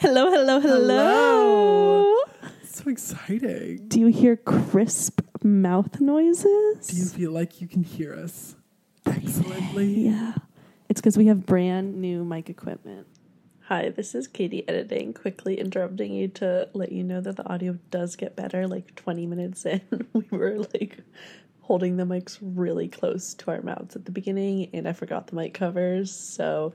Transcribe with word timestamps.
Hello, 0.00 0.30
hello, 0.30 0.60
hello. 0.60 2.16
So 2.64 2.88
exciting. 2.88 3.86
Do 3.86 4.00
you 4.00 4.06
hear 4.06 4.34
crisp 4.34 5.20
mouth 5.42 6.00
noises? 6.00 6.86
Do 6.86 6.96
you 6.96 7.04
feel 7.04 7.32
like 7.32 7.60
you 7.60 7.68
can 7.68 7.82
hear 7.82 8.14
us 8.14 8.56
excellently? 9.04 10.06
Yeah. 10.06 10.36
It's 10.88 11.02
because 11.02 11.18
we 11.18 11.26
have 11.26 11.44
brand 11.44 12.00
new 12.00 12.24
mic 12.24 12.48
equipment. 12.48 13.08
Hi, 13.64 13.90
this 13.90 14.14
is 14.14 14.26
Katy 14.26 14.66
editing, 14.66 15.12
quickly 15.12 15.60
interrupting 15.60 16.14
you 16.14 16.28
to 16.28 16.70
let 16.72 16.92
you 16.92 17.04
know 17.04 17.20
that 17.20 17.36
the 17.36 17.46
audio 17.46 17.78
does 17.90 18.16
get 18.16 18.34
better 18.34 18.66
like 18.66 18.94
20 18.94 19.26
minutes 19.26 19.66
in. 19.66 19.82
we 20.14 20.24
were 20.30 20.60
like 20.72 20.96
holding 21.60 21.98
the 21.98 22.04
mics 22.04 22.38
really 22.40 22.88
close 22.88 23.34
to 23.34 23.50
our 23.50 23.60
mouths 23.60 23.96
at 23.96 24.06
the 24.06 24.12
beginning, 24.12 24.70
and 24.72 24.88
I 24.88 24.94
forgot 24.94 25.26
the 25.26 25.36
mic 25.36 25.52
covers, 25.52 26.10
so 26.10 26.72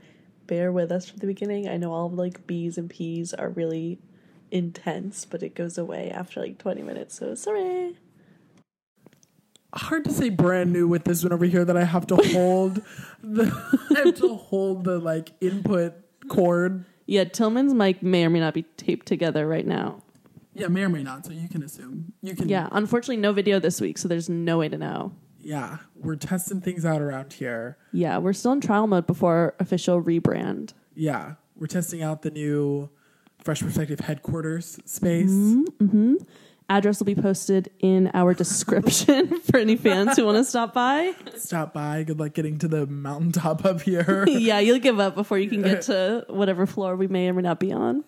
bear 0.48 0.72
with 0.72 0.92
us 0.92 1.10
from 1.10 1.20
the 1.20 1.28
beginning. 1.28 1.68
I 1.68 1.78
know 1.78 1.92
all 1.92 2.08
of 2.08 2.14
like 2.14 2.46
B's 2.48 2.78
and 2.78 2.90
P's 2.90 3.34
are 3.34 3.50
really 3.50 4.00
intense, 4.52 5.26
but 5.26 5.44
it 5.44 5.56
goes 5.56 5.78
away 5.78 6.12
after 6.12 6.40
like 6.40 6.58
20 6.58 6.82
minutes, 6.82 7.16
so 7.16 7.36
sorry. 7.36 7.98
Hard 9.74 10.06
to 10.06 10.12
say 10.12 10.30
brand 10.30 10.72
new 10.72 10.88
with 10.88 11.04
this 11.04 11.24
one 11.24 11.34
over 11.34 11.46
here 11.46 11.66
that 11.66 11.76
I 11.76 11.84
have 11.84 12.08
to 12.08 12.16
hold 12.16 12.82
the 13.24 13.52
I 13.96 14.06
have 14.06 14.16
to 14.16 14.36
hold 14.36 14.86
the 14.86 15.00
like 15.00 15.32
input 15.42 15.94
cord. 16.30 16.86
Yeah, 17.06 17.26
Tilmon's 17.26 17.74
mic 17.74 18.02
may 18.02 18.26
or 18.26 18.30
may 18.30 18.40
not 18.40 18.54
be 18.54 18.64
taped 18.78 19.06
together 19.06 19.48
right 19.48 19.68
now. 19.68 20.02
Yeah, 20.54 20.68
may 20.68 20.84
or 20.84 20.90
may 20.90 21.04
not, 21.04 21.26
so 21.26 21.34
you 21.34 21.50
can 21.50 21.62
assume. 21.62 22.14
You 22.22 22.34
can 22.34 22.48
Yeah, 22.48 22.70
unfortunately, 22.72 23.18
no 23.18 23.34
video 23.34 23.60
this 23.60 23.82
week, 23.82 23.98
so 23.98 24.08
there's 24.08 24.30
no 24.30 24.60
way 24.60 24.70
to 24.70 24.78
know. 24.78 25.12
Yeah. 25.46 25.78
We're 25.96 26.16
testing 26.16 26.60
things 26.60 26.86
out 26.86 27.02
around 27.02 27.34
here. 27.34 27.78
Yeah, 27.94 28.18
we're 28.18 28.34
still 28.34 28.52
in 28.52 28.62
trial 28.62 28.88
mode 28.88 29.06
before 29.06 29.54
official 29.60 30.02
rebrand. 30.02 30.74
Yeah. 30.96 31.36
We're 31.56 31.68
testing 31.68 32.02
out 32.02 32.24
the 32.24 32.32
new 32.32 32.90
Fresh 33.44 33.62
Perspective 33.62 34.00
headquarters 34.02 34.80
space. 34.86 35.30
mm-hmm 35.30 36.16
Address 36.68 36.98
will 37.00 37.06
be 37.06 37.14
posted 37.14 37.70
in 37.80 38.10
our 38.16 38.34
description 38.44 39.40
for 39.52 39.58
any 39.58 39.76
fans 39.76 40.16
who 40.16 40.26
want 40.26 40.38
to 40.38 40.44
stop 40.44 40.74
by. 40.74 41.14
Stop 41.36 41.74
by. 41.74 42.02
Good 42.04 42.20
luck 42.20 42.34
getting 42.34 42.58
to 42.60 42.68
the 42.68 42.88
mountaintop 42.88 43.66
up 43.66 43.82
here. 43.82 44.26
yeah, 44.28 44.60
you'll 44.60 44.80
give 44.80 45.00
up 45.00 45.14
before 45.14 45.38
you 45.38 45.48
can 45.48 45.62
get 45.62 45.84
to 45.84 46.26
whatever 46.28 46.66
floor 46.66 46.96
we 46.96 47.08
may 47.08 47.30
or 47.30 47.34
may 47.34 47.44
not 47.44 47.60
be 47.60 47.72
on. 47.72 48.04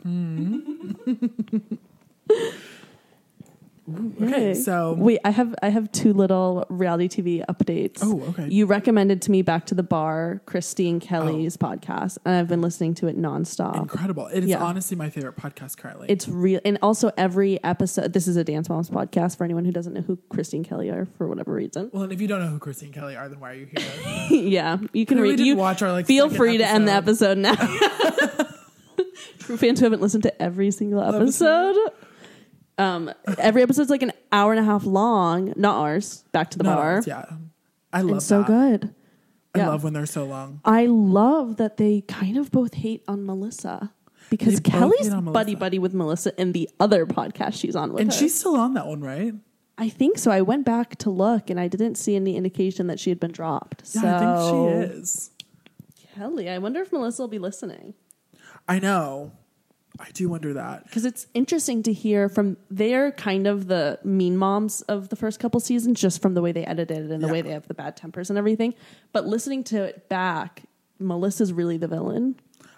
Okay, 3.89 4.27
Hey. 4.27 4.53
so 4.53 4.93
Wait, 4.97 5.19
I 5.23 5.29
have 5.29 5.55
I 5.61 5.69
have 5.69 5.89
two 5.93 6.11
little 6.11 6.65
reality 6.69 7.07
TV 7.07 7.45
updates. 7.45 7.99
Oh, 8.01 8.21
okay. 8.29 8.49
You 8.49 8.65
recommended 8.65 9.21
to 9.23 9.31
me 9.31 9.41
Back 9.41 9.65
to 9.67 9.75
the 9.75 9.83
Barre, 9.83 10.41
Christine 10.45 10.99
Kelly's 10.99 11.57
oh. 11.61 11.65
podcast, 11.65 12.17
and 12.25 12.35
I've 12.35 12.49
been 12.49 12.61
listening 12.61 12.95
to 12.95 13.07
it 13.07 13.17
nonstop. 13.17 13.77
incredible. 13.77 14.27
It 14.27 14.43
is 14.43 14.49
Yeah. 14.49 14.61
honestly 14.63 14.97
my 14.97 15.09
favorite 15.09 15.37
podcast 15.37 15.77
currently. 15.77 16.07
It's 16.09 16.27
real, 16.27 16.59
and 16.65 16.77
also 16.81 17.11
every 17.17 17.63
episode. 17.63 18.11
This 18.11 18.27
is 18.27 18.35
a 18.35 18.43
Dance 18.43 18.67
Moms 18.67 18.89
podcast 18.89 19.37
for 19.37 19.45
anyone 19.45 19.63
who 19.63 19.71
doesn't 19.71 19.93
know 19.93 20.01
who 20.01 20.17
Christine 20.29 20.65
Kelly 20.65 20.89
are 20.89 21.07
for 21.17 21.27
whatever 21.27 21.53
reason. 21.53 21.89
well, 21.93 22.03
and 22.03 22.11
if 22.11 22.19
you 22.19 22.27
don't 22.27 22.41
know 22.41 22.47
who 22.49 22.59
Christine 22.59 22.91
Kelly 22.91 23.15
are, 23.15 23.29
then 23.29 23.39
why 23.39 23.51
are 23.51 23.55
you 23.55 23.67
here? 23.67 24.27
yeah, 24.37 24.77
you 24.91 25.05
can 25.05 25.19
read. 25.21 25.39
You 25.39 25.55
watch 25.55 25.81
our, 25.81 25.91
like, 25.93 26.07
feel 26.07 26.25
second 26.25 26.37
free 26.37 26.57
to 26.57 26.65
end 26.67 26.87
the 26.89 26.91
episode. 26.91 27.37
episode 27.37 27.37
now. 27.37 28.47
True 29.39 29.55
fans 29.57 29.79
who 29.79 29.85
haven't 29.85 30.01
listened 30.01 30.23
to 30.23 30.41
every 30.41 30.71
single 30.71 31.01
episode. 31.01 31.77
Um, 32.77 33.11
every 33.39 33.61
episode's 33.63 33.89
like 33.89 34.03
an 34.03 34.11
hour 34.31 34.51
and 34.51 34.59
a 34.59 34.63
half 34.63 34.85
long. 34.85 35.53
Not 35.55 35.75
ours. 35.77 36.23
Back 36.31 36.51
to 36.51 36.57
the 36.57 36.63
Not 36.63 36.75
bar. 36.77 36.91
ours, 36.93 37.07
yeah. 37.07 37.25
I 37.91 38.01
love 38.01 38.17
It's 38.17 38.25
so 38.25 38.39
that. 38.39 38.47
good. 38.47 38.93
I 39.55 39.59
Yeah. 39.59 39.69
love 39.69 39.83
when 39.83 39.93
they're 39.93 40.05
so 40.05 40.25
long. 40.25 40.61
I 40.63 40.85
love 40.85 41.57
that 41.57 41.77
they 41.77 42.01
kind 42.01 42.37
of 42.37 42.51
both 42.51 42.75
hate 42.75 43.03
on 43.07 43.25
Melissa 43.25 43.91
because 44.29 44.55
They 44.59 44.69
both 44.69 44.79
Kelly's 44.79 45.07
hate 45.07 45.13
on 45.13 45.25
buddy 45.25 45.51
Melissa. 45.53 45.59
buddy 45.59 45.79
with 45.79 45.93
Melissa 45.95 46.39
in 46.41 46.51
the 46.51 46.69
other 46.79 47.05
podcast 47.07 47.53
she's 47.53 47.75
on 47.75 47.93
with 47.93 48.01
And 48.01 48.11
her. 48.13 48.17
she's 48.17 48.35
still 48.35 48.55
on 48.55 48.73
that 48.75 48.85
one, 48.85 49.01
right? 49.01 49.33
I 49.79 49.89
think 49.89 50.17
so. 50.19 50.29
I 50.31 50.41
went 50.41 50.65
back 50.65 50.97
to 50.97 51.09
look 51.09 51.49
and 51.49 51.59
I 51.59 51.67
didn't 51.67 51.95
see 51.95 52.15
any 52.15 52.35
indication 52.35 52.87
that 52.87 52.99
she 52.99 53.09
had 53.09 53.19
been 53.19 53.31
dropped. 53.31 53.83
Yeah, 53.95 54.01
so 54.01 54.07
I 54.07 54.19
think 54.19 54.91
she 54.91 54.97
is. 54.99 55.31
Kelly, 56.15 56.49
I 56.49 56.57
wonder 56.59 56.81
if 56.81 56.91
Melissa 56.91 57.23
will 57.23 57.27
be 57.27 57.39
listening. 57.39 57.93
I 58.67 58.79
know. 58.79 59.31
I 59.99 60.09
do 60.13 60.29
wonder 60.29 60.53
that. 60.53 60.83
Because 60.85 61.05
it's 61.05 61.27
interesting 61.33 61.81
to 61.83 61.93
hear 61.93 62.29
from 62.29 62.57
they're 62.69 63.11
kind 63.11 63.47
of 63.47 63.67
the 63.67 63.99
mean 64.03 64.37
moms 64.37 64.81
of 64.83 65.09
the 65.09 65.15
first 65.15 65.39
couple 65.39 65.59
seasons, 65.59 65.99
just 65.99 66.21
from 66.21 66.33
the 66.33 66.41
way 66.41 66.51
they 66.51 66.63
edited 66.65 66.97
it 66.97 67.11
and 67.11 67.21
the 67.23 67.27
Yeah. 67.27 67.33
way 67.33 67.41
they 67.41 67.51
have 67.51 67.67
the 67.67 67.73
bad 67.73 67.97
tempers 67.97 68.29
and 68.29 68.37
everything. 68.37 68.73
But 69.11 69.25
listening 69.25 69.63
to 69.65 69.83
it 69.83 70.07
back, 70.09 70.63
Melissa's 70.99 71.51
really 71.53 71.77
the 71.77 71.87
villain. 71.87 72.35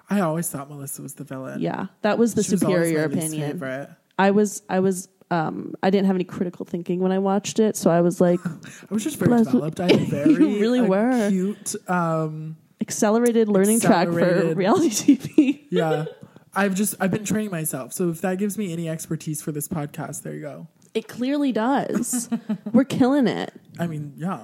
I 0.10 0.22
always 0.22 0.50
thought 0.50 0.70
Melissa 0.70 1.02
was 1.02 1.14
the 1.16 1.24
villain. 1.24 1.60
Yeah, 1.62 1.88
that 2.02 2.18
was 2.18 2.34
the 2.34 2.44
She 2.44 2.52
was 2.54 2.62
superior 2.62 3.08
least 3.08 3.34
opinion. 3.34 3.96
I 4.18 4.32
was, 4.32 4.64
I 4.70 4.80
was, 4.80 5.08
um, 5.32 5.76
I 5.84 5.90
didn't 5.92 6.08
have 6.08 6.16
any 6.16 6.24
critical 6.24 6.66
thinking 6.66 7.00
when 7.00 7.12
I 7.12 7.20
watched 7.20 7.60
it, 7.60 7.78
so 7.78 7.92
I 7.92 8.02
was 8.02 8.20
like 8.20 8.40
I 8.46 8.94
was 8.94 9.04
just 9.04 9.18
very 9.18 9.30
Bless- 9.30 9.46
developed. 9.46 9.80
I 9.80 9.88
very 9.96 10.32
You 10.32 10.60
really 10.60 10.82
were. 10.82 11.30
cute. 11.30 11.76
Um, 11.88 12.58
accelerated 12.82 13.50
learning 13.50 13.80
track 13.82 14.08
for 14.08 14.56
reality 14.56 14.90
TV. 15.18 15.66
yeah. 15.70 16.06
I've 16.54 16.76
just 16.76 16.96
I've 17.00 17.12
been 17.12 17.26
training 17.26 17.52
myself. 17.52 17.94
So 17.94 18.10
if 18.10 18.22
that 18.22 18.38
gives 18.38 18.58
me 18.58 18.74
any 18.74 18.90
expertise 18.90 19.42
for 19.42 19.52
this 19.52 19.68
podcast, 19.68 20.24
there 20.24 20.34
you 20.34 20.42
go. 20.42 20.68
It 20.94 21.08
clearly 21.08 21.52
does. 21.52 22.30
we're 22.72 22.84
killing 22.84 23.28
it. 23.28 23.54
I 23.78 23.88
mean, 23.88 24.14
yeah. 24.18 24.40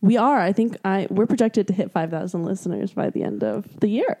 We 0.00 0.16
are. 0.16 0.40
I 0.40 0.52
think 0.52 0.76
I 0.84 1.08
we're 1.10 1.26
projected 1.26 1.66
to 1.68 1.72
hit 1.72 1.90
five 1.90 2.10
thousand 2.10 2.44
listeners 2.44 2.92
by 2.92 3.10
the 3.10 3.24
end 3.24 3.42
of 3.42 3.80
the 3.80 3.88
year. 3.88 4.16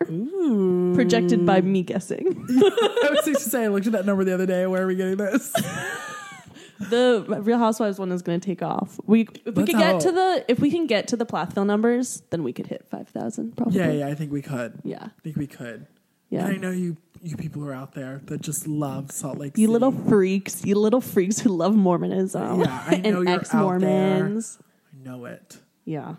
Projected 0.94 1.46
by 1.46 1.60
me 1.60 1.82
guessing. 1.82 2.26
I 2.48 3.08
was 3.10 3.20
going 3.24 3.34
to 3.34 3.40
say 3.40 3.64
I 3.64 3.68
looked 3.68 3.86
at 3.86 3.92
that 3.92 4.06
number 4.06 4.24
the 4.24 4.34
other 4.34 4.46
day. 4.46 4.66
Where 4.66 4.82
are 4.82 4.86
we 4.86 4.96
getting 4.96 5.18
this? 5.18 5.52
the 6.80 7.24
Real 7.40 7.58
Housewives 7.58 7.98
one 7.98 8.10
is 8.10 8.22
going 8.22 8.40
to 8.40 8.44
take 8.44 8.62
off. 8.62 8.98
We 9.06 9.28
if 9.44 9.54
we 9.54 9.64
could 9.64 9.76
get 9.76 10.00
to 10.00 10.12
the 10.12 10.44
if 10.48 10.58
we 10.58 10.70
can 10.70 10.86
get 10.86 11.08
to 11.08 11.16
the 11.16 11.26
Plathville 11.26 11.66
numbers, 11.66 12.22
then 12.30 12.42
we 12.42 12.52
could 12.52 12.66
hit 12.66 12.86
five 12.90 13.08
thousand. 13.08 13.56
Probably. 13.56 13.78
yeah, 13.78 13.92
yeah. 13.92 14.08
I 14.08 14.14
think 14.14 14.32
we 14.32 14.42
could. 14.42 14.80
yeah, 14.82 15.04
I 15.04 15.20
think 15.22 15.36
we 15.36 15.46
could. 15.46 15.86
Yeah. 16.30 16.46
And 16.46 16.54
I 16.54 16.56
know 16.58 16.70
you 16.70 16.96
you 17.22 17.36
people 17.36 17.64
are 17.64 17.72
out 17.72 17.94
there 17.94 18.20
that 18.26 18.40
just 18.42 18.66
love 18.66 19.10
Salt 19.10 19.38
Lake. 19.38 19.56
You 19.56 19.62
City. 19.66 19.72
little 19.72 19.92
freaks, 19.92 20.64
you 20.64 20.74
little 20.76 21.00
freaks 21.00 21.38
who 21.40 21.50
love 21.50 21.74
Mormonism 21.74 22.60
Yeah, 22.60 22.84
I 22.86 22.90
know 22.96 22.96
and 22.96 23.04
you're 23.06 23.28
out 23.28 23.40
ex 23.40 23.54
Mormons. 23.54 24.58
I 24.92 25.08
know 25.08 25.24
it. 25.24 25.58
Yeah. 25.84 26.14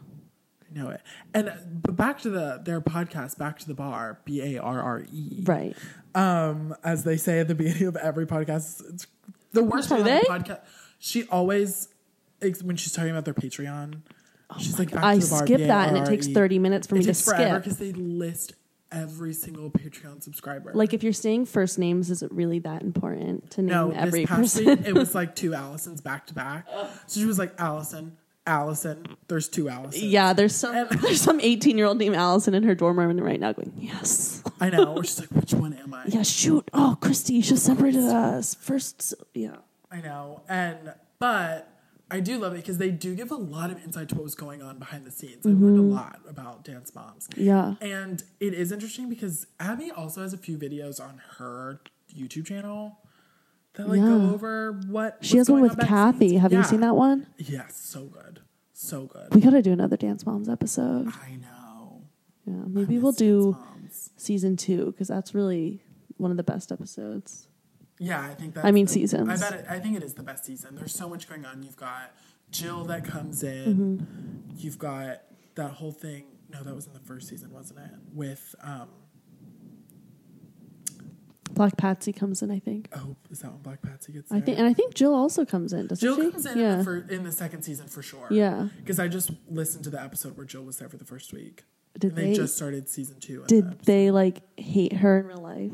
I 0.70 0.80
know 0.80 0.90
it. 0.90 1.02
And 1.34 1.50
uh, 1.50 1.54
but 1.84 1.96
back 1.96 2.20
to 2.22 2.30
the 2.30 2.62
their 2.64 2.82
podcast, 2.82 3.38
back 3.38 3.60
to 3.60 3.68
the 3.68 3.74
Barre, 3.74 4.18
B 4.26 4.42
A 4.56 4.62
R 4.62 4.82
R 4.82 5.06
E. 5.12 5.44
Right. 5.46 5.76
Um, 6.16 6.76
as 6.84 7.04
they 7.04 7.16
say 7.18 7.40
at 7.40 7.48
the 7.48 7.56
beginning 7.56 7.88
of 7.88 7.96
every 7.98 8.26
podcast, 8.26 8.84
it's 8.94 9.08
the 9.54 9.64
worst 9.64 9.90
part 9.90 10.02
about 10.02 10.22
the 10.22 10.28
podcast. 10.28 10.60
She 11.00 11.26
always 11.28 11.90
when 12.64 12.76
she's 12.76 12.92
talking 12.94 13.12
about 13.12 13.26
their 13.26 13.34
Patreon, 13.34 14.02
she's 14.60 14.78
like, 14.80 14.92
back 14.92 15.04
Oh 15.04 15.08
I 15.08 15.20
to 15.20 15.26
the 15.26 15.30
bar, 15.30 15.42
I 15.42 15.46
skip 15.46 15.60
that 15.68 15.90
and 15.90 15.98
it 15.98 16.06
takes 16.06 16.28
B 16.28 16.34
A 16.34 16.36
R 16.38 16.42
R. 16.44 16.48
30 16.48 16.60
minutes 16.60 16.88
for 16.88 16.96
It 16.96 17.00
me 17.00 17.06
to 17.06 17.14
skip. 17.14 17.64
because 17.64 17.78
they 17.78 17.92
list 17.94 18.54
every 18.92 19.34
single 19.34 19.70
Patreon 19.70 20.22
subscriber. 20.24 20.72
Like 20.74 20.94
if 20.94 21.04
you're 21.04 21.14
saying 21.14 21.46
first 21.46 21.78
names, 21.80 22.10
is 22.10 22.22
it 22.24 22.32
really 22.32 22.60
that 22.60 22.82
important 22.82 23.52
to 23.52 23.62
name 23.62 23.70
no, 23.70 23.92
every 23.92 24.26
person? 24.26 24.66
week 24.66 24.80
it 24.86 24.94
was 24.94 25.14
like 25.16 25.36
two 25.36 25.52
Allisons 25.52 26.02
back 26.02 26.28
to 26.28 26.34
back. 26.34 26.68
So 27.08 27.20
she 27.20 27.26
was 27.26 27.38
like 27.40 27.54
Allison, 27.60 28.18
Allison. 28.46 29.06
There's 29.28 29.50
two 29.50 29.66
Allisons. 29.66 30.10
yeah, 30.10 30.34
there's 30.34 30.56
some 30.56 30.88
there's 31.02 31.22
some 31.22 31.40
18 31.40 31.78
year 31.78 31.88
old 31.88 31.98
named 31.98 32.16
Allison 32.16 32.54
in 32.54 32.64
her 32.64 32.76
dorm 32.76 33.00
room 33.00 33.18
right 33.20 33.40
now 33.40 33.54
going, 33.54 33.74
yes, 33.78 34.44
I 34.60 34.70
know. 34.70 34.96
Or 34.96 35.04
she's 35.04 35.20
like, 35.20 35.30
which 35.30 35.54
one 35.54 35.74
am 35.74 35.94
I? 35.94 36.06
yeah, 36.08 36.24
shoot, 36.24 36.70
oh, 36.74 36.98
Christi, 37.02 37.34
you 37.34 37.44
should 37.44 37.60
separated 37.60 38.04
us 38.04 38.56
first. 38.56 39.14
Yeah, 39.34 39.58
I 39.92 40.02
know. 40.02 40.42
And 40.48 40.94
but 41.20 41.70
I 42.10 42.20
do 42.22 42.38
love 42.38 42.54
it 42.54 42.58
because 42.58 42.78
they 42.78 42.90
do 42.90 43.16
give 43.16 43.32
a 43.32 43.36
lot 43.36 43.70
of 43.70 43.84
insight 43.84 44.10
to 44.10 44.16
what 44.16 44.24
was 44.24 44.36
going 44.36 44.62
on 44.62 44.80
behind 44.80 45.06
the 45.06 45.12
scenes. 45.12 45.46
I 45.46 45.50
learned 45.50 45.64
a 45.64 45.82
mm-hmm. 45.82 45.92
lot 45.92 46.20
about 46.28 46.64
dance 46.64 46.96
moms. 46.96 47.28
yeah, 47.36 47.76
And 47.82 48.24
it 48.40 48.54
is 48.54 48.72
interesting 48.72 49.10
because 49.10 49.48
Abby 49.60 49.92
also 49.92 50.22
has 50.22 50.34
a 50.34 50.38
few 50.38 50.58
videos 50.58 51.02
on 51.02 51.22
her 51.38 51.82
YouTube 52.16 52.46
channel 52.46 53.00
that 53.74 53.90
like 53.90 54.00
Yeah. 54.00 54.06
go 54.08 54.30
over 54.34 54.80
what 54.88 55.18
she 55.22 55.38
has 55.38 55.50
one 55.50 55.62
with 55.62 55.80
on 55.80 55.86
Kathy. 55.86 56.30
scenes. 56.30 56.42
Have 56.42 56.54
you 56.54 56.64
seen 56.64 56.80
that 56.82 56.96
one? 56.96 57.28
Yes, 57.38 57.76
so 57.76 58.06
good. 58.06 58.40
So 58.74 59.06
good. 59.06 59.34
We 59.34 59.42
got 59.42 59.52
to 59.52 59.62
do 59.62 59.72
another 59.74 59.98
Dance 59.98 60.26
Moms 60.26 60.48
episode. 60.48 61.08
I 61.08 61.36
know. 61.36 62.04
Yeah, 62.46 62.64
maybe 62.68 63.00
we'll 63.00 63.12
do 63.12 63.58
Moms. 63.60 64.12
season 64.16 64.56
two 64.56 64.88
because 64.88 65.08
that's 65.10 65.34
really 65.36 65.84
one 66.18 66.32
of 66.32 66.38
the 66.38 66.44
best 66.44 66.72
episodes. 66.72 67.47
Yeah, 68.00 68.22
I 68.22 68.34
think 68.34 68.54
that. 68.56 68.66
I 68.66 68.72
mean 68.72 68.88
seasons. 68.88 69.30
I 69.30 69.50
bet. 69.50 69.60
It, 69.60 69.66
I 69.70 69.80
think 69.80 69.98
it 69.98 70.04
is 70.04 70.14
the 70.14 70.24
best 70.24 70.46
season. 70.46 70.76
There's 70.76 70.94
so 70.94 71.10
much 71.10 71.28
going 71.28 71.46
on. 71.46 71.64
You've 71.64 71.78
got 71.78 72.14
Jill 72.52 72.84
that 72.86 73.04
comes 73.06 73.44
in. 73.44 73.76
Mm-hmm. 73.76 74.58
You've 74.58 74.78
got 74.80 75.22
that 75.56 75.72
whole 75.72 75.92
thing. 75.92 76.26
No, 76.50 76.64
that 76.64 76.76
was 76.76 76.88
in 76.88 76.94
the 76.94 77.00
first 77.00 77.28
season, 77.28 77.52
wasn't 77.52 77.80
it? 77.80 77.92
With 78.14 78.56
um. 78.62 78.90
Black 81.52 81.76
Patsy 81.76 82.14
comes 82.14 82.44
in, 82.44 82.52
I 82.52 82.60
think. 82.60 82.88
Oh, 82.96 83.16
is 83.32 83.40
that 83.40 83.52
when 83.52 83.62
Black 83.62 83.82
Patsy 83.82 84.12
gets 84.12 84.30
in? 84.30 84.38
I 84.38 84.42
think, 84.42 84.60
and 84.60 84.68
I 84.68 84.74
think 84.74 84.94
Jill 84.94 85.16
also 85.16 85.44
comes 85.44 85.74
in. 85.74 85.88
Doesn't 85.88 86.06
Jill 86.08 86.16
she? 86.24 86.32
comes 86.32 86.46
in 86.46 86.58
yeah. 86.60 86.74
in, 86.74 86.78
the 86.80 86.84
fir- 86.84 87.06
in 87.10 87.24
the 87.24 87.32
second 87.32 87.64
season 87.64 87.88
for 87.88 88.04
sure. 88.04 88.28
Yeah. 88.30 88.68
Because 88.78 89.00
I 89.00 89.08
just 89.08 89.32
listened 89.50 89.84
to 89.86 89.90
the 89.90 90.00
episode 90.00 90.38
where 90.38 90.46
Jill 90.46 90.62
was 90.64 90.78
there 90.78 90.88
for 90.88 90.98
the 90.98 91.06
first 91.06 91.34
week. 91.34 91.64
Did 91.98 92.10
and 92.10 92.18
they, 92.18 92.26
they- 92.26 92.34
just 92.36 92.56
started 92.56 92.88
season 92.88 93.20
two. 93.20 93.44
Did 93.48 93.80
the 93.80 93.86
they 93.86 94.12
like 94.12 94.42
hate 94.60 94.94
her 94.94 95.20
in 95.20 95.26
real 95.26 95.38
life? 95.38 95.72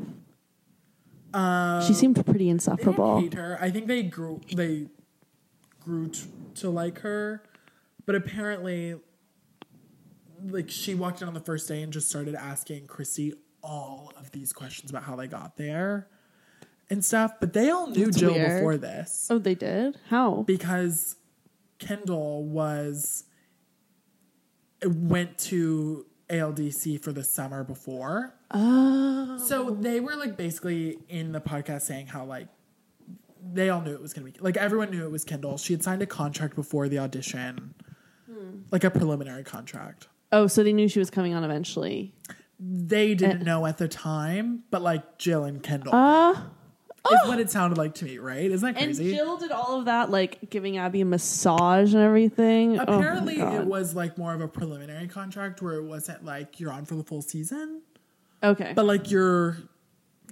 Um, 1.34 1.82
She 1.82 1.92
seemed 1.94 2.24
pretty 2.24 2.48
insufferable. 2.48 3.20
hate 3.20 3.34
her. 3.34 3.58
I 3.60 3.70
think 3.70 3.86
they 3.88 4.02
grew 4.02 4.40
they 4.54 4.86
grew 5.80 6.08
t- 6.08 6.28
to 6.56 6.70
like 6.70 7.00
her, 7.00 7.42
but 8.06 8.14
apparently, 8.14 8.94
like 10.46 10.70
she 10.70 10.94
walked 10.94 11.22
in 11.22 11.28
on 11.28 11.34
the 11.34 11.40
first 11.40 11.66
day 11.68 11.82
and 11.82 11.92
just 11.92 12.08
started 12.08 12.34
asking 12.34 12.86
Chrissy 12.86 13.34
all 13.62 14.12
of 14.16 14.30
these 14.30 14.52
questions 14.52 14.90
about 14.90 15.02
how 15.04 15.16
they 15.16 15.26
got 15.26 15.56
there 15.56 16.08
and 16.90 17.04
stuff. 17.04 17.32
But 17.40 17.52
they 17.52 17.70
all 17.70 17.88
knew 17.88 18.06
That's 18.06 18.18
Jill 18.18 18.34
weird. 18.34 18.58
before 18.60 18.76
this 18.76 19.26
Oh, 19.30 19.38
they 19.38 19.54
did? 19.54 19.98
How? 20.10 20.42
because 20.46 21.16
Kendall 21.78 22.44
was 22.44 23.24
went 24.86 25.38
to 25.38 26.06
ALDC 26.28 27.02
for 27.02 27.12
the 27.12 27.24
summer 27.24 27.64
before. 27.64 28.34
Oh. 28.50 29.38
So 29.38 29.70
they 29.70 30.00
were 30.00 30.16
like 30.16 30.36
basically 30.36 30.98
in 31.08 31.32
the 31.32 31.40
podcast 31.40 31.82
saying 31.82 32.06
how 32.08 32.24
like 32.24 32.48
they 33.52 33.68
all 33.68 33.80
knew 33.80 33.92
it 33.92 34.00
was 34.00 34.14
gonna 34.14 34.30
be 34.30 34.38
like 34.40 34.56
everyone 34.56 34.90
knew 34.90 35.04
it 35.04 35.10
was 35.10 35.24
Kendall. 35.24 35.58
She 35.58 35.72
had 35.72 35.82
signed 35.82 36.02
a 36.02 36.06
contract 36.06 36.54
before 36.54 36.88
the 36.88 36.98
audition, 36.98 37.74
like 38.70 38.84
a 38.84 38.90
preliminary 38.90 39.44
contract. 39.44 40.08
Oh, 40.32 40.46
so 40.46 40.64
they 40.64 40.72
knew 40.72 40.88
she 40.88 40.98
was 40.98 41.10
coming 41.10 41.34
on 41.34 41.44
eventually. 41.44 42.14
They 42.58 43.14
didn't 43.14 43.42
know 43.42 43.66
at 43.66 43.78
the 43.78 43.88
time, 43.88 44.62
but 44.70 44.80
like 44.82 45.18
Jill 45.18 45.44
and 45.44 45.62
Kendall 45.62 45.94
Uh 45.94 46.40
is 47.12 47.18
what 47.28 47.38
it 47.40 47.50
sounded 47.50 47.76
like 47.78 47.94
to 47.96 48.04
me, 48.04 48.18
right? 48.18 48.50
Isn't 48.50 48.74
that 48.74 48.80
crazy? 48.82 49.08
and? 49.08 49.14
Jill 49.16 49.36
did 49.36 49.52
all 49.52 49.78
of 49.78 49.84
that, 49.86 50.10
like 50.10 50.50
giving 50.50 50.76
Abby 50.78 51.00
a 51.02 51.04
massage 51.04 51.94
and 51.94 52.02
everything. 52.02 52.78
Oh 52.78 52.82
Apparently, 52.82 53.36
God. 53.36 53.54
it 53.54 53.66
was 53.66 53.94
like 53.94 54.16
more 54.18 54.32
of 54.34 54.40
a 54.40 54.48
preliminary 54.48 55.06
contract 55.08 55.60
where 55.62 55.74
it 55.74 55.84
wasn't 55.84 56.24
like 56.24 56.60
you're 56.60 56.72
on 56.72 56.84
for 56.84 56.94
the 56.94 57.04
full 57.04 57.22
season, 57.22 57.82
okay. 58.42 58.72
but 58.74 58.84
like 58.86 59.10
you're, 59.10 59.56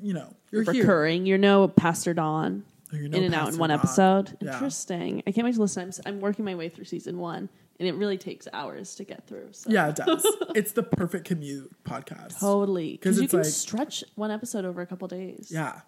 you 0.01 0.15
know, 0.15 0.35
you're 0.51 0.63
here. 0.65 0.83
recurring. 0.83 1.27
You're 1.27 1.39
no 1.39 1.69
Pastor 1.69 2.15
Don. 2.15 2.65
Oh, 2.93 2.97
you're 2.97 3.09
no 3.09 3.19
in 3.19 3.25
and 3.25 3.35
out 3.35 3.53
in 3.53 3.59
one 3.59 3.71
Dawn. 3.71 3.79
episode. 3.79 4.37
Yeah. 4.41 4.53
Interesting. 4.55 5.23
I 5.27 5.33
can't 5.33 5.45
wait 5.47 5.55
to 5.55 5.61
listen. 5.63 5.83
I'm, 6.05 6.15
I'm 6.15 6.21
working 6.21 6.45
my 6.45 6.55
way 6.55 6.69
through 6.69 6.85
season 6.85 7.19
one, 7.19 7.49
and 7.79 7.89
it 7.89 7.95
really 7.95 8.19
takes 8.19 8.47
hours 8.53 8.95
to 8.97 9.05
get 9.05 9.27
through. 9.27 9.49
So. 9.53 9.71
Yeah, 9.71 9.89
it 9.89 9.97
does. 9.97 10.27
it's 10.55 10.73
the 10.73 10.83
perfect 10.83 11.27
commute 11.27 11.71
podcast. 11.85 12.39
Totally, 12.41 12.93
Because 12.93 13.19
you 13.21 13.29
can 13.29 13.39
like- 13.41 13.47
stretch 13.49 14.05
one 14.15 14.31
episode 14.31 14.65
over 14.67 14.83
a 14.83 14.87
couple 14.87 15.09
days. 15.09 15.49
Yeah, 15.51 15.81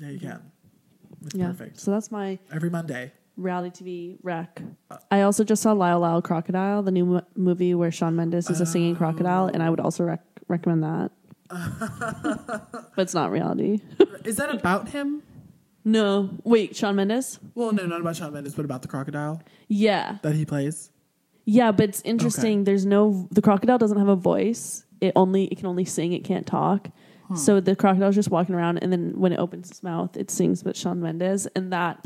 yeah, 0.00 0.08
you 0.10 0.18
can. 0.20 0.40
It's 1.24 1.34
Yeah. 1.34 1.48
perfect. 1.48 1.80
So 1.80 1.90
that's 1.90 2.10
my 2.10 2.38
Every 2.52 2.70
Monday. 2.70 3.12
reality 3.36 3.84
TV 3.84 4.18
rec. 4.22 4.62
Uh, 4.90 4.98
I 5.10 5.22
also 5.22 5.44
just 5.44 5.62
saw 5.62 5.72
Lyle 5.72 6.00
Lyle 6.00 6.22
Crocodile, 6.22 6.82
the 6.82 6.90
new 6.90 7.04
mo- 7.06 7.22
movie 7.36 7.74
where 7.74 7.90
Shawn 7.90 8.14
Mendes 8.16 8.50
is 8.50 8.60
a 8.60 8.66
singing 8.66 8.94
crocodile, 8.96 9.46
and 9.46 9.62
I 9.62 9.70
would 9.70 9.80
also 9.80 10.04
rec- 10.04 10.24
recommend 10.48 10.82
that. 10.82 11.10
but 12.96 13.02
it's 13.02 13.14
not 13.14 13.30
reality. 13.30 13.80
Is 14.24 14.36
that 14.36 14.52
about 14.54 14.88
him? 14.88 15.22
no. 15.84 16.30
Wait, 16.44 16.74
Shawn 16.74 16.96
Mendes? 16.96 17.38
Well, 17.54 17.72
no, 17.72 17.86
not 17.86 18.00
about 18.00 18.16
Shawn 18.16 18.32
Mendes, 18.32 18.54
but 18.54 18.64
about 18.64 18.82
the 18.82 18.88
crocodile 18.88 19.42
Yeah. 19.68 20.18
that 20.22 20.34
he 20.34 20.44
plays. 20.44 20.90
Yeah, 21.44 21.72
but 21.72 21.90
it's 21.90 22.00
interesting. 22.02 22.64
There's 22.64 22.86
no 22.86 23.28
the 23.30 23.42
crocodile 23.42 23.76
doesn't 23.78 23.98
have 23.98 24.08
a 24.08 24.16
voice. 24.16 24.86
It 25.02 25.12
only 25.14 25.44
it 25.46 25.56
can 25.58 25.66
only 25.66 25.84
sing. 25.84 26.12
It 26.14 26.24
can't 26.24 26.46
talk. 26.46 26.88
Hmm. 27.28 27.36
So 27.36 27.60
the 27.60 27.74
crocodile's 27.74 28.14
just 28.14 28.30
walking 28.30 28.54
around, 28.54 28.78
and 28.78 28.92
then 28.92 29.12
when 29.16 29.32
it 29.32 29.38
opens 29.38 29.70
its 29.70 29.82
mouth, 29.82 30.16
it 30.16 30.30
sings 30.30 30.62
with 30.64 30.76
Shawn 30.76 31.00
Mendes, 31.00 31.46
and 31.56 31.72
that 31.72 32.04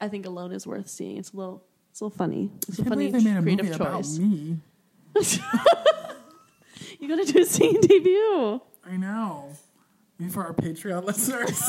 I 0.00 0.08
think 0.08 0.26
alone 0.26 0.52
is 0.52 0.66
worth 0.66 0.88
seeing. 0.88 1.16
It's 1.16 1.32
a 1.32 1.36
little 1.36 1.62
it's 1.90 2.00
a 2.00 2.04
little 2.04 2.16
funny. 2.16 2.50
It's 2.68 2.78
a 2.78 2.84
funny 2.84 3.10
creative 3.10 3.76
choice. 3.76 4.18
me. 4.18 4.58
You 6.98 7.08
gotta 7.08 7.24
do 7.24 7.40
a 7.40 7.44
singing 7.44 7.80
debut. 7.80 8.60
I 8.86 8.96
know. 8.96 9.48
Maybe 10.20 10.30
for 10.30 10.44
our 10.44 10.54
Patreon 10.54 11.04
listeners. 11.06 11.68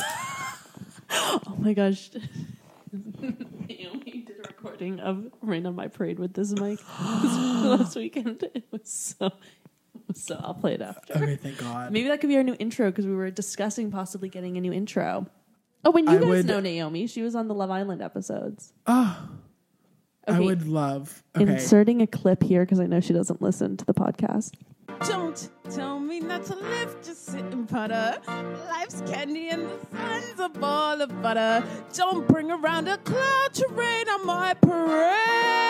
Oh 1.09 1.41
my 1.57 1.74
gosh. 1.74 2.12
Naomi 2.94 4.24
did 4.27 4.36
a 4.38 4.47
recording 4.47 5.00
of 5.00 5.25
Rain 5.41 5.65
on 5.65 5.74
My 5.75 5.88
Parade 5.88 6.19
with 6.19 6.33
this 6.33 6.51
mic 6.51 6.79
last 7.01 7.95
weekend. 7.95 8.44
It 8.53 8.65
was 8.71 8.81
so, 8.86 9.31
so 10.15 10.39
I'll 10.44 10.53
play 10.53 10.73
it 10.75 10.81
after. 10.81 11.13
okay, 11.15 11.35
thank 11.35 11.57
God. 11.57 11.91
Maybe 11.91 12.07
that 12.09 12.19
could 12.21 12.27
be 12.29 12.38
our 12.38 12.44
new 12.44 12.55
intro 12.59 12.89
because 12.91 13.05
we 13.05 13.15
were 13.15 13.31
discussing 13.31 13.91
possibly 13.91 14.29
getting 14.29 14.57
a 14.57 14.61
new 14.61 14.73
intro. 14.73 15.27
Oh, 15.85 15.91
when 15.91 16.05
you 16.05 16.11
I 16.13 16.17
guys 16.17 16.25
would- 16.27 16.45
know 16.45 16.59
Naomi. 16.59 17.07
She 17.07 17.21
was 17.21 17.35
on 17.35 17.47
the 17.47 17.53
Love 17.53 17.69
Island 17.71 18.01
episodes. 18.01 18.73
Oh, 18.88 19.29
I 20.27 20.31
Okay. 20.31 20.39
would 20.45 20.67
love. 20.67 21.23
Okay. 21.35 21.51
Inserting 21.51 22.01
a 22.01 22.07
clip 22.07 22.41
here 22.44 22.63
because 22.63 22.79
I 22.79 22.85
know 22.85 23.00
she 23.01 23.11
doesn't 23.13 23.41
listen 23.41 23.75
to 23.77 23.85
the 23.85 23.94
podcast. 23.94 24.51
Don't 25.07 25.50
tell 25.69 26.00
me 26.00 26.19
not 26.21 26.45
to 26.45 26.55
live, 26.55 26.95
just 27.03 27.25
sit 27.25 27.44
and 27.45 27.67
putter. 27.67 28.17
Life's 28.69 29.01
candy 29.01 29.50
and 29.50 29.63
the 29.65 29.79
sun's 29.91 30.39
a 30.39 30.47
ball 30.47 31.01
of 31.01 31.21
butter. 31.21 31.65
Don't 31.94 32.25
bring 32.27 32.51
around 32.51 32.88
a 32.88 32.97
cloud 33.00 33.53
to 33.53 33.67
rain 33.71 34.07
on 34.07 34.25
my 34.25 34.53
parade. 34.53 35.62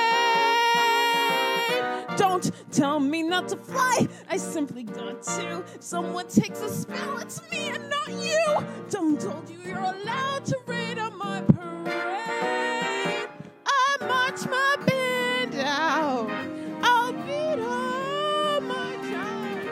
Tell 2.72 3.00
me 3.00 3.24
not 3.24 3.48
to 3.50 3.58
fly, 3.58 4.08
I 4.30 4.38
simply 4.38 4.84
got 4.84 5.22
to. 5.24 5.64
Someone 5.80 6.28
takes 6.28 6.62
a 6.62 6.70
spell, 6.70 7.18
it's 7.20 7.42
me 7.52 7.70
and 7.70 7.90
not 7.90 8.10
you. 8.10 8.66
Don't 8.90 9.20
told 9.20 9.50
you 9.50 9.58
you're 9.66 9.78
allowed 9.78 10.46
to 10.46 10.58
rain 10.66 11.00
on 11.00 11.18
my 11.18 11.42
parade. 11.42 13.30
I 13.66 13.98
march 14.02 14.46
my 14.48 14.76
band 14.86 15.56
out. 15.56 16.30
I'll 16.82 17.14
beat 17.14 17.62
all 17.64 18.62
my 18.62 18.96
time. 18.98 19.70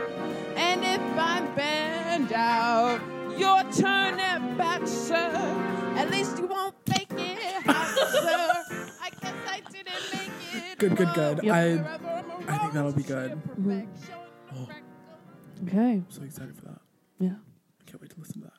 And 0.55 0.83
if 0.83 1.01
I'm 1.17 1.53
banned 1.55 2.33
out, 2.33 3.01
your 3.37 3.63
turn 3.71 4.19
it 4.19 4.57
back, 4.57 4.87
sir. 4.87 5.31
At 5.95 6.09
least 6.11 6.37
you 6.37 6.47
won't 6.47 6.75
fake 6.85 7.11
it, 7.11 7.63
sir. 7.65 7.71
I 9.01 9.09
guess 9.21 9.35
I 9.47 9.61
didn't 9.71 10.13
make 10.13 10.31
it. 10.53 10.77
Good, 10.77 10.95
good, 10.95 11.13
good. 11.13 11.43
Yep. 11.43 11.53
I 11.55 12.10
think 12.71 12.73
that'll 12.73 12.91
be 12.93 13.03
good. 13.03 13.31
Mm-hmm. 13.31 13.81
Oh. 14.55 14.69
Okay. 15.67 15.91
I'm 15.93 16.05
so 16.09 16.23
excited 16.23 16.55
for 16.55 16.65
that. 16.65 16.81
Yeah. 17.19 17.29
I 17.29 17.89
can't 17.89 18.01
wait 18.01 18.11
to 18.11 18.19
listen 18.19 18.41
to 18.41 18.47
that. 18.47 18.53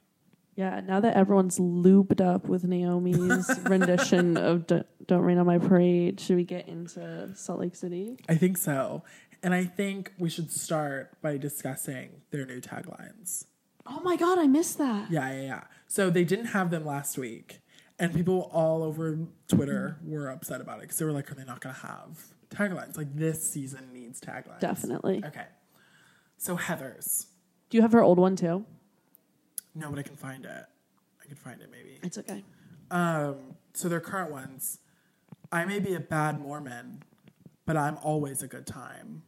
Yeah. 0.54 0.80
Now 0.80 1.00
that 1.00 1.16
everyone's 1.16 1.58
looped 1.58 2.20
up 2.20 2.46
with 2.46 2.64
Naomi's 2.64 3.50
rendition 3.64 4.36
of 4.36 4.66
D- 4.66 4.82
Don't 5.06 5.22
Rain 5.22 5.38
on 5.38 5.46
My 5.46 5.58
Parade, 5.58 6.20
should 6.20 6.36
we 6.36 6.44
get 6.44 6.68
into 6.68 7.34
Salt 7.34 7.60
Lake 7.60 7.74
City? 7.74 8.16
I 8.28 8.34
think 8.34 8.58
so. 8.58 9.02
And 9.42 9.54
I 9.54 9.64
think 9.64 10.12
we 10.18 10.30
should 10.30 10.52
start 10.52 11.20
by 11.20 11.36
discussing 11.36 12.22
their 12.30 12.46
new 12.46 12.60
taglines. 12.60 13.46
Oh 13.86 14.00
my 14.00 14.16
God, 14.16 14.38
I 14.38 14.46
missed 14.46 14.78
that. 14.78 15.10
Yeah, 15.10 15.32
yeah, 15.32 15.40
yeah. 15.42 15.62
So 15.88 16.10
they 16.10 16.22
didn't 16.22 16.46
have 16.46 16.70
them 16.70 16.84
last 16.86 17.18
week, 17.18 17.58
and 17.98 18.14
people 18.14 18.48
all 18.52 18.84
over 18.84 19.18
Twitter 19.48 19.98
were 20.04 20.28
upset 20.28 20.60
about 20.60 20.78
it 20.78 20.82
because 20.82 20.98
they 20.98 21.04
were 21.04 21.10
like, 21.10 21.32
"Are 21.32 21.34
they 21.34 21.44
not 21.44 21.60
going 21.60 21.74
to 21.74 21.80
have 21.80 22.24
taglines? 22.50 22.96
Like 22.96 23.12
this 23.16 23.42
season 23.42 23.92
needs 24.12 24.20
taglines." 24.20 24.60
Definitely. 24.60 25.22
Okay. 25.24 25.46
So 26.36 26.56
Heather's. 26.56 27.26
Do 27.70 27.78
you 27.78 27.82
have 27.82 27.92
her 27.92 28.02
old 28.02 28.18
one 28.18 28.36
too? 28.36 28.64
No, 29.74 29.90
but 29.90 29.98
I 29.98 30.02
can 30.02 30.16
find 30.16 30.44
it. 30.44 30.64
I 31.22 31.26
can 31.26 31.36
find 31.36 31.60
it 31.60 31.70
maybe. 31.70 31.98
It's 32.02 32.18
okay. 32.18 32.44
Um. 32.90 33.36
So 33.74 33.88
their 33.88 34.00
current 34.00 34.30
ones. 34.30 34.78
I 35.50 35.64
may 35.66 35.80
be 35.80 35.94
a 35.94 36.00
bad 36.00 36.40
Mormon, 36.40 37.02
but 37.66 37.76
I'm 37.76 37.98
always 38.02 38.42
a 38.42 38.48
good 38.48 38.66
time. 38.66 39.22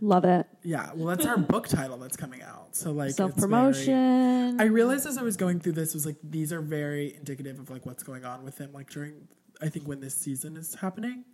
Love 0.00 0.24
it. 0.24 0.46
Yeah. 0.64 0.90
Well, 0.94 1.14
that's 1.14 1.26
our 1.26 1.38
book 1.38 1.68
title 1.68 1.96
that's 1.96 2.16
coming 2.16 2.42
out. 2.42 2.74
So 2.74 2.90
like 2.90 3.12
Self 3.12 3.36
promotion. 3.36 4.60
I 4.60 4.64
realized 4.64 5.06
as 5.06 5.16
I 5.16 5.22
was 5.22 5.36
going 5.36 5.60
through 5.60 5.72
this 5.72 5.94
was 5.94 6.04
like 6.04 6.16
these 6.24 6.52
are 6.52 6.60
very 6.60 7.14
indicative 7.14 7.60
of 7.60 7.70
like 7.70 7.86
what's 7.86 8.02
going 8.02 8.24
on 8.24 8.42
with 8.42 8.58
him 8.58 8.72
like 8.72 8.90
during 8.90 9.28
I 9.60 9.68
think 9.68 9.86
when 9.86 10.00
this 10.00 10.16
season 10.16 10.56
is 10.56 10.74
happening. 10.74 11.24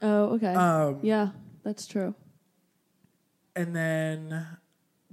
Oh, 0.00 0.34
okay. 0.34 0.54
Um 0.54 1.00
yeah, 1.02 1.30
that's 1.64 1.86
true. 1.86 2.14
And 3.56 3.74
then 3.74 4.46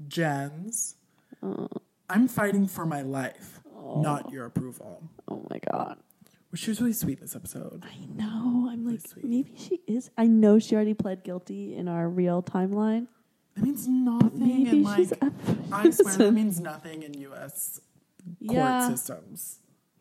Jen's 0.07 0.95
Uh. 1.43 1.67
I'm 2.09 2.27
fighting 2.27 2.67
for 2.67 2.85
my 2.87 3.01
life, 3.03 3.59
not 3.97 4.31
your 4.31 4.45
approval. 4.45 5.03
Oh 5.27 5.45
my 5.49 5.59
god. 5.71 5.97
Which 6.49 6.61
she 6.61 6.71
was 6.71 6.81
really 6.81 6.93
sweet 6.93 7.21
this 7.21 7.35
episode. 7.35 7.83
I 7.85 8.05
know. 8.15 8.67
I'm 8.71 8.83
like, 8.83 9.01
maybe 9.23 9.53
she 9.55 9.81
is. 9.85 10.09
I 10.17 10.25
know 10.25 10.57
she 10.57 10.73
already 10.73 10.95
pled 10.95 11.23
guilty 11.23 11.75
in 11.75 11.87
our 11.87 12.09
real 12.09 12.41
timeline. 12.41 13.05
That 13.53 13.63
means 13.63 13.87
nothing 13.87 14.39
Maybe 14.63 14.69
in 14.77 14.83
like 14.83 14.97
she's. 14.97 15.11
a 15.11 15.31
I 15.71 15.89
swear 15.91 16.15
that 16.17 16.31
means 16.33 16.59
nothing 16.59 17.03
in 17.03 17.13
US 17.31 17.79
court 18.47 18.83
systems. 18.89 19.59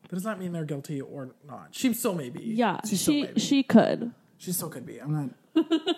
That 0.09 0.15
does 0.17 0.25
not 0.25 0.39
mean 0.39 0.53
they're 0.53 0.65
guilty 0.65 1.03
or 1.03 1.35
not. 1.47 1.69
She 1.73 1.93
still 1.93 2.15
may 2.15 2.31
be. 2.31 2.43
Yeah, 2.43 2.81
she 2.89 2.97
still 2.97 3.15
she 3.15 3.23
may 3.25 3.33
be. 3.33 3.41
she 3.41 3.63
could. 3.63 4.15
She 4.39 4.53
still 4.53 4.71
could 4.71 4.87
be. 4.87 4.99
I'm 4.99 5.13
not. 5.55 5.67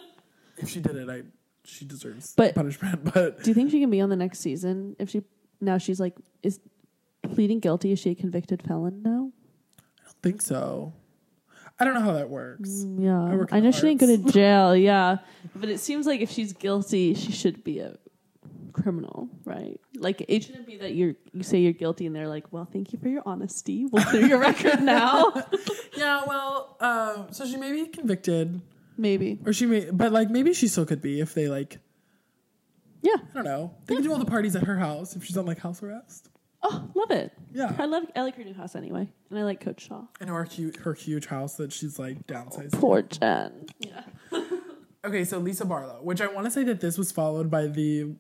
if 0.57 0.69
she 0.69 0.81
did 0.81 0.97
it, 0.97 1.09
I 1.09 1.23
she 1.64 1.85
deserves 1.85 2.35
But- 2.37 2.55
punishment. 2.55 3.05
But 3.14 3.43
Do 3.43 3.50
you 3.50 3.55
think 3.55 3.71
she 3.71 3.81
can 3.81 3.90
be 3.90 4.00
on 4.00 4.09
the 4.11 4.17
next 4.17 4.40
season 4.40 4.97
if 4.99 5.11
she 5.11 5.23
now 5.61 5.79
she's 5.79 6.00
like 6.00 6.14
is 6.43 6.61
pleading 7.23 7.61
guilty? 7.61 7.93
Is 7.93 7.99
she 7.99 8.11
a 8.11 8.14
convicted 8.14 8.62
felon 8.62 9.02
now? 9.02 9.31
I 9.79 10.02
don't 10.05 10.23
think 10.23 10.43
so. 10.43 10.93
I 11.79 11.85
don't 11.85 11.95
know 11.95 12.00
how 12.02 12.12
that 12.12 12.29
works. 12.29 12.85
Yeah, 12.99 13.35
work 13.35 13.52
I, 13.52 13.61
know 13.61 13.71
she 13.71 13.81
didn't 13.83 14.00
go 14.00 14.07
to 14.07 14.33
jail. 14.33 14.76
Yeah, 14.90 15.19
but 15.57 15.71
it 15.71 15.81
seems 15.81 16.07
like 16.07 16.21
if 16.21 16.31
she's 16.31 16.52
guilty, 16.52 17.14
she 17.14 17.33
should 17.33 17.64
be 17.64 17.79
a 17.79 17.97
criminal, 18.73 19.29
right? 19.45 19.81
Like 19.97 20.23
it 20.29 20.45
shouldn't 20.45 20.67
be 20.67 20.76
that 20.79 20.95
you're 20.95 21.14
you 21.33 21.43
say 21.43 21.59
you're 21.59 21.73
guilty 21.73 22.07
and 22.07 22.14
they're 22.14 22.29
like, 22.29 22.52
well, 22.52 22.67
thank 22.71 22.93
you 22.93 22.99
for 22.99 23.09
your 23.09 23.23
honesty. 23.25 23.87
We'll 23.87 24.05
clear 24.05 24.26
your 24.26 24.38
record 24.38 24.83
now. 24.83 25.33
Yeah, 25.97 26.23
well, 26.26 26.76
uh, 26.81 27.31
so 27.33 27.45
she 27.45 27.57
may 27.57 27.73
be 27.73 27.87
convicted, 27.87 28.62
Maybe. 29.00 29.38
or 29.47 29.52
she 29.52 29.66
may, 29.66 29.90
but 29.90 30.12
like 30.12 30.28
maybe 30.30 30.52
she 30.52 30.69
still 30.69 30.85
could 30.87 31.00
be 31.00 31.21
if 31.21 31.33
they 31.35 31.49
like, 31.49 31.78
Yeah. 33.02 33.16
I 33.16 33.35
don't 33.35 33.45
know, 33.45 33.75
they 33.87 33.95
can 33.95 34.04
do 34.04 34.12
all 34.12 34.19
the 34.19 34.25
parties 34.26 34.54
at 34.57 34.64
her 34.64 34.76
house 34.76 35.16
if 35.16 35.25
she's 35.25 35.37
on 35.37 35.47
like 35.47 35.59
house 35.59 35.83
arrest. 35.83 36.28
Oh, 36.62 36.90
love 36.95 37.11
it. 37.11 37.33
Yeah. 37.54 37.75
I 37.78 37.87
love 37.87 38.04
I 38.14 38.21
like 38.21 38.37
her 38.37 38.45
new 38.45 38.52
house 38.52 38.76
anyway. 38.76 39.09
And 39.30 39.38
I 39.38 39.45
like 39.45 39.61
Coach 39.61 39.87
Shah. 39.87 40.02
And 40.21 40.28
her 40.28 40.45
huge, 40.45 40.76
her 40.80 40.92
huge 40.92 41.26
house 41.26 41.54
that 41.57 41.73
she's 41.73 41.99
like 41.99 42.26
downsized. 42.26 42.73
Poor 42.73 43.02
Jen. 43.02 43.66
Yeah. 43.78 44.02
Okay, 45.02 45.25
so 45.25 45.38
Lisa 45.38 45.64
Barlow, 45.64 46.00
which 46.02 46.21
I 46.21 46.26
want 46.26 46.45
to 46.45 46.50
say 46.50 46.62
that 46.64 46.83
this 46.83 46.99
was 46.99 47.11
followed 47.11 47.50
by 47.50 47.69
the 47.69 48.16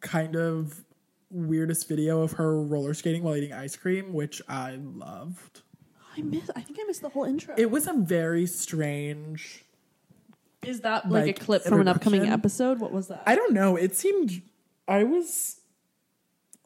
kind 0.00 0.36
of 0.36 0.84
weirdest 1.30 1.88
video 1.88 2.20
of 2.20 2.32
her 2.32 2.60
roller 2.62 2.92
skating 2.92 3.22
while 3.22 3.34
eating 3.36 3.54
ice 3.54 3.74
cream, 3.74 4.12
which 4.12 4.42
I 4.46 4.72
loved. 4.82 5.62
I 6.14 6.20
miss 6.20 6.50
I 6.54 6.60
think 6.60 6.78
I 6.78 6.84
missed 6.84 7.00
the 7.00 7.08
whole 7.08 7.24
intro. 7.24 7.54
It 7.56 7.70
was 7.70 7.86
a 7.86 7.94
very 7.94 8.44
strange. 8.44 9.64
Is 10.62 10.80
that 10.80 11.08
like, 11.10 11.26
like, 11.26 11.40
a 11.40 11.44
clip 11.44 11.62
from 11.62 11.80
an 11.80 11.88
upcoming 11.88 12.26
episode? 12.26 12.80
What 12.80 12.92
was 12.92 13.08
that? 13.08 13.22
I 13.26 13.34
don't 13.34 13.52
know. 13.52 13.76
It 13.76 13.96
seemed. 13.96 14.42
I 14.86 15.04
was. 15.04 15.56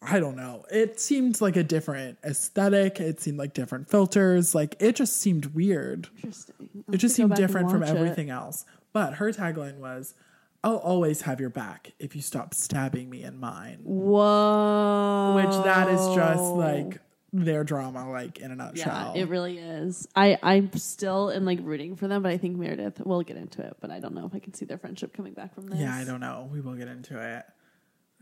I 0.03 0.21
don't 0.21 0.37
know. 0.37 0.65
It 0.71 1.01
seemed 1.01 1.41
like 1.41 1.57
a 1.57 1.63
different 1.63 2.19
aesthetic. 2.25 3.01
It 3.01 3.21
seemed 3.21 3.39
like 3.39 3.55
different 3.55 3.89
filters. 3.89 4.55
Like 4.55 4.77
it 4.81 4.97
just 4.97 5.19
seemed 5.19 5.47
weird. 5.47 6.09
Interesting. 6.17 6.85
It 6.93 6.99
just 6.99 7.15
seemed 7.17 7.35
different 7.35 7.71
from 7.71 7.83
everything 7.83 8.31
else. 8.31 8.65
But 8.93 9.15
her 9.15 9.33
tagline 9.33 9.79
was, 9.79 10.15
"I'll 10.63 10.77
always 10.77 11.23
have 11.23 11.41
your 11.41 11.51
back 11.51 11.93
if 11.99 12.15
you 12.15 12.23
stop 12.23 12.53
stabbing 12.53 13.09
me 13.09 13.23
in 13.23 13.39
mine." 13.39 13.79
Whoa. 13.83 15.35
Which 15.37 15.65
that 15.65 15.89
is 15.89 16.01
just 16.15 16.43
like 16.43 17.01
their 17.37 17.65
drama, 17.65 18.09
like 18.11 18.39
in 18.39 18.53
a 18.53 18.55
nutshell. 18.55 19.13
Yeah, 19.15 19.23
it 19.23 19.29
really 19.29 19.59
is. 19.59 20.07
I 20.15 20.39
I'm 20.43 20.73
still 20.75 21.31
in 21.31 21.45
like 21.45 21.59
rooting 21.63 21.97
for 21.97 22.07
them, 22.07 22.23
but 22.23 22.31
I 22.31 22.39
think 22.39 22.57
Meredith. 22.57 23.01
We'll 23.05 23.23
get 23.23 23.37
into 23.37 23.61
it, 23.63 23.77
but 23.81 23.91
I 23.91 23.99
don't 23.99 24.15
know 24.15 24.25
if 24.25 24.35
I 24.35 24.39
can 24.39 24.55
see 24.55 24.65
their 24.65 24.79
friendship 24.79 25.13
coming 25.15 25.33
back 25.35 25.53
from 25.55 25.67
this. 25.67 25.81
yeah, 25.81 25.95
I 25.97 26.05
don't 26.05 26.21
know. 26.21 26.49
We 26.53 26.61
will 26.61 26.75
get 26.75 26.87
into 26.89 27.21
it. 27.21 27.45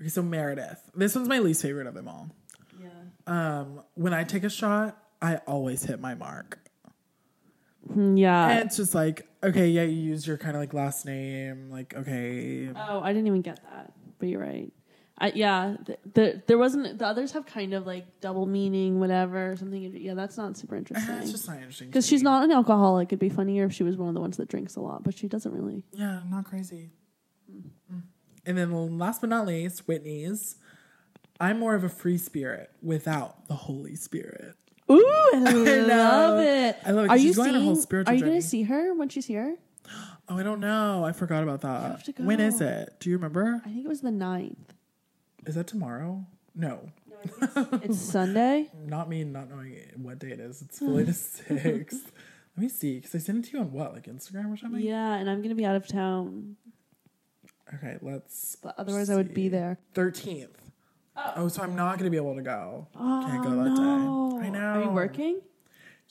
Okay, 0.01 0.09
so 0.09 0.23
Meredith. 0.23 0.81
This 0.95 1.15
one's 1.15 1.29
my 1.29 1.41
least 1.41 1.61
favorite 1.61 1.87
of 1.87 1.95
them 1.95 2.09
all. 2.09 2.31
Yeah. 2.81 2.89
Um, 3.27 3.83
when 3.95 4.15
I 4.15 4.25
take 4.25 4.45
a 4.45 4.51
shot, 4.51 4.97
I 5.21 5.37
always 5.47 5.85
hit 5.85 6.01
my 6.01 6.15
mark. 6.15 6.59
Mm, 7.89 8.19
Yeah. 8.19 8.49
And 8.49 8.67
it's 8.67 8.77
just 8.79 8.95
like, 8.95 9.29
okay, 9.43 9.69
yeah, 9.69 9.83
you 9.83 9.97
use 9.97 10.27
your 10.27 10.39
kind 10.39 10.57
of 10.57 10.63
like 10.63 10.73
last 10.73 11.05
name, 11.05 11.71
like 11.71 11.95
okay, 11.95 12.71
oh, 12.75 13.01
I 13.01 13.13
didn't 13.13 13.27
even 13.27 13.43
get 13.43 13.61
that, 13.71 13.93
but 14.19 14.29
you're 14.29 14.41
right. 14.41 14.73
I, 15.19 15.33
yeah, 15.35 15.77
the, 15.85 15.99
the 16.15 16.43
there 16.47 16.59
wasn't 16.59 16.99
the 16.99 17.07
others 17.07 17.33
have 17.33 17.47
kind 17.47 17.75
of 17.75 17.87
like 17.87 18.21
double 18.21 18.47
meaning, 18.47 18.99
whatever, 18.99 19.55
something. 19.57 19.95
Yeah, 19.95 20.15
that's 20.15 20.37
not 20.37 20.57
super 20.57 20.77
interesting. 20.77 21.15
it's 21.17 21.31
just 21.31 21.47
not 21.49 21.59
interesting. 21.59 21.89
Because 21.89 22.07
she's 22.07 22.23
me. 22.23 22.25
not 22.25 22.45
an 22.45 22.51
alcoholic. 22.51 23.09
It'd 23.09 23.19
be 23.19 23.29
funnier 23.29 23.67
if 23.67 23.73
she 23.73 23.83
was 23.83 23.97
one 23.97 24.09
of 24.09 24.15
the 24.15 24.21
ones 24.21 24.39
that 24.39 24.49
drinks 24.49 24.77
a 24.77 24.81
lot, 24.81 25.05
but 25.05 25.17
she 25.17 25.29
doesn't 25.29 25.53
really. 25.53 25.85
yeah, 25.93 26.21
not 26.29 26.45
crazy. 26.45 26.91
Mm. 27.51 28.03
And 28.45 28.59
then 28.59 28.99
last 28.99 29.21
but 29.21 29.31
not 29.31 29.47
least, 29.47 29.87
Whitney's. 29.87 30.57
I'm 31.41 31.59
more 31.59 31.75
of 31.75 31.83
a 31.83 31.89
free 31.89 32.19
spirit 32.19 32.71
without 32.83 33.49
the 33.49 33.55
Holy 33.55 33.97
Spirit. 33.97 34.55
Ooh, 34.91 35.31
I 35.35 35.39
know. 35.39 35.85
love 35.87 36.39
it. 36.41 36.77
I 36.85 36.91
love 36.91 37.05
it, 37.07 37.11
Are 37.11 37.17
you 37.17 37.35
going 37.35 37.51
on 37.51 37.57
a 37.57 37.61
whole 37.61 37.77
seeing? 37.77 38.05
Are 38.07 38.15
you 38.15 38.25
going 38.25 38.41
to 38.41 38.47
see 38.47 38.63
her 38.63 38.95
when 38.95 39.09
she's 39.09 39.27
here? 39.27 39.57
Oh, 40.29 40.39
I 40.39 40.45
don't 40.45 40.61
know. 40.61 41.05
I 41.05 41.11
forgot 41.11 41.43
about 41.43 41.63
that. 41.63 41.83
have 41.83 42.05
to 42.05 42.13
When 42.23 42.39
is 42.39 42.61
it? 42.61 42.95
Do 43.01 43.11
you 43.11 43.17
remember? 43.17 43.61
I 43.67 43.69
think 43.69 43.85
it 43.85 43.89
was 43.89 44.03
the 44.03 44.11
9th. 44.11 44.55
Is 45.47 45.55
that 45.55 45.67
tomorrow? 45.67 46.25
No. 46.55 46.91
It's 47.83 48.01
Sunday. 48.01 48.69
Not 48.87 49.09
me 49.09 49.23
not 49.25 49.49
knowing 49.49 49.77
what 49.97 50.19
day 50.19 50.31
it 50.33 50.41
is. 50.41 50.61
It's 50.63 50.79
fully 50.81 51.05
the 51.05 51.13
sixth. 51.13 52.11
Let 52.57 52.63
me 52.63 52.69
see, 52.69 52.97
because 52.97 53.15
I 53.15 53.19
sent 53.19 53.39
it 53.47 53.51
to 53.51 53.57
you 53.57 53.61
on 53.63 53.73
what, 53.73 53.95
like 53.95 54.07
Instagram 54.07 54.53
or 54.53 54.57
something? 54.57 54.81
Yeah, 54.83 55.15
and 55.15 55.31
I'm 55.31 55.39
going 55.39 55.49
to 55.51 55.55
be 55.55 55.65
out 55.65 55.77
of 55.77 55.87
town, 55.87 56.57
Okay, 57.75 57.97
let's. 58.03 58.57
but 58.57 58.75
otherwise 58.77 59.09
I 59.09 59.15
would 59.17 59.33
be 59.33 59.49
there. 59.49 59.79
13th. 59.95 60.49
Oh. 61.17 61.49
so 61.49 61.63
I'm 61.63 61.75
not 61.77 61.99
going 61.99 62.05
to 62.05 62.11
be 62.11 62.17
able 62.19 62.35
to 62.37 62.43
go. 62.43 62.89
Oh, 62.97 63.25
Can't 63.27 63.43
go 63.43 63.51
oh, 63.51 63.65
that 63.65 63.71
no. 63.71 64.39
day. 64.41 64.47
I 64.47 64.51
know. 64.51 64.59
Are 64.61 64.83
you 64.85 64.91
working? 64.91 65.41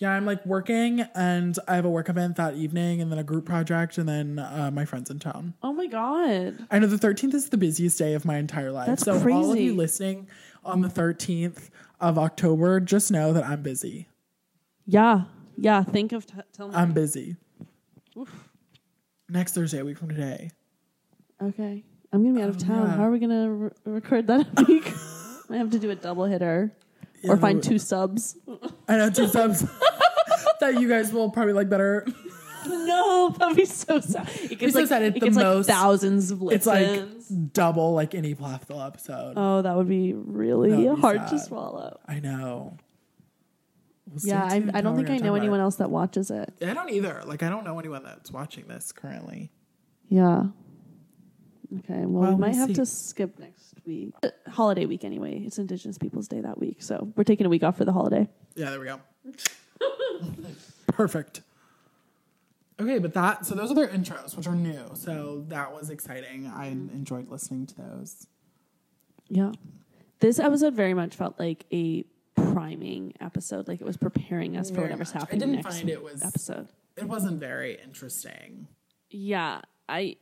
Yeah, 0.02 0.10
I'm 0.14 0.26
like 0.26 0.44
working 0.48 1.02
and 1.14 1.56
I 1.68 1.76
have 1.76 1.86
a 1.86 1.90
work 1.90 2.10
event 2.10 2.36
that 2.38 2.56
evening 2.56 3.02
and 3.02 3.12
then 3.12 3.20
a 3.20 3.24
group 3.24 3.46
project 3.46 4.00
and 4.00 4.10
then 4.10 4.40
uh, 4.40 4.72
my 4.74 4.84
friends 4.84 5.12
in 5.12 5.20
town. 5.20 5.54
Oh 5.62 5.74
my 5.74 5.86
god. 5.86 6.66
I 6.72 6.80
know 6.80 6.88
the 6.88 6.98
13th 6.98 7.36
is 7.36 7.50
the 7.50 7.58
busiest 7.58 8.00
day 8.00 8.16
of 8.16 8.26
my 8.26 8.38
entire 8.38 8.72
life. 8.72 8.88
That's 8.88 9.04
so 9.04 9.14
all 9.32 9.52
of 9.52 9.60
you 9.60 9.76
listening 9.76 10.28
on 10.66 10.82
the 10.82 10.88
13th 10.88 11.70
of 12.00 12.18
October, 12.18 12.80
just 12.80 13.12
know 13.12 13.32
that 13.34 13.44
I'm 13.46 13.62
busy. 13.62 14.08
Yeah. 14.88 15.26
Yeah, 15.56 15.84
think 15.84 16.14
of 16.14 16.26
t- 16.26 16.34
tell 16.52 16.70
me. 16.70 16.76
I'm 16.76 16.94
busy. 16.94 17.36
Next 19.30 19.54
Thursday, 19.54 19.80
a 19.80 19.86
week 19.86 20.00
from 20.00 20.10
today. 20.10 20.50
okay. 21.42 21.84
I'm 22.14 22.24
going 22.24 22.34
to 22.34 22.40
be 22.40 22.44
out 22.44 22.50
of 22.50 22.58
Oh, 22.58 22.60
town. 22.60 22.88
yeah. 22.88 22.96
How 22.98 23.04
are 23.04 23.12
we 23.12 23.20
going 23.20 23.30
to 23.30 23.50
re- 23.52 23.70
record 23.86 24.28
that 24.28 24.68
week? 24.68 24.92
I 25.52 25.58
have 25.58 25.70
to 25.70 25.80
do 25.80 25.90
a 25.92 25.96
double 25.96 26.26
hitter 26.26 26.72
or 27.28 27.38
find 27.38 27.62
two 27.64 27.78
subs. 27.80 28.38
I 28.88 28.98
know 28.98 29.10
two 29.10 29.28
subs 29.28 29.62
that 30.60 30.80
you 30.80 30.88
guys 30.88 31.12
will 31.14 31.30
probably 31.30 31.54
like 31.54 31.70
better. 31.70 32.06
no, 32.68 33.34
that'd 33.38 33.56
be 33.58 33.66
so 33.66 34.00
sad. 34.00 34.30
It 34.44 34.60
gets 34.60 34.74
so 34.74 34.80
like, 34.82 34.88
sad. 34.90 35.02
it 35.04 35.14
the 35.16 35.20
gets 35.22 35.36
like 35.36 35.46
most- 35.46 35.68
thousands 35.68 36.32
of 36.32 36.42
It's 36.52 36.66
listens. 36.66 37.32
like 37.32 37.54
double 37.54 37.94
like 37.94 38.14
any 38.16 38.36
Plathville 38.36 38.86
episode. 38.86 39.34
oh, 39.38 39.62
that 39.64 39.76
would 39.76 39.88
be 39.90 40.14
really 40.14 40.70
That 40.72 40.78
would 40.78 40.96
be 40.96 41.02
hard 41.02 41.22
to 41.28 41.38
sad. 41.40 41.48
swallow. 41.48 42.00
I 42.08 42.20
know. 42.20 42.78
We'll 44.08 44.20
stay 44.20 44.30
Yeah, 44.30 44.46
I, 44.46 44.60
tuned 44.60 44.72
I 44.76 44.82
don't 44.82 44.92
we're 44.94 44.98
think 44.98 45.08
gonna 45.08 45.16
I 45.16 45.18
talk 45.20 45.26
know 45.26 45.32
about 45.36 45.42
anyone 45.42 45.60
it. 45.60 45.64
else 45.64 45.76
that 45.78 45.90
watches 45.90 46.32
it. 46.32 46.54
I 46.62 46.74
don't 46.74 46.90
either. 46.90 47.22
Like 47.26 47.44
I 47.44 47.50
don't 47.50 47.64
know 47.64 47.80
anyone 47.80 48.04
that's 48.04 48.32
watching 48.32 48.68
this 48.68 48.92
currently. 48.92 49.52
Yeah. 50.10 50.44
Okay, 51.80 52.06
well, 52.06 52.24
Well, 52.24 52.32
we 52.34 52.38
might 52.38 52.50
we'll 52.50 52.60
have 52.60 52.68
see. 52.70 52.74
to 52.76 52.86
skip 52.86 53.40
next 53.40 53.71
week. 53.86 54.14
Uh, 54.24 54.30
Holiday 54.50 54.86
week 54.86 55.04
anyway. 55.04 55.44
It's 55.46 55.58
Indigenous 55.58 55.98
Peoples 55.98 56.28
Day 56.28 56.42
that 56.42 56.58
week, 56.60 56.82
so 56.82 57.12
we're 57.16 57.24
taking 57.24 57.46
a 57.46 57.50
week 57.50 57.64
off 57.64 57.78
for 57.78 57.86
the 57.86 57.92
holiday. 57.94 58.28
Yeah, 58.56 58.70
there 58.72 58.80
we 58.80 58.86
go. 58.86 59.00
Perfect. 60.88 61.42
Okay, 62.80 62.98
but 63.00 63.14
that 63.14 63.46
so 63.46 63.54
those 63.56 63.72
are 63.72 63.76
their 63.76 63.88
intros, 63.88 64.36
which 64.36 64.48
are 64.48 64.56
new. 64.56 64.92
So 64.96 65.46
that 65.50 65.74
was 65.74 65.90
exciting. 65.90 66.48
I 66.54 66.68
enjoyed 66.68 67.30
listening 67.30 67.68
to 67.68 67.76
those. 67.78 68.28
Yeah. 69.30 69.52
This 70.20 70.40
episode 70.40 70.74
very 70.74 70.94
much 70.94 71.16
felt 71.16 71.40
like 71.40 71.66
a 71.72 72.04
priming 72.36 73.14
episode, 73.22 73.68
like 73.68 73.82
it 73.82 73.86
was 73.86 73.98
preparing 73.98 74.58
us 74.58 74.70
for 74.70 74.76
Very 74.78 74.88
whatever's 74.88 75.10
much. 75.14 75.16
I 75.16 75.20
happening 75.20 75.40
didn't 75.40 75.56
next 75.64 75.76
find 75.78 75.90
it 75.90 76.04
was- 76.04 76.24
episode. 76.24 76.68
It 76.98 77.06
wasn't 77.06 77.40
very 77.40 77.80
interesting. 77.82 78.68
Yeah, 79.10 79.62
I 79.88 80.18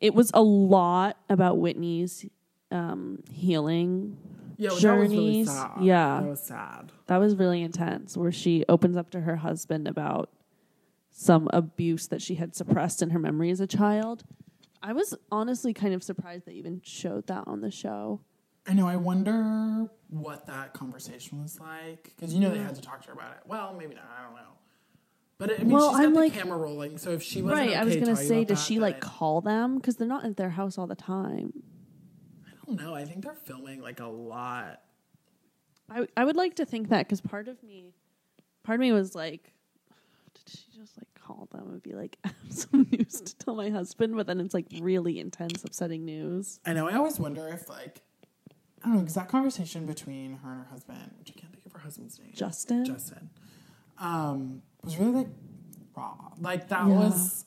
it 0.00 0.14
was 0.14 0.30
a 0.34 0.42
lot 0.42 1.16
about 1.30 1.58
Whitney's 1.58 2.26
um 2.70 3.22
healing 3.30 4.16
Yeah, 4.56 4.72
which 4.72 4.82
that 4.82 4.98
was 4.98 5.10
really 5.10 5.16
journeys. 5.44 5.50
sad. 5.50 5.70
Yeah. 5.82 6.20
that 6.20 6.28
was 6.28 6.42
sad. 6.42 6.92
That 7.06 7.18
was 7.18 7.36
really 7.36 7.62
intense, 7.62 8.16
where 8.16 8.32
she 8.32 8.64
opens 8.68 8.96
up 8.96 9.10
to 9.10 9.20
her 9.22 9.36
husband 9.36 9.86
about 9.88 10.30
some 11.10 11.48
abuse 11.52 12.08
that 12.08 12.20
she 12.22 12.34
had 12.36 12.54
suppressed 12.56 13.00
in 13.02 13.10
her 13.10 13.18
memory 13.18 13.50
as 13.50 13.60
a 13.60 13.66
child. 13.66 14.24
I 14.82 14.92
was 14.92 15.14
honestly 15.30 15.72
kind 15.72 15.94
of 15.94 16.02
surprised 16.02 16.46
they 16.46 16.52
even 16.54 16.80
showed 16.84 17.26
that 17.28 17.44
on 17.46 17.60
the 17.60 17.70
show. 17.70 18.20
I 18.66 18.72
know. 18.72 18.86
I 18.88 18.96
wonder 18.96 19.88
what 20.08 20.46
that 20.46 20.72
conversation 20.72 21.42
was 21.42 21.60
like 21.60 22.12
because 22.16 22.32
you 22.34 22.40
know 22.40 22.50
they 22.50 22.58
had 22.58 22.74
to 22.74 22.80
talk 22.80 23.02
to 23.02 23.08
her 23.08 23.12
about 23.14 23.32
it. 23.32 23.38
Well, 23.46 23.74
maybe 23.78 23.94
not. 23.94 24.04
I 24.18 24.22
don't 24.24 24.34
know. 24.34 24.40
But 25.36 25.52
I 25.60 25.62
mean, 25.64 25.70
Well, 25.70 25.90
she's 25.90 25.98
got 25.98 26.04
I'm 26.06 26.14
the 26.14 26.20
like- 26.20 26.32
camera 26.32 26.56
rolling, 26.56 26.96
so 26.98 27.10
if 27.10 27.22
she 27.22 27.42
wasn't 27.42 27.60
right, 27.60 27.68
okay 27.70 27.78
I 27.78 27.84
was 27.84 27.96
gonna 27.96 28.16
say, 28.16 28.44
does 28.44 28.58
that, 28.58 28.64
she 28.64 28.78
like 28.80 29.00
call 29.00 29.40
them 29.40 29.76
because 29.76 29.96
they're 29.96 30.08
not 30.08 30.24
at 30.24 30.36
their 30.36 30.50
house 30.50 30.78
all 30.78 30.86
the 30.86 30.94
time? 30.94 31.52
I 32.66 32.74
don't 32.74 32.76
know. 32.84 32.94
I 32.94 33.04
think 33.04 33.22
they're 33.24 33.34
filming 33.34 33.80
like 33.80 34.00
a 34.00 34.06
lot. 34.06 34.80
I 35.90 36.06
I 36.16 36.24
would 36.24 36.36
like 36.36 36.56
to 36.56 36.64
think 36.64 36.88
that 36.88 37.06
because 37.06 37.20
part 37.20 37.48
of 37.48 37.62
me, 37.62 37.92
part 38.62 38.76
of 38.76 38.80
me 38.80 38.92
was 38.92 39.14
like, 39.14 39.52
did 40.34 40.48
she 40.48 40.78
just 40.80 40.96
like 40.98 41.08
call 41.14 41.48
them 41.52 41.68
and 41.70 41.82
be 41.82 41.92
like, 41.92 42.16
I 42.24 42.28
have 42.28 42.52
some 42.52 42.86
news 42.92 43.20
to 43.20 43.36
tell 43.36 43.54
my 43.54 43.70
husband? 43.70 44.16
But 44.16 44.26
then 44.26 44.40
it's 44.40 44.54
like 44.54 44.66
really 44.80 45.18
intense, 45.18 45.62
upsetting 45.64 46.04
news. 46.04 46.60
I 46.64 46.72
know. 46.72 46.88
I 46.88 46.94
always 46.94 47.20
wonder 47.20 47.46
if 47.48 47.68
like 47.68 48.00
I 48.82 48.86
don't 48.88 48.94
know 48.96 49.00
because 49.00 49.14
that 49.14 49.28
conversation 49.28 49.84
between 49.86 50.36
her 50.38 50.50
and 50.50 50.60
her 50.60 50.68
husband, 50.70 51.10
which 51.18 51.32
I 51.36 51.38
can't 51.40 51.52
think 51.52 51.66
of 51.66 51.72
her 51.72 51.78
husband's 51.80 52.18
name, 52.18 52.32
Justin, 52.34 52.84
Justin, 52.86 53.30
um, 53.98 54.62
was 54.82 54.96
really 54.98 55.12
like 55.12 55.28
raw. 55.96 56.30
Like 56.40 56.68
that 56.68 56.88
Yeah. 56.88 56.94
was 56.98 57.44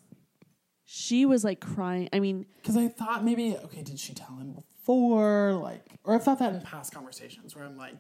she 0.85 1.25
was 1.25 1.43
like 1.43 1.59
crying. 1.59 2.07
I 2.13 2.19
mean, 2.19 2.45
because 2.57 2.77
I 2.77 2.87
thought 2.87 3.23
maybe 3.25 3.57
okay, 3.65 3.81
did 3.81 3.99
she 3.99 4.13
tell 4.13 4.35
him 4.37 4.63
before? 4.87 5.53
Like, 5.53 5.85
or 6.03 6.15
I've 6.15 6.23
thought 6.23 6.39
that 6.39 6.53
in 6.53 6.61
past 6.61 6.93
conversations 6.93 7.55
where 7.55 7.65
I'm 7.65 7.77
like, 7.77 7.95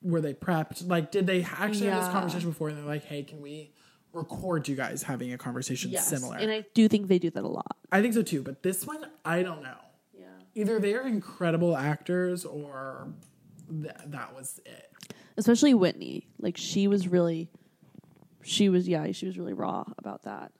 were 0.00 0.20
they 0.20 0.34
prepped? 0.34 0.88
Like, 0.88 1.10
did 1.10 1.26
they 1.26 1.42
actually 1.42 1.88
have 1.88 2.04
this 2.04 2.12
conversation 2.12 2.50
before? 2.50 2.68
And 2.68 2.78
they're 2.78 2.84
like, 2.84 3.04
hey, 3.04 3.24
can 3.24 3.40
we 3.40 3.72
record 4.12 4.68
you 4.68 4.76
guys 4.76 5.02
having 5.02 5.32
a 5.32 5.38
conversation 5.38 5.90
yes. 5.90 6.06
similar? 6.06 6.36
and 6.36 6.50
I 6.50 6.64
do 6.72 6.88
think 6.88 7.08
they 7.08 7.18
do 7.18 7.30
that 7.30 7.42
a 7.42 7.48
lot. 7.48 7.76
I 7.90 8.00
think 8.00 8.14
so 8.14 8.22
too. 8.22 8.42
But 8.42 8.62
this 8.62 8.86
one, 8.86 9.04
I 9.24 9.42
don't 9.42 9.62
know. 9.62 9.76
Yeah. 10.16 10.26
either 10.54 10.78
they're 10.78 11.06
incredible 11.06 11.76
actors 11.76 12.44
or 12.44 13.08
th- 13.68 13.92
that 14.06 14.34
was 14.34 14.60
it. 14.64 14.92
Especially 15.36 15.74
Whitney. 15.74 16.28
Like 16.38 16.56
she 16.56 16.86
was 16.86 17.08
really 17.08 17.50
she 18.42 18.68
was 18.68 18.86
yeah, 18.86 19.10
she 19.10 19.26
was 19.26 19.36
really 19.36 19.54
raw 19.54 19.84
about 19.98 20.22
that. 20.24 20.52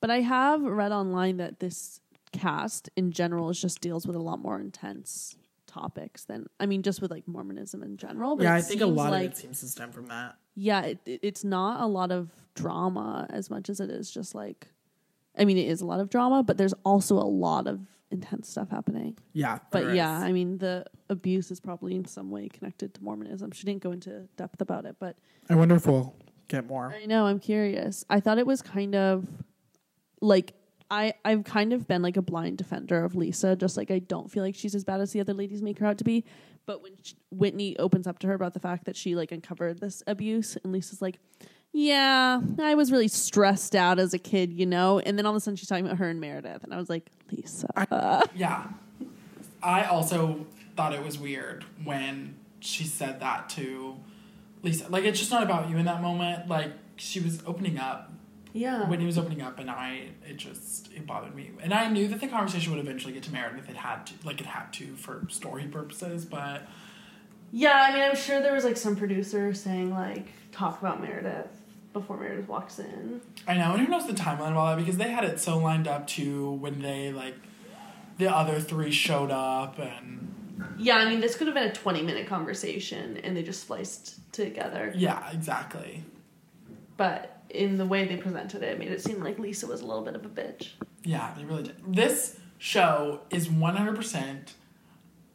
But 0.00 0.10
I 0.10 0.22
have 0.22 0.62
read 0.62 0.90
online 0.90 1.36
that 1.36 1.60
this 1.60 2.01
cast 2.32 2.88
in 2.96 3.12
general 3.12 3.50
is 3.50 3.60
just 3.60 3.80
deals 3.80 4.06
with 4.06 4.16
a 4.16 4.20
lot 4.20 4.38
more 4.40 4.58
intense 4.60 5.36
topics 5.66 6.24
than 6.24 6.46
I 6.60 6.66
mean 6.66 6.82
just 6.82 7.00
with 7.00 7.10
like 7.10 7.26
Mormonism 7.26 7.82
in 7.82 7.96
general. 7.96 8.36
But 8.36 8.44
yeah, 8.44 8.54
I 8.54 8.60
think 8.60 8.80
a 8.80 8.86
lot 8.86 9.10
like, 9.12 9.26
of 9.26 9.32
it 9.32 9.36
seems 9.38 9.60
to 9.60 9.66
stem 9.68 9.90
from 9.92 10.06
that. 10.08 10.36
yeah, 10.54 10.82
it, 10.82 10.98
it- 11.06 11.20
it's 11.22 11.44
not 11.44 11.80
a 11.80 11.86
lot 11.86 12.10
of 12.12 12.30
drama 12.54 13.26
as 13.30 13.48
much 13.50 13.70
as 13.70 13.80
it 13.80 13.88
is 13.90 14.10
just 14.10 14.34
like, 14.34 14.68
I 15.38 15.44
mean, 15.46 15.56
it 15.56 15.66
is 15.68 15.80
a 15.80 15.86
lot 15.86 16.00
of 16.00 16.10
drama, 16.10 16.42
but 16.42 16.58
there's 16.58 16.74
also 16.84 17.16
a 17.16 17.24
lot 17.24 17.66
of 17.66 17.80
intense 18.10 18.50
stuff 18.50 18.68
happening. 18.68 19.16
Yeah, 19.32 19.58
But 19.70 19.84
there 19.86 19.94
yeah, 19.94 20.18
is. 20.18 20.24
I 20.24 20.32
mean, 20.32 20.58
the 20.58 20.84
abuse 21.08 21.50
is 21.50 21.60
probably 21.60 21.94
in 21.94 22.04
some 22.04 22.30
way 22.30 22.48
connected 22.50 22.92
to 22.94 23.02
Mormonism. 23.02 23.52
She 23.52 23.64
didn't 23.64 23.82
go 23.82 23.92
into 23.92 24.28
depth 24.36 24.60
about 24.60 24.84
it, 24.84 24.96
but 25.00 25.16
I 25.48 25.54
wonder 25.54 25.74
if 25.76 25.86
we'll 25.86 26.14
get 26.48 26.66
more. 26.66 26.94
I 26.94 27.06
know 27.06 27.24
I'm 27.24 27.38
curious. 27.38 28.04
I 28.10 28.20
thought 28.20 28.36
it 28.36 28.46
was 28.46 28.60
kind 28.60 28.94
of 28.94 29.26
like 30.20 30.52
I 30.92 31.14
I've 31.24 31.44
kind 31.44 31.72
of 31.72 31.88
been 31.88 32.02
like 32.02 32.18
a 32.18 32.22
blind 32.22 32.58
defender 32.58 33.02
of 33.02 33.16
Lisa. 33.16 33.56
Just 33.56 33.78
like 33.78 33.90
I 33.90 33.98
don't 33.98 34.30
feel 34.30 34.42
like 34.42 34.54
she's 34.54 34.74
as 34.74 34.84
bad 34.84 35.00
as 35.00 35.12
the 35.12 35.20
other 35.20 35.32
ladies 35.32 35.62
make 35.62 35.78
her 35.78 35.86
out 35.86 35.96
to 35.98 36.04
be. 36.04 36.24
But 36.66 36.82
when 36.82 36.92
sh 37.02 37.14
Whitney 37.30 37.78
opens 37.78 38.06
up 38.06 38.18
to 38.20 38.26
her 38.26 38.34
about 38.34 38.52
the 38.52 38.60
fact 38.60 38.84
that 38.84 38.94
she 38.94 39.16
like 39.16 39.32
uncovered 39.32 39.80
this 39.80 40.02
abuse, 40.06 40.58
and 40.62 40.70
Lisa's 40.70 41.00
like, 41.00 41.18
"Yeah, 41.72 42.42
I 42.60 42.74
was 42.74 42.92
really 42.92 43.08
stressed 43.08 43.74
out 43.74 43.98
as 43.98 44.12
a 44.12 44.18
kid, 44.18 44.52
you 44.52 44.66
know." 44.66 44.98
And 44.98 45.16
then 45.16 45.24
all 45.24 45.32
of 45.32 45.36
a 45.36 45.40
sudden 45.40 45.56
she's 45.56 45.68
talking 45.68 45.86
about 45.86 45.96
her 45.96 46.10
and 46.10 46.20
Meredith, 46.20 46.62
and 46.62 46.74
I 46.74 46.76
was 46.76 46.90
like, 46.90 47.10
"Lisa, 47.30 48.28
Yeah. 48.36 48.66
I 49.62 49.84
also 49.84 50.46
thought 50.76 50.92
it 50.92 51.02
was 51.02 51.18
weird 51.18 51.64
when 51.84 52.34
she 52.60 52.84
said 52.84 53.20
that 53.20 53.48
to 53.50 53.96
Lisa. 54.62 54.88
Like, 54.90 55.04
it's 55.04 55.18
just 55.18 55.30
not 55.30 55.42
about 55.42 55.70
you 55.70 55.78
in 55.78 55.86
that 55.86 56.02
moment. 56.02 56.48
Like, 56.48 56.72
she 56.96 57.20
was 57.20 57.42
opening 57.46 57.78
up 57.78 58.12
yeah." 58.52 58.88
when 58.88 59.00
he 59.00 59.06
was 59.06 59.18
opening 59.18 59.42
up, 59.42 59.58
and 59.58 59.70
I, 59.70 60.08
it 60.28 60.36
just, 60.36 60.92
it 60.92 61.06
bothered 61.06 61.34
me. 61.34 61.50
And 61.60 61.72
I 61.72 61.88
knew 61.88 62.08
that 62.08 62.20
the 62.20 62.28
conversation 62.28 62.72
would 62.72 62.80
eventually 62.80 63.12
get 63.12 63.22
to 63.24 63.32
Meredith. 63.32 63.68
It 63.68 63.76
had 63.76 64.06
to, 64.06 64.14
like, 64.24 64.40
it 64.40 64.46
had 64.46 64.72
to 64.74 64.94
for 64.96 65.24
story 65.28 65.64
purposes, 65.64 66.24
but 66.24 66.62
Yeah, 67.52 67.86
I 67.88 67.92
mean, 67.92 68.02
I'm 68.02 68.16
sure 68.16 68.40
there 68.40 68.54
was 68.54 68.64
like 68.64 68.76
some 68.76 68.96
producer 68.96 69.52
saying 69.54 69.90
like 69.92 70.28
talk 70.52 70.80
about 70.80 71.00
Meredith 71.02 71.48
before 71.92 72.16
Meredith 72.16 72.48
walks 72.48 72.78
in. 72.78 73.20
I 73.46 73.56
know. 73.58 73.74
And 73.74 73.82
who 73.84 73.90
knows 73.90 74.06
the 74.06 74.14
timeline 74.14 74.52
of 74.52 74.56
all 74.56 74.66
that 74.68 74.78
because 74.78 74.96
they 74.96 75.10
had 75.10 75.24
it 75.24 75.38
so 75.38 75.58
lined 75.58 75.86
up 75.86 76.06
to 76.08 76.52
when 76.52 76.80
they, 76.80 77.12
like, 77.12 77.34
the 78.18 78.34
other 78.34 78.60
three 78.60 78.90
showed 78.90 79.30
up 79.30 79.78
and. 79.78 80.28
Yeah, 80.78 80.96
I 80.96 81.08
mean, 81.08 81.20
this 81.20 81.34
could 81.36 81.48
have 81.48 81.54
been 81.54 81.68
a 81.68 81.72
20 81.72 82.02
minute 82.02 82.26
conversation 82.26 83.18
and 83.18 83.36
they 83.36 83.42
just 83.42 83.60
spliced 83.60 84.32
together. 84.32 84.92
Yeah, 84.96 85.28
exactly. 85.30 86.04
But 86.96 87.41
in 87.52 87.76
the 87.78 87.86
way 87.86 88.06
they 88.06 88.16
presented 88.16 88.62
it, 88.62 88.70
it 88.72 88.78
made 88.78 88.90
it 88.90 89.00
seem 89.02 89.20
like 89.22 89.38
Lisa 89.38 89.66
was 89.66 89.80
a 89.80 89.86
little 89.86 90.02
bit 90.02 90.14
of 90.16 90.24
a 90.24 90.28
bitch. 90.28 90.70
Yeah, 91.04 91.32
they 91.36 91.44
really 91.44 91.62
did. 91.64 91.76
This 91.86 92.38
show 92.58 93.20
is 93.30 93.48
100% 93.48 94.52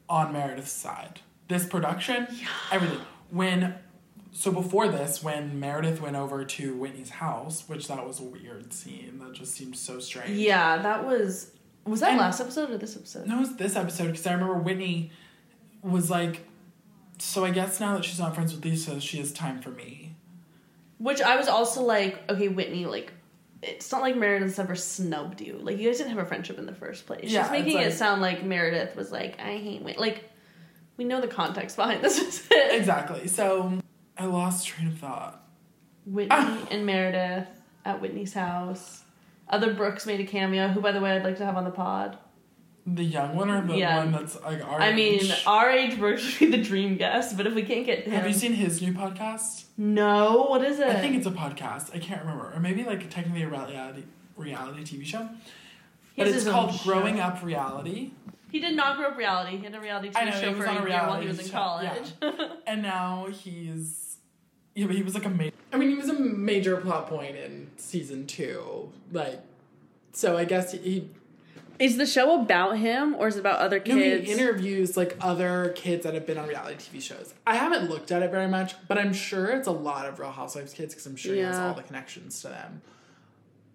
on 0.10 0.34
Meredith's 0.34 0.72
side. 0.72 1.22
This 1.48 1.66
production, 1.66 2.28
everything. 2.72 3.00
When, 3.30 3.76
so 4.32 4.52
before 4.52 4.88
this, 4.88 5.24
when 5.24 5.60
Meredith 5.60 6.02
went 6.02 6.16
over 6.16 6.44
to 6.46 6.76
Whitney's 6.76 7.10
house, 7.10 7.68
which 7.68 7.88
that 7.88 8.06
was 8.06 8.20
a 8.20 8.24
weird 8.24 8.74
scene, 8.74 9.20
that 9.20 9.34
just 9.34 9.54
seemed 9.56 9.76
so 9.78 10.00
strange. 10.00 10.32
Yeah, 10.38 10.78
that 10.82 11.06
was. 11.06 11.52
Was 11.86 12.02
that 12.02 12.12
And- 12.12 12.20
last 12.20 12.42
episode 12.42 12.70
or 12.70 12.78
this 12.78 12.98
episode? 12.98 13.28
No, 13.28 13.38
it 13.38 13.40
was 13.42 13.56
this 13.56 13.76
episode 13.78 14.08
because 14.08 14.28
I 14.28 14.34
remember 14.34 14.56
Whitney 14.56 15.12
was 15.82 16.10
like, 16.10 16.46
so 17.20 17.46
I 17.46 17.52
guess 17.52 17.80
now 17.80 17.96
that 17.96 18.04
she's 18.04 18.20
not 18.20 18.36
friends 18.36 18.54
with 18.54 18.64
Lisa, 18.66 19.00
she 19.00 19.18
has 19.20 19.32
time 19.32 19.62
for 19.62 19.70
me. 19.70 20.16
Which 20.98 21.22
I 21.22 21.36
was 21.36 21.48
also 21.48 21.84
like, 21.84 22.24
okay, 22.30 22.48
Whitney, 22.48 22.86
like, 22.86 23.14
it's 23.62 23.92
not 23.92 24.02
like 24.02 24.16
Meredith's 24.16 24.60
ever 24.60 24.76
snubbed 24.76 25.42
you. 25.42 25.58
Like, 25.62 25.78
you 25.78 25.88
guys 25.88 25.98
didn't 25.98 26.12
have 26.12 26.20
a 26.20 26.26
friendship 26.26 26.58
in 26.58 26.66
the 26.66 26.74
first 26.74 27.06
place. 27.06 27.30
Yeah, 27.30 27.44
She's 27.44 27.52
making 27.52 27.78
it's 27.80 27.96
it 27.96 27.98
sound 27.98 28.22
like 28.22 28.44
Meredith 28.44 28.96
was 28.96 29.12
like, 29.12 29.40
I 29.40 29.58
hate 29.58 29.82
Whitney. 29.84 30.00
Like, 30.02 30.24
we 30.98 31.06
know 31.06 31.22
the 31.22 31.28
context 31.28 31.76
behind 31.76 32.04
this. 32.04 32.48
Exactly. 32.52 33.28
So 33.28 33.80
I 34.18 34.26
lost 34.26 34.68
train 34.68 34.88
of 34.88 34.98
thought. 34.98 35.44
Whitney 36.06 36.36
and 36.72 36.86
Meredith 36.86 37.48
at 37.86 38.02
Whitney's 38.02 38.34
house. 38.34 39.04
Other 39.50 39.74
Brooks 39.74 40.06
made 40.06 40.20
a 40.20 40.26
cameo, 40.26 40.68
who, 40.68 40.82
by 40.82 40.92
the 40.92 41.00
way, 41.00 41.12
I'd 41.12 41.24
like 41.24 41.38
to 41.38 41.46
have 41.46 41.56
on 41.56 41.64
the 41.64 41.72
pod. 41.72 42.18
The 42.90 43.04
young 43.04 43.36
one 43.36 43.50
or 43.50 43.62
the 43.68 43.76
Yeah. 43.78 43.98
one 43.98 44.14
that's 44.14 44.42
like 44.42 44.64
our 44.64 44.80
I 44.80 44.94
mean, 44.94 45.16
age? 45.16 45.44
our 45.46 45.70
age 45.70 46.00
Brooks 46.00 46.40
would 46.40 46.52
be 46.52 46.58
the 46.58 46.64
dream 46.64 46.96
guest, 46.96 47.36
but 47.36 47.46
if 47.46 47.54
we 47.54 47.64
can't 47.64 47.86
get 47.86 48.06
him, 48.06 48.14
Have 48.14 48.26
you 48.26 48.34
seen 48.34 48.54
his 48.54 48.82
new 48.82 48.94
podcast? 48.94 49.66
no, 49.78 50.48
what 50.50 50.64
is 50.64 50.80
it? 50.80 50.88
I 50.88 50.96
think 51.02 51.16
it's 51.18 51.28
a 51.28 51.32
podcast. 51.32 51.94
I 51.94 52.00
can't 52.00 52.22
remember, 52.22 52.50
or 52.54 52.60
maybe 52.62 52.86
like 52.86 53.10
technically 53.10 53.44
a 53.44 53.50
reality 53.50 54.04
reality 54.38 54.84
TV 54.84 55.06
show. 55.06 55.28
He 56.14 56.24
But 56.24 56.28
it's 56.32 56.48
called 56.48 56.74
show. 56.76 56.84
Growing 56.94 57.20
Up 57.20 57.44
Reality, 57.44 58.12
He 58.50 58.60
did 58.62 58.76
not 58.78 58.96
grow 58.96 59.08
up 59.08 59.18
reality. 59.18 59.58
He 59.58 59.64
had 59.66 59.76
a 59.76 59.82
reality 59.82 60.10
TV 60.10 60.26
know, 60.26 60.32
show 60.32 60.54
for 60.56 60.64
a 60.66 60.74
year 60.74 60.88
while 60.88 61.20
he 61.20 61.28
was 61.28 61.40
in 61.46 61.50
college. 61.52 62.14
and 62.68 62.82
now 62.82 63.28
he's 63.30 64.18
yeah, 64.76 64.86
but 64.86 64.96
he 64.96 65.04
was 65.04 65.14
like 65.14 65.26
a 65.26 65.30
major. 65.30 65.56
I 65.74 65.78
mean, 65.78 65.90
he 65.90 65.96
was 65.96 66.08
a 66.08 66.14
major 66.18 66.78
plot 66.78 67.08
point 67.10 67.36
in 67.36 67.70
season 67.76 68.26
two, 68.28 68.94
like. 69.12 69.42
So 70.14 70.38
I 70.38 70.46
guess 70.46 70.72
he 70.72 71.10
is 71.80 71.98
the 71.98 72.06
show 72.06 72.42
about 72.42 72.78
him 72.78 73.16
or 73.16 73.28
is 73.28 73.36
it 73.36 73.40
about 73.40 73.60
other 73.60 73.82
No, 73.86 73.96
he 73.96 74.02
kids? 74.02 74.30
interviews 74.30 74.98
like 74.98 75.16
other 75.22 75.74
kids 75.76 76.04
that 76.04 76.14
have 76.14 76.26
been 76.26 76.38
on 76.38 76.48
reality 76.48 76.76
TV 76.76 77.02
shows. 77.02 77.34
I 77.46 77.56
haven't 77.56 77.90
looked 77.90 78.12
at 78.12 78.24
it 78.24 78.32
very 78.32 78.48
much, 78.48 78.76
but 78.88 78.98
I'm 78.98 79.14
sure 79.14 79.48
it's 79.52 79.68
a 79.68 79.72
lot 79.72 80.06
of 80.06 80.20
Real 80.20 80.32
Housewives 80.32 80.74
kids 80.74 80.94
because 80.94 81.06
I'm 81.06 81.16
sure 81.16 81.34
he 81.36 81.42
has 81.42 81.58
all 81.58 81.74
the 81.74 81.84
connections 81.84 82.42
to 82.42 82.48
them. 82.50 82.82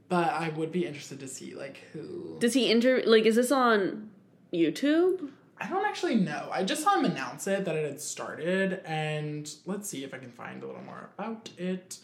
But 0.09 0.29
I 0.31 0.51
would 0.51 0.73
be 0.73 0.85
interested 0.87 1.21
to 1.21 1.29
see 1.29 1.55
like 1.55 1.79
who. 1.93 2.37
Does 2.39 2.53
he 2.55 2.71
inter 2.71 3.03
like? 3.07 3.25
Is 3.25 3.37
this 3.37 3.51
on 3.51 4.11
YouTube? 4.53 5.31
I 5.59 5.69
don't 5.69 5.87
actually 5.87 6.17
know. 6.17 6.49
I 6.53 6.65
just 6.65 6.83
saw 6.83 6.99
him 6.99 7.05
announce 7.05 7.47
it 7.47 7.65
that 7.65 7.75
it 7.77 7.85
had 7.87 8.01
started, 8.01 8.81
and 8.85 9.51
let's 9.65 9.89
see 9.89 10.05
if 10.05 10.13
I 10.13 10.19
can 10.19 10.31
find 10.31 10.63
a 10.63 10.67
little 10.67 10.83
more 10.83 11.09
about 11.17 11.51
it. 11.57 11.99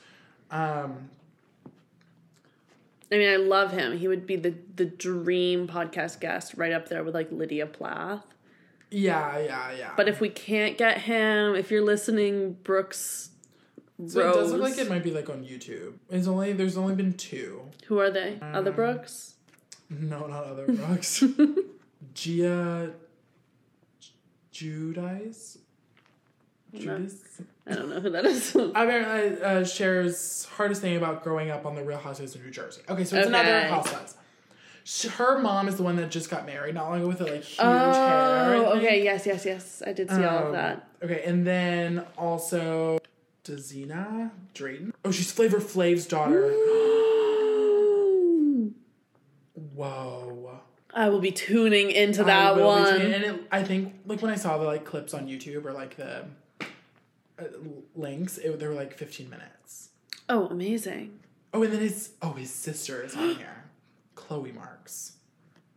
Um, 0.51 1.11
I 3.11 3.17
mean, 3.17 3.29
I 3.31 3.37
love 3.37 3.71
him. 3.73 3.97
He 3.99 4.07
would 4.09 4.27
be 4.27 4.37
the 4.37 4.55
the 4.77 4.85
dream 4.85 5.67
podcast 5.67 6.21
guest, 6.21 6.55
right 6.57 6.73
up 6.73 6.89
there 6.89 7.03
with 7.03 7.15
like 7.15 7.31
Lydia 7.33 7.67
Plath. 7.67 8.25
yeah, 8.91 9.39
yeah, 9.39 9.73
yeah. 9.73 9.91
But 9.97 10.09
if 10.09 10.21
we 10.21 10.29
can't 10.29 10.77
get 10.79 11.03
him, 11.03 11.55
if 11.55 11.71
you're 11.71 11.85
listening, 11.85 12.55
Brooks, 12.65 13.31
so 14.07 14.21
it 14.21 14.35
does 14.35 14.53
look 14.53 14.61
like 14.61 14.79
it 14.79 14.89
might 14.89 15.03
be 15.05 15.11
like 15.11 15.29
on 15.31 15.43
YouTube. 15.45 15.95
It's 16.11 16.27
only 16.29 16.53
there's 16.53 16.77
only 16.77 16.95
been 16.95 17.15
two. 17.15 17.63
who 17.87 17.99
are 17.99 18.11
they? 18.11 18.39
Um, 18.43 18.55
Other 18.55 18.73
Brooks? 18.73 19.35
No, 19.91 20.27
not 20.27 20.45
other 20.45 20.67
Brooks. 20.73 21.25
Gia 22.15 22.93
Giudice? 24.53 25.59
Judas? 26.77 27.15
I 27.67 27.75
don't 27.75 27.89
know 27.91 28.01
who 28.01 28.11
that 28.11 28.25
is. 28.27 28.55
I 28.75 28.85
apparently, 28.85 29.43
uh, 29.43 29.65
shares 29.65 30.47
hardest 30.57 30.81
thing 30.81 30.97
about 30.97 31.23
growing 31.23 31.51
up 31.51 31.67
on 31.67 31.75
the 31.75 31.83
Real 31.85 31.99
Housewives 31.99 32.35
of 32.35 32.45
New 32.45 32.51
Jersey. 32.51 32.83
Okay, 32.89 33.05
so 33.05 33.17
it's 33.17 33.27
another 33.27 33.49
Okay. 33.59 33.69
housewives. 33.69 34.15
Her 35.17 35.39
mom 35.39 35.69
is 35.69 35.77
the 35.77 35.83
one 35.83 35.97
that 35.97 36.11
just 36.11 36.31
got 36.31 36.47
married 36.47 36.75
not 36.75 36.89
long 36.89 36.99
ago 37.01 37.09
with 37.09 37.19
the 37.19 37.25
like 37.25 37.43
huge 37.45 37.59
hair. 37.59 37.67
Oh, 38.57 38.73
okay. 38.79 39.05
Yes, 39.05 39.27
yes, 39.27 39.45
yes. 39.45 39.83
I 39.87 39.93
did 39.93 40.09
see 40.11 40.25
all 40.25 40.39
of 40.39 40.47
Um, 40.47 40.53
that. 40.53 40.89
Okay, 41.03 41.23
and 41.27 41.47
then 41.47 42.05
also 42.17 42.99
Dazina 43.45 44.31
Drayton. 44.55 44.95
Oh, 45.05 45.11
she's 45.11 45.31
Flavor 45.31 45.61
Flav's 45.61 46.07
daughter. 46.07 46.49
Whoa. 49.75 50.61
I 50.95 51.09
will 51.11 51.21
be 51.21 51.33
tuning 51.33 51.91
into 51.91 52.23
I 52.23 52.25
that 52.27 52.55
be 52.57 52.63
one. 52.63 52.95
tuning- 52.99 53.13
And 53.13 53.25
it, 53.25 53.41
I 53.53 53.63
think 53.63 53.95
like 54.07 54.23
when 54.23 54.31
I 54.31 54.37
saw 54.37 54.57
the 54.59 54.65
like 54.65 54.85
clips 54.85 55.13
on 55.15 55.27
YouTube 55.29 55.65
or 55.67 55.73
like 55.73 55.97
the 55.97 56.21
uh, 56.21 56.25
Uh, 57.39 57.45
links, 57.95 58.39
it, 58.39 58.59
they 58.59 58.67
were 58.67 58.75
like 58.75 58.95
15 58.95 59.31
minutes. 59.31 59.91
Oh, 60.29 60.47
amazing. 60.47 61.21
Oh, 61.55 61.63
and 61.63 61.73
then 61.73 61.81
his 61.81 62.11
oh 62.21 62.33
his 62.33 62.51
sister 62.51 63.03
is 63.03 63.15
on 63.17 63.37
here, 63.37 63.65
Chloe 64.15 64.53
Marks. 64.53 65.13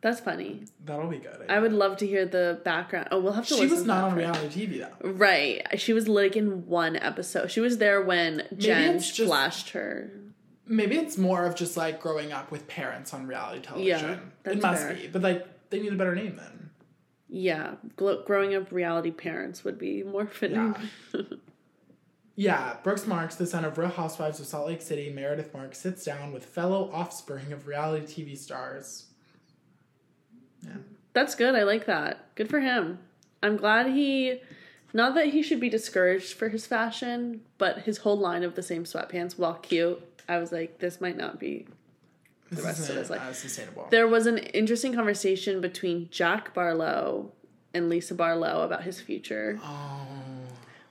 That's 0.01 0.19
funny. 0.19 0.63
That'll 0.83 1.07
be 1.07 1.17
good. 1.19 1.45
I 1.47 1.59
would 1.59 1.73
love 1.73 1.97
to 1.97 2.07
hear 2.07 2.25
the 2.25 2.59
background. 2.65 3.09
Oh, 3.11 3.19
we'll 3.19 3.33
have 3.33 3.47
to 3.47 3.53
She 3.55 3.67
was 3.67 3.85
not 3.85 4.03
on 4.05 4.15
reality 4.15 4.67
TV 4.67 4.79
though. 4.79 5.07
Right. 5.11 5.79
She 5.79 5.93
was 5.93 6.07
like 6.07 6.35
in 6.35 6.65
one 6.65 6.95
episode. 6.95 7.51
She 7.51 7.59
was 7.59 7.77
there 7.77 8.01
when 8.01 8.47
Jen 8.57 8.97
just- 8.99 9.15
flashed 9.17 9.69
her. 9.71 10.11
Maybe 10.65 10.95
it's 10.97 11.17
more 11.17 11.45
of 11.45 11.55
just 11.55 11.77
like 11.77 11.99
growing 12.01 12.31
up 12.31 12.49
with 12.49 12.67
parents 12.67 13.13
on 13.13 13.27
reality 13.27 13.61
television. 13.61 14.31
that's 14.43 14.57
it 14.57 14.61
must 14.63 14.83
fair. 14.83 14.93
be, 14.95 15.07
but 15.07 15.21
like 15.21 15.69
they 15.69 15.79
need 15.81 15.93
a 15.93 15.97
better 15.97 16.15
name 16.15 16.35
then. 16.37 16.69
Yeah, 17.29 17.75
gl- 17.97 18.25
growing 18.25 18.55
up 18.55 18.71
reality 18.71 19.11
parents 19.11 19.63
would 19.63 19.77
be 19.77 20.01
more 20.03 20.25
fitting. 20.25 20.75
Yeah. 21.13 21.21
Yeah, 22.35 22.77
Brooks 22.83 23.05
Marks, 23.05 23.35
the 23.35 23.45
son 23.45 23.65
of 23.65 23.77
Real 23.77 23.89
Housewives 23.89 24.39
of 24.39 24.45
Salt 24.45 24.67
Lake 24.67 24.81
City, 24.81 25.09
Meredith 25.09 25.53
Marks, 25.53 25.79
sits 25.79 26.05
down 26.05 26.31
with 26.31 26.45
fellow 26.45 26.89
offspring 26.93 27.51
of 27.51 27.67
reality 27.67 28.23
TV 28.23 28.37
stars. 28.37 29.05
Yeah. 30.63 30.77
That's 31.13 31.35
good. 31.35 31.55
I 31.55 31.63
like 31.63 31.85
that. 31.85 32.33
Good 32.35 32.49
for 32.49 32.59
him. 32.61 32.99
I'm 33.43 33.57
glad 33.57 33.87
he. 33.87 34.39
Not 34.93 35.15
that 35.15 35.27
he 35.27 35.41
should 35.41 35.59
be 35.59 35.69
discouraged 35.69 36.33
for 36.33 36.49
his 36.49 36.65
fashion, 36.65 37.41
but 37.57 37.79
his 37.79 37.99
whole 37.99 38.17
line 38.17 38.43
of 38.43 38.55
the 38.55 38.63
same 38.63 38.83
sweatpants, 38.83 39.37
while 39.37 39.53
cute, 39.55 40.01
I 40.27 40.37
was 40.37 40.51
like, 40.51 40.79
this 40.79 40.99
might 40.99 41.17
not 41.17 41.39
be. 41.39 41.67
This 42.49 42.65
rest 42.65 42.89
of 42.89 42.97
his 42.97 43.09
life. 43.09 43.21
as 43.21 43.39
sustainable. 43.39 43.87
There 43.89 44.07
was 44.07 44.25
an 44.25 44.37
interesting 44.37 44.93
conversation 44.93 45.61
between 45.61 46.09
Jack 46.11 46.53
Barlow 46.53 47.31
and 47.73 47.87
Lisa 47.87 48.13
Barlow 48.13 48.63
about 48.63 48.83
his 48.83 48.99
future, 48.99 49.57
oh. 49.63 50.07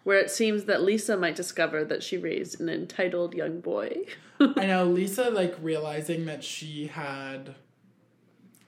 Where 0.05 0.19
it 0.19 0.31
seems 0.31 0.65
that 0.65 0.83
Lisa 0.83 1.17
might 1.17 1.37
discover 1.37 1.85
that 1.85 2.03
she 2.03 2.17
raised 2.17 2.61
an 2.61 2.69
entitled 2.69 3.35
young 3.35 3.61
boy. 3.61 3.97
I 4.41 4.67
know 4.67 4.85
Lisa 4.85 5.31
like 5.31 5.55
realizing 5.61 6.25
that 6.27 6.43
she 6.43 6.87
had 6.87 7.55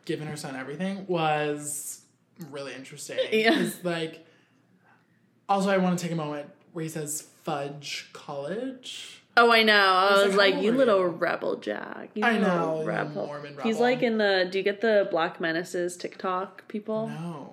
given 0.04 0.26
her 0.26 0.36
son 0.36 0.56
everything 0.56 1.06
was 1.06 2.02
really 2.50 2.74
interesting. 2.74 3.18
Yeah. 3.32 3.70
like 3.82 4.26
also 5.48 5.70
I 5.70 5.78
want 5.78 5.98
to 5.98 6.02
take 6.02 6.12
a 6.12 6.16
moment 6.16 6.48
where 6.72 6.82
he 6.82 6.88
says 6.88 7.28
fudge 7.42 8.10
college. 8.12 9.22
Oh, 9.34 9.50
I 9.50 9.62
know. 9.62 9.72
I 9.72 10.12
was 10.12 10.26
was, 10.26 10.36
like, 10.36 10.56
like, 10.56 10.62
you 10.62 10.72
little 10.72 11.00
you? 11.00 11.06
rebel, 11.06 11.56
Jack. 11.56 12.10
You 12.14 12.22
I 12.22 12.36
know, 12.38 12.84
rebel. 12.84 13.26
Mormon 13.26 13.56
He's 13.62 13.80
like 13.80 14.02
in 14.02 14.18
the. 14.18 14.46
Do 14.50 14.58
you 14.58 14.64
get 14.64 14.82
the 14.82 15.08
Black 15.10 15.40
Menaces 15.40 15.96
TikTok 15.96 16.68
people? 16.68 17.08
No. 17.08 17.52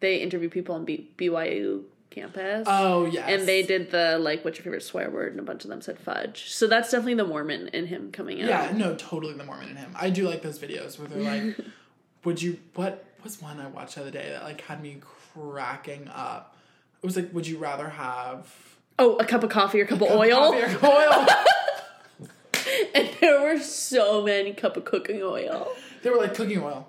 They 0.00 0.16
interview 0.18 0.50
people 0.50 0.74
on 0.74 0.84
B- 0.84 1.10
BYU 1.16 1.84
campus. 2.10 2.64
Oh 2.70 3.04
yes. 3.06 3.28
And 3.28 3.46
they 3.48 3.62
did 3.62 3.90
the 3.90 4.18
like, 4.18 4.44
what's 4.44 4.58
your 4.58 4.64
favorite 4.64 4.82
swear 4.82 5.10
word? 5.10 5.32
And 5.32 5.40
a 5.40 5.42
bunch 5.42 5.64
of 5.64 5.70
them 5.70 5.80
said 5.82 5.98
fudge. 5.98 6.50
So 6.50 6.66
that's 6.66 6.90
definitely 6.90 7.14
the 7.14 7.24
Mormon 7.26 7.68
in 7.68 7.86
him 7.86 8.10
coming 8.12 8.40
out. 8.42 8.48
Yeah, 8.48 8.72
no, 8.74 8.94
totally 8.96 9.34
the 9.34 9.44
Mormon 9.44 9.68
in 9.70 9.76
him. 9.76 9.92
I 9.98 10.10
do 10.10 10.28
like 10.28 10.42
those 10.42 10.58
videos 10.58 10.98
where 10.98 11.08
they're 11.08 11.22
like, 11.22 11.56
"Would 12.24 12.40
you?" 12.42 12.58
What 12.74 13.04
was 13.24 13.40
one 13.42 13.60
I 13.60 13.66
watched 13.66 13.96
the 13.96 14.02
other 14.02 14.10
day 14.10 14.28
that 14.30 14.44
like 14.44 14.60
had 14.62 14.82
me 14.82 14.98
cracking 15.34 16.08
up? 16.08 16.56
It 17.02 17.06
was 17.06 17.16
like, 17.16 17.32
"Would 17.34 17.46
you 17.46 17.58
rather 17.58 17.88
have 17.90 18.46
Oh, 18.98 19.16
a 19.16 19.24
cup 19.26 19.42
of 19.44 19.50
coffee 19.50 19.80
or 19.80 19.84
a 19.84 19.86
cup 19.86 20.00
of 20.00 20.08
cup 20.08 20.14
of 20.14 20.20
oil? 20.20 20.52
coffee 20.52 20.86
or 20.86 20.90
oil?" 20.90 21.26
and 22.94 23.08
there 23.20 23.40
were 23.42 23.58
so 23.60 24.22
many 24.22 24.52
cup 24.52 24.76
of 24.76 24.84
cooking 24.84 25.22
oil. 25.22 25.68
they 26.02 26.10
were 26.10 26.16
like 26.16 26.34
cooking 26.34 26.62
oil, 26.62 26.88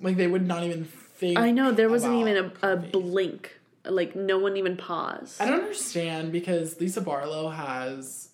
like 0.00 0.16
they 0.16 0.26
would 0.26 0.46
not 0.46 0.62
even 0.62 0.84
think. 0.84 1.38
I 1.38 1.50
know 1.50 1.72
there 1.72 1.88
wasn't 1.88 2.14
even 2.14 2.52
a, 2.62 2.72
a 2.72 2.76
blink. 2.76 3.58
Like 3.88 4.14
no 4.16 4.38
one 4.38 4.56
even 4.56 4.76
paused. 4.76 5.40
I 5.40 5.46
don't 5.46 5.60
understand 5.60 6.32
because 6.32 6.80
Lisa 6.80 7.00
Barlow 7.00 7.48
has 7.50 8.30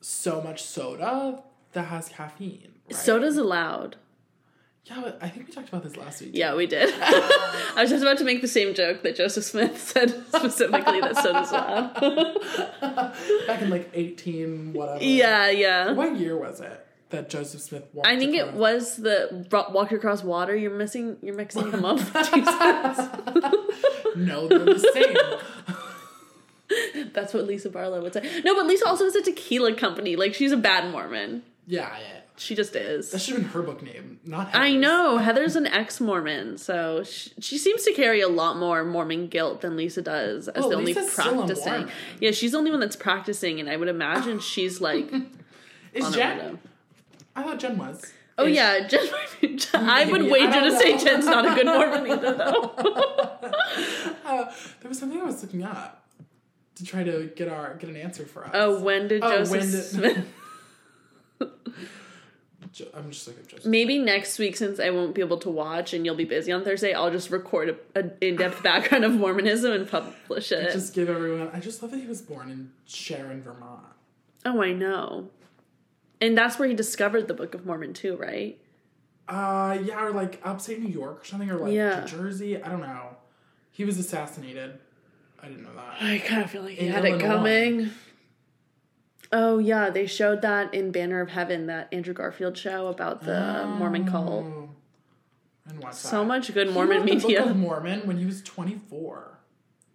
so 0.00 0.40
much 0.42 0.62
soda 0.62 1.42
that 1.72 1.84
has 1.86 2.08
caffeine. 2.08 2.72
Right? 2.90 2.96
Soda's 2.96 3.36
allowed. 3.36 3.96
Yeah, 4.84 5.00
but 5.02 5.18
I 5.22 5.30
think 5.30 5.46
we 5.48 5.52
talked 5.54 5.70
about 5.70 5.82
this 5.82 5.96
last 5.96 6.20
week. 6.20 6.32
Yeah, 6.34 6.54
we 6.54 6.66
did. 6.66 6.92
I 7.00 7.72
was 7.78 7.88
just 7.88 8.02
about 8.02 8.18
to 8.18 8.24
make 8.24 8.42
the 8.42 8.48
same 8.48 8.74
joke 8.74 9.02
that 9.02 9.16
Joseph 9.16 9.44
Smith 9.44 9.80
said 9.82 10.10
specifically 10.28 11.00
that 11.00 11.16
soda's 11.16 11.50
allowed. 11.50 11.94
Back 13.46 13.62
in 13.62 13.70
like 13.70 13.88
eighteen 13.94 14.74
whatever. 14.74 15.02
yeah, 15.02 15.48
yeah. 15.48 15.92
What 15.92 16.16
year 16.16 16.36
was 16.36 16.60
it 16.60 16.86
that 17.08 17.30
Joseph 17.30 17.62
Smith 17.62 17.84
walked? 17.94 18.08
I 18.08 18.18
think 18.18 18.34
it 18.34 18.40
across- 18.40 18.56
was 18.58 18.96
the 18.96 19.46
walk 19.72 19.90
across 19.92 20.22
water. 20.22 20.54
You're 20.54 20.76
missing. 20.76 21.16
You're 21.22 21.34
mixing 21.34 21.70
them 21.70 21.86
up. 21.86 21.96
Jesus. 21.98 23.08
No, 24.16 24.48
they're 24.48 24.64
the 24.64 24.78
same. 24.78 25.16
That's 27.12 27.34
what 27.34 27.46
Lisa 27.46 27.70
Barlow 27.70 28.02
would 28.02 28.12
say. 28.12 28.42
No, 28.44 28.54
but 28.54 28.66
Lisa 28.66 28.86
also 28.86 29.04
has 29.04 29.14
a 29.14 29.22
tequila 29.22 29.74
company. 29.74 30.16
Like 30.16 30.34
she's 30.34 30.52
a 30.52 30.56
bad 30.56 30.90
Mormon. 30.90 31.42
yeah, 31.66 31.96
yeah. 31.98 32.20
She 32.36 32.56
just 32.56 32.74
is. 32.74 33.12
That 33.12 33.20
should 33.20 33.34
have 33.34 33.44
been 33.44 33.52
her 33.52 33.62
book 33.62 33.80
name, 33.80 34.18
not. 34.24 34.50
I 34.54 34.72
know 34.72 35.18
Heather's 35.18 35.54
an 35.54 35.68
ex-Mormon, 35.68 36.58
so 36.58 37.04
she, 37.04 37.30
she 37.38 37.58
seems 37.58 37.84
to 37.84 37.92
carry 37.92 38.20
a 38.22 38.28
lot 38.28 38.56
more 38.56 38.82
Mormon 38.84 39.28
guilt 39.28 39.60
than 39.60 39.76
Lisa 39.76 40.02
does 40.02 40.48
as 40.48 40.62
Well, 40.62 40.70
the 40.70 40.76
only 40.78 40.94
Lisa's 40.94 41.12
still 41.12 41.42
a 41.42 41.46
practicing. 41.46 41.88
Yeah, 42.18 42.32
she's 42.32 42.50
the 42.50 42.58
only 42.58 42.72
one 42.72 42.80
that's 42.80 42.96
practicing, 42.96 43.60
and 43.60 43.70
I 43.70 43.76
would 43.76 43.86
imagine 43.86 44.40
she's 44.40 44.80
like. 44.80 45.08
Is 45.92 46.12
Jen? 46.12 46.58
I 47.36 47.44
thought 47.44 47.60
Jen 47.60 47.78
was. 47.78 48.12
Oh 48.36 48.46
Is- 48.46 48.56
yeah, 48.56 48.86
Jen. 48.88 49.08
I 49.74 50.04
would. 50.10 50.22
I 50.22 50.28
wager 50.28 50.50
don't 50.52 50.70
to 50.72 50.78
say. 50.78 50.98
Jen's 50.98 51.26
not 51.26 51.46
a 51.46 51.54
good 51.54 51.66
Mormon 51.66 52.10
either, 52.10 52.34
though. 52.34 52.74
Uh, 54.24 54.52
there 54.80 54.88
was 54.88 54.98
something 54.98 55.20
I 55.20 55.24
was 55.24 55.42
looking 55.42 55.62
up 55.62 56.04
to 56.76 56.84
try 56.84 57.04
to 57.04 57.30
get 57.36 57.48
our 57.48 57.74
get 57.76 57.88
an 57.90 57.96
answer 57.96 58.24
for 58.24 58.44
us. 58.44 58.50
Oh, 58.54 58.80
when 58.80 59.06
did 59.08 59.22
Oh, 59.22 59.38
Joseph 59.38 59.50
when 59.52 59.70
did- 59.70 59.82
Smith? 59.84 60.26
Jo- 62.72 62.86
I'm 62.92 63.08
just 63.12 63.26
looking 63.28 63.42
at 63.44 63.48
Joseph. 63.48 63.66
Maybe 63.66 63.98
next 63.98 64.36
week, 64.40 64.56
since 64.56 64.80
I 64.80 64.90
won't 64.90 65.14
be 65.14 65.20
able 65.20 65.38
to 65.38 65.50
watch 65.50 65.94
and 65.94 66.04
you'll 66.04 66.16
be 66.16 66.24
busy 66.24 66.50
on 66.50 66.64
Thursday, 66.64 66.92
I'll 66.92 67.10
just 67.12 67.30
record 67.30 67.68
a, 67.94 67.98
an 67.98 68.12
in-depth 68.20 68.64
background 68.64 69.04
of 69.04 69.12
Mormonism 69.12 69.70
and 69.72 69.88
publish 69.88 70.50
it. 70.50 70.72
Just 70.72 70.92
give 70.92 71.08
everyone. 71.08 71.50
I 71.52 71.60
just 71.60 71.82
love 71.82 71.92
that 71.92 72.00
he 72.00 72.06
was 72.08 72.20
born 72.20 72.50
in 72.50 72.72
Sharon, 72.86 73.42
Vermont. 73.42 73.84
oh, 74.44 74.60
I 74.60 74.72
know. 74.72 75.28
And 76.24 76.38
that's 76.38 76.58
where 76.58 76.66
he 76.68 76.74
discovered 76.74 77.28
the 77.28 77.34
Book 77.34 77.54
of 77.54 77.66
Mormon 77.66 77.92
too, 77.92 78.16
right? 78.16 78.58
Uh, 79.28 79.78
yeah, 79.84 80.04
or 80.04 80.10
like 80.12 80.40
upstate 80.44 80.80
New 80.82 80.88
York 80.90 81.20
or 81.22 81.24
something, 81.24 81.50
or 81.50 81.56
like 81.56 81.72
Yeah. 81.72 82.04
Jersey. 82.06 82.62
I 82.62 82.68
don't 82.68 82.80
know. 82.80 83.16
He 83.70 83.84
was 83.84 83.98
assassinated. 83.98 84.78
I 85.42 85.48
didn't 85.48 85.64
know 85.64 85.74
that. 85.74 85.96
I 86.02 86.18
kind 86.18 86.42
of 86.42 86.50
feel 86.50 86.62
like 86.62 86.76
he 86.78 86.86
In 86.86 86.92
had 86.92 87.04
it 87.04 87.20
coming. 87.20 87.90
Oh 89.32 89.58
yeah, 89.58 89.90
they 89.90 90.06
showed 90.06 90.40
that 90.42 90.72
in 90.72 90.92
Banner 90.92 91.20
of 91.20 91.30
Heaven, 91.30 91.66
that 91.66 91.88
Andrew 91.92 92.14
Garfield 92.14 92.56
show 92.56 92.86
about 92.86 93.24
the 93.24 93.66
Mormon 93.78 94.06
cult. 94.06 94.44
Oh. 94.46 94.70
And 95.66 95.80
watch 95.82 95.94
So 95.94 96.20
that. 96.20 96.24
much 96.26 96.52
good 96.54 96.70
Mormon 96.70 96.98
wrote 97.00 97.06
the 97.06 97.14
Book 97.16 97.22
media. 97.24 97.44
of 97.44 97.56
Mormon 97.56 98.06
when 98.06 98.16
he 98.18 98.24
was 98.26 98.42
24. 98.42 99.38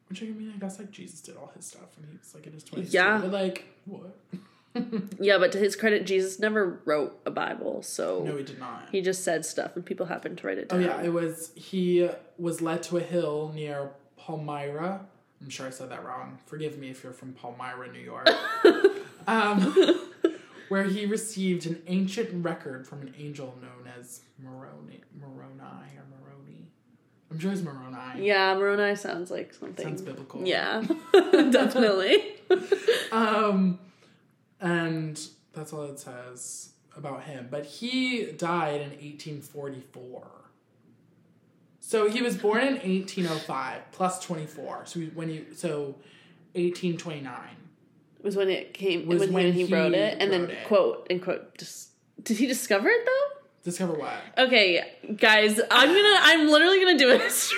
Which 0.10 0.22
I 0.24 0.26
mean, 0.26 0.52
I 0.56 0.60
guess 0.60 0.78
like 0.80 0.92
Jesus 0.92 1.22
did 1.22 1.38
all 1.38 1.52
his 1.56 1.65
stuff 1.65 1.96
when 1.98 2.10
he 2.10 2.18
was 2.18 2.34
like 2.36 2.46
in 2.48 2.54
his 2.54 2.63
20s. 2.63 2.92
Yeah. 2.94 3.20
But 3.20 3.32
like, 3.32 3.65
what? 3.86 4.18
Yeah, 5.19 5.38
but 5.38 5.51
to 5.53 5.58
his 5.58 5.75
credit, 5.75 6.05
Jesus 6.05 6.39
never 6.39 6.82
wrote 6.86 7.19
a 7.25 7.32
Bible, 7.32 7.82
so 7.84 8.23
No, 8.23 8.38
he 8.38 8.43
did 8.43 8.60
not. 8.60 8.88
he 8.91 9.01
just 9.01 9.23
said 9.23 9.45
stuff 9.45 9.75
and 9.75 9.86
people 9.86 10.05
happened 10.05 10.38
to 10.39 10.47
write 10.47 10.58
it 10.58 10.69
down. 10.69 10.84
Oh 10.84 10.88
down. 10.88 10.99
yeah, 10.99 11.05
it 11.05 11.13
was 11.13 11.51
he 11.55 12.08
was 12.38 12.62
led 12.62 12.84
to 12.84 12.97
a 12.97 13.01
hill 13.01 13.51
near 13.55 13.91
Palmyra. 14.17 15.01
I'm 15.41 15.49
sure 15.49 15.67
I 15.67 15.69
said 15.69 15.89
that 15.89 16.03
wrong. 16.05 16.38
Forgive 16.45 16.77
me 16.77 16.89
if 16.89 17.03
you're 17.03 17.13
from 17.13 17.34
Palmyra, 17.34 17.91
New 17.91 17.99
York. 17.99 18.27
um, 19.27 19.99
where 20.69 20.84
he 20.84 21.05
received 21.05 21.65
an 21.65 21.82
ancient 21.88 22.43
record 22.43 22.86
from 22.88 23.01
an 23.01 23.13
angel 23.17 23.58
known 23.62 23.91
as 23.99 24.21
Moroni, 24.38 25.01
Moroni 25.19 25.97
or 25.97 26.05
Moroni. 26.21 26.67
I'm 27.32 27.39
sure 27.39 27.51
it's 27.51 27.62
Moroni. 27.62 28.25
Yeah, 28.25 28.53
Moroni 28.55 28.95
sounds 28.95 29.32
like 29.32 29.53
something. 29.53 29.86
Sounds 29.86 30.01
biblical. 30.01 30.45
Yeah, 30.45 30.84
definitely. 31.13 32.23
Um, 33.12 33.79
and 34.62 35.19
that's 35.54 35.74
all 35.74 35.84
it 35.84 36.00
says 36.00 36.72
about 36.95 37.24
him. 37.24 37.48
But 37.50 37.65
he 37.65 38.26
died 38.32 38.82
in 38.82 38.89
1844. 38.89 40.28
So 41.80 42.10
he 42.10 42.22
was 42.22 42.38
born 42.38 42.62
in 42.62 42.74
1805 42.74 43.91
plus 43.91 44.24
24. 44.24 44.86
So 44.86 45.00
when 45.00 45.30
he 45.30 45.45
so 45.56 45.95
1829. 46.54 47.34
was 48.22 48.36
when 48.36 48.50
it 48.50 48.74
came 48.74 49.08
Was 49.08 49.22
when, 49.22 49.34
when 49.34 49.54
he, 49.54 49.65
he 49.65 49.74
wrote 49.74 49.93
it, 49.93 50.17
and 50.19 50.32
then 50.32 50.50
it. 50.50 50.67
quote 50.67 51.08
and 51.10 51.22
quote. 51.22 51.58
Just, 51.58 51.89
did 52.24 52.38
he 52.38 52.48
discover 52.48 52.89
it 52.89 53.06
though? 53.06 53.38
Discover 53.63 53.93
what? 53.93 54.13
Okay, 54.38 54.84
guys, 55.17 55.60
I'm 55.72 55.88
gonna. 55.89 56.19
I'm 56.22 56.48
literally 56.48 56.80
gonna 56.80 56.98
do 56.98 57.12
a 57.12 57.17
history. 57.17 57.58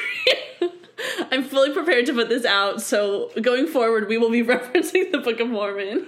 I'm 1.32 1.44
fully 1.44 1.72
prepared 1.72 2.06
to 2.08 2.14
put 2.14 2.30
this 2.30 2.46
out. 2.46 2.82
So 2.82 3.32
going 3.42 3.68
forward, 3.68 4.08
we 4.08 4.18
will 4.18 4.30
be 4.30 4.44
referencing 4.44 5.12
the 5.12 5.20
Book 5.20 5.40
of 5.40 5.50
Mormon 5.50 6.08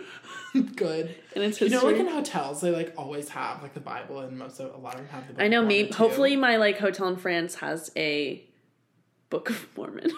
Good. 0.75 1.15
and 1.35 1.43
its 1.43 1.59
You 1.59 1.69
know, 1.69 1.85
like 1.85 1.95
in 1.95 2.07
hotels, 2.07 2.61
they 2.61 2.69
like 2.69 2.93
always 2.97 3.29
have 3.29 3.63
like 3.63 3.73
the 3.73 3.79
Bible, 3.79 4.19
and 4.19 4.37
most 4.37 4.59
of 4.59 4.73
a 4.73 4.77
lot 4.77 4.95
of 4.95 5.01
them 5.01 5.09
have 5.09 5.27
the. 5.27 5.33
Book 5.33 5.41
I 5.41 5.47
know. 5.47 5.63
Maybe 5.63 5.89
too. 5.89 5.95
hopefully 5.95 6.35
my 6.35 6.57
like 6.57 6.77
hotel 6.77 7.07
in 7.07 7.15
France 7.15 7.55
has 7.55 7.91
a 7.95 8.43
Book 9.29 9.49
of 9.49 9.65
Mormon 9.75 10.11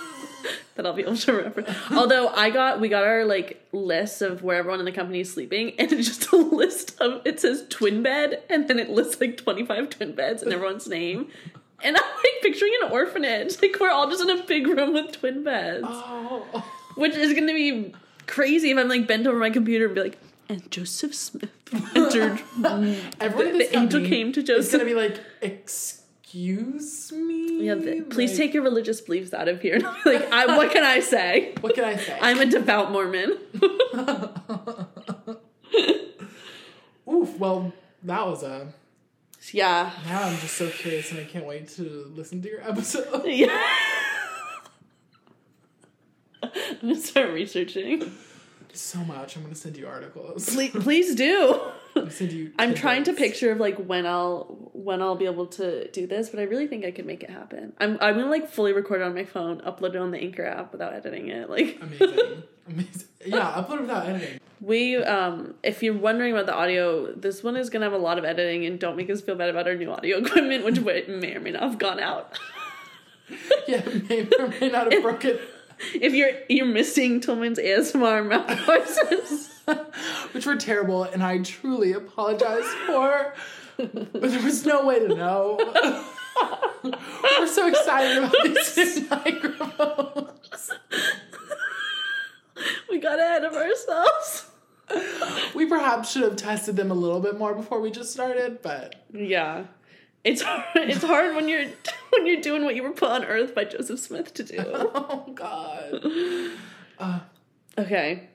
that 0.76 0.86
I'll 0.86 0.94
be 0.94 1.02
able 1.02 1.16
to 1.16 1.32
remember. 1.32 1.64
Although 1.90 2.28
I 2.28 2.48
got 2.48 2.80
we 2.80 2.88
got 2.88 3.04
our 3.04 3.26
like 3.26 3.62
list 3.72 4.22
of 4.22 4.42
where 4.42 4.56
everyone 4.56 4.78
in 4.78 4.86
the 4.86 4.92
company 4.92 5.20
is 5.20 5.30
sleeping, 5.32 5.74
and 5.78 5.92
it's 5.92 6.08
just 6.08 6.32
a 6.32 6.36
list 6.56 6.98
of 7.00 7.20
it 7.26 7.38
says 7.40 7.66
twin 7.68 8.02
bed, 8.02 8.42
and 8.48 8.68
then 8.68 8.78
it 8.78 8.88
lists 8.88 9.20
like 9.20 9.36
twenty 9.36 9.66
five 9.66 9.90
twin 9.90 10.14
beds 10.14 10.42
and 10.42 10.52
everyone's 10.54 10.86
name. 10.86 11.28
And 11.82 11.94
I'm 11.94 12.02
like 12.02 12.42
picturing 12.42 12.72
an 12.82 12.92
orphanage. 12.92 13.60
Like 13.60 13.76
we're 13.78 13.90
all 13.90 14.08
just 14.08 14.22
in 14.22 14.30
a 14.30 14.42
big 14.42 14.66
room 14.66 14.94
with 14.94 15.12
twin 15.12 15.44
beds. 15.44 15.84
Oh. 15.86 16.64
Which 16.94 17.14
is 17.14 17.34
gonna 17.34 17.52
be 17.52 17.94
crazy 18.26 18.70
if 18.70 18.78
I'm 18.78 18.88
like 18.88 19.06
bent 19.06 19.26
over 19.26 19.38
my 19.38 19.50
computer 19.50 19.86
and 19.86 19.94
be 19.94 20.02
like, 20.02 20.18
and 20.48 20.70
Joseph 20.70 21.14
Smith 21.14 21.50
entered 21.94 22.40
Everyone 23.20 23.58
The 23.58 23.76
angel 23.76 24.04
came 24.06 24.32
to 24.32 24.42
Joseph. 24.42 24.72
gonna 24.72 24.84
be 24.84 24.94
like, 24.94 25.18
excuse 25.42 27.10
me. 27.12 27.64
Yeah, 27.66 27.74
th- 27.74 28.08
please 28.10 28.30
Like, 28.30 28.38
take 28.38 28.54
your 28.54 28.62
religious 28.62 29.00
beliefs 29.00 29.32
out 29.34 29.48
of 29.48 29.60
here. 29.62 29.74
And 29.76 29.86
I'll 29.86 29.96
be 30.04 30.12
like, 30.18 30.30
I, 30.32 30.56
what 30.56 30.70
can 30.70 30.84
I 30.84 31.00
say? 31.00 31.54
What 31.62 31.74
can 31.74 31.84
I 31.84 31.96
say? 31.96 32.16
I'm 32.20 32.38
a 32.40 32.46
devout 32.46 32.92
Mormon. 32.92 33.38
Oof. 37.08 37.38
Well, 37.38 37.72
that 38.04 38.26
was 38.26 38.42
a 38.42 38.68
Yeah. 39.52 39.90
Now 40.06 40.22
I'm 40.24 40.36
just 40.38 40.54
so 40.56 40.68
curious 40.70 41.10
and 41.10 41.20
I 41.20 41.24
can't 41.24 41.46
wait 41.46 41.68
to 41.70 42.10
listen 42.14 42.42
to 42.42 42.48
your 42.48 42.60
episode. 42.62 43.24
Yeah. 43.26 43.62
I'm 46.70 46.80
gonna 46.88 46.96
start 46.96 47.30
researching. 47.30 48.12
so 48.72 48.98
much. 49.00 49.36
I'm 49.36 49.42
gonna 49.42 49.54
send 49.54 49.76
you 49.76 49.86
articles. 49.86 50.48
Please, 50.50 50.70
please 50.72 51.14
do. 51.14 51.60
You 52.20 52.52
I'm 52.58 52.74
trying 52.74 53.04
to 53.04 53.14
picture 53.14 53.50
of 53.52 53.58
like 53.58 53.78
when 53.78 54.04
I'll 54.04 54.70
when 54.74 55.00
I'll 55.00 55.16
be 55.16 55.24
able 55.24 55.46
to 55.46 55.88
do 55.92 56.06
this, 56.06 56.28
but 56.28 56.40
I 56.40 56.42
really 56.42 56.66
think 56.66 56.84
I 56.84 56.90
could 56.90 57.06
make 57.06 57.22
it 57.22 57.30
happen. 57.30 57.72
I'm 57.80 57.96
I'm 58.02 58.16
gonna 58.16 58.30
like 58.30 58.50
fully 58.50 58.72
record 58.74 59.00
it 59.00 59.04
on 59.04 59.14
my 59.14 59.24
phone, 59.24 59.60
upload 59.62 59.90
it 59.90 59.96
on 59.96 60.10
the 60.10 60.18
Anchor 60.18 60.44
app 60.44 60.72
without 60.72 60.92
editing 60.92 61.28
it. 61.28 61.48
Like 61.48 61.78
Amazing. 61.82 62.42
Amazing. 62.68 63.08
Yeah, 63.24 63.50
upload 63.52 63.76
it 63.76 63.80
without 63.82 64.06
editing. 64.06 64.40
we 64.60 64.96
um 64.96 65.54
if 65.62 65.82
you're 65.82 65.94
wondering 65.94 66.32
about 66.32 66.44
the 66.44 66.54
audio, 66.54 67.12
this 67.14 67.42
one 67.42 67.56
is 67.56 67.70
gonna 67.70 67.86
have 67.86 67.94
a 67.94 67.98
lot 67.98 68.18
of 68.18 68.26
editing 68.26 68.66
and 68.66 68.78
don't 68.78 68.96
make 68.96 69.08
us 69.08 69.22
feel 69.22 69.34
bad 69.36 69.48
about 69.48 69.66
our 69.66 69.74
new 69.74 69.90
audio 69.90 70.18
equipment, 70.18 70.66
which 70.66 70.80
may 70.80 71.02
may 71.08 71.34
or 71.34 71.40
may 71.40 71.52
not 71.52 71.62
have 71.62 71.78
gone 71.78 71.98
out. 72.00 72.38
Yeah, 73.66 73.82
may 74.08 74.28
or 74.38 74.48
may 74.48 74.68
not 74.68 74.92
have 74.92 75.02
broken. 75.02 75.38
If 75.94 76.14
you're 76.14 76.30
you're 76.48 76.66
missing 76.66 77.20
Tilmon's 77.20 77.58
ASMR 77.58 78.26
mouth 78.28 78.58
voices. 78.60 79.50
Which 80.32 80.46
were 80.46 80.54
terrible, 80.56 81.02
and 81.04 81.22
I 81.24 81.38
truly 81.42 81.92
apologize 81.92 82.64
for. 82.86 83.34
But 83.76 84.12
there 84.12 84.42
was 84.42 84.64
no 84.64 84.86
way 84.86 85.00
to 85.00 85.08
know. 85.08 85.58
We're 86.84 87.46
so 87.48 87.66
excited 87.66 88.18
about 88.18 88.34
these 88.44 89.00
microphones. 89.10 90.70
we 92.90 92.98
got 92.98 93.18
ahead 93.18 93.44
of 93.44 93.54
ourselves. 93.54 94.46
We 95.54 95.66
perhaps 95.66 96.12
should 96.12 96.22
have 96.22 96.36
tested 96.36 96.76
them 96.76 96.92
a 96.92 96.94
little 96.94 97.20
bit 97.20 97.36
more 97.36 97.54
before 97.54 97.80
we 97.80 97.90
just 97.90 98.12
started, 98.12 98.62
but 98.62 98.94
Yeah. 99.12 99.64
It's 100.26 100.42
hard, 100.42 100.64
it's 100.74 101.04
hard 101.04 101.36
when 101.36 101.48
you're 101.48 101.66
when 102.10 102.26
you're 102.26 102.40
doing 102.40 102.64
what 102.64 102.74
you 102.74 102.82
were 102.82 102.90
put 102.90 103.10
on 103.10 103.24
earth 103.24 103.54
by 103.54 103.64
Joseph 103.64 104.00
Smith 104.00 104.34
to 104.34 104.42
do. 104.42 104.56
oh 104.66 105.24
god. 105.34 107.22
Okay. 107.78 108.28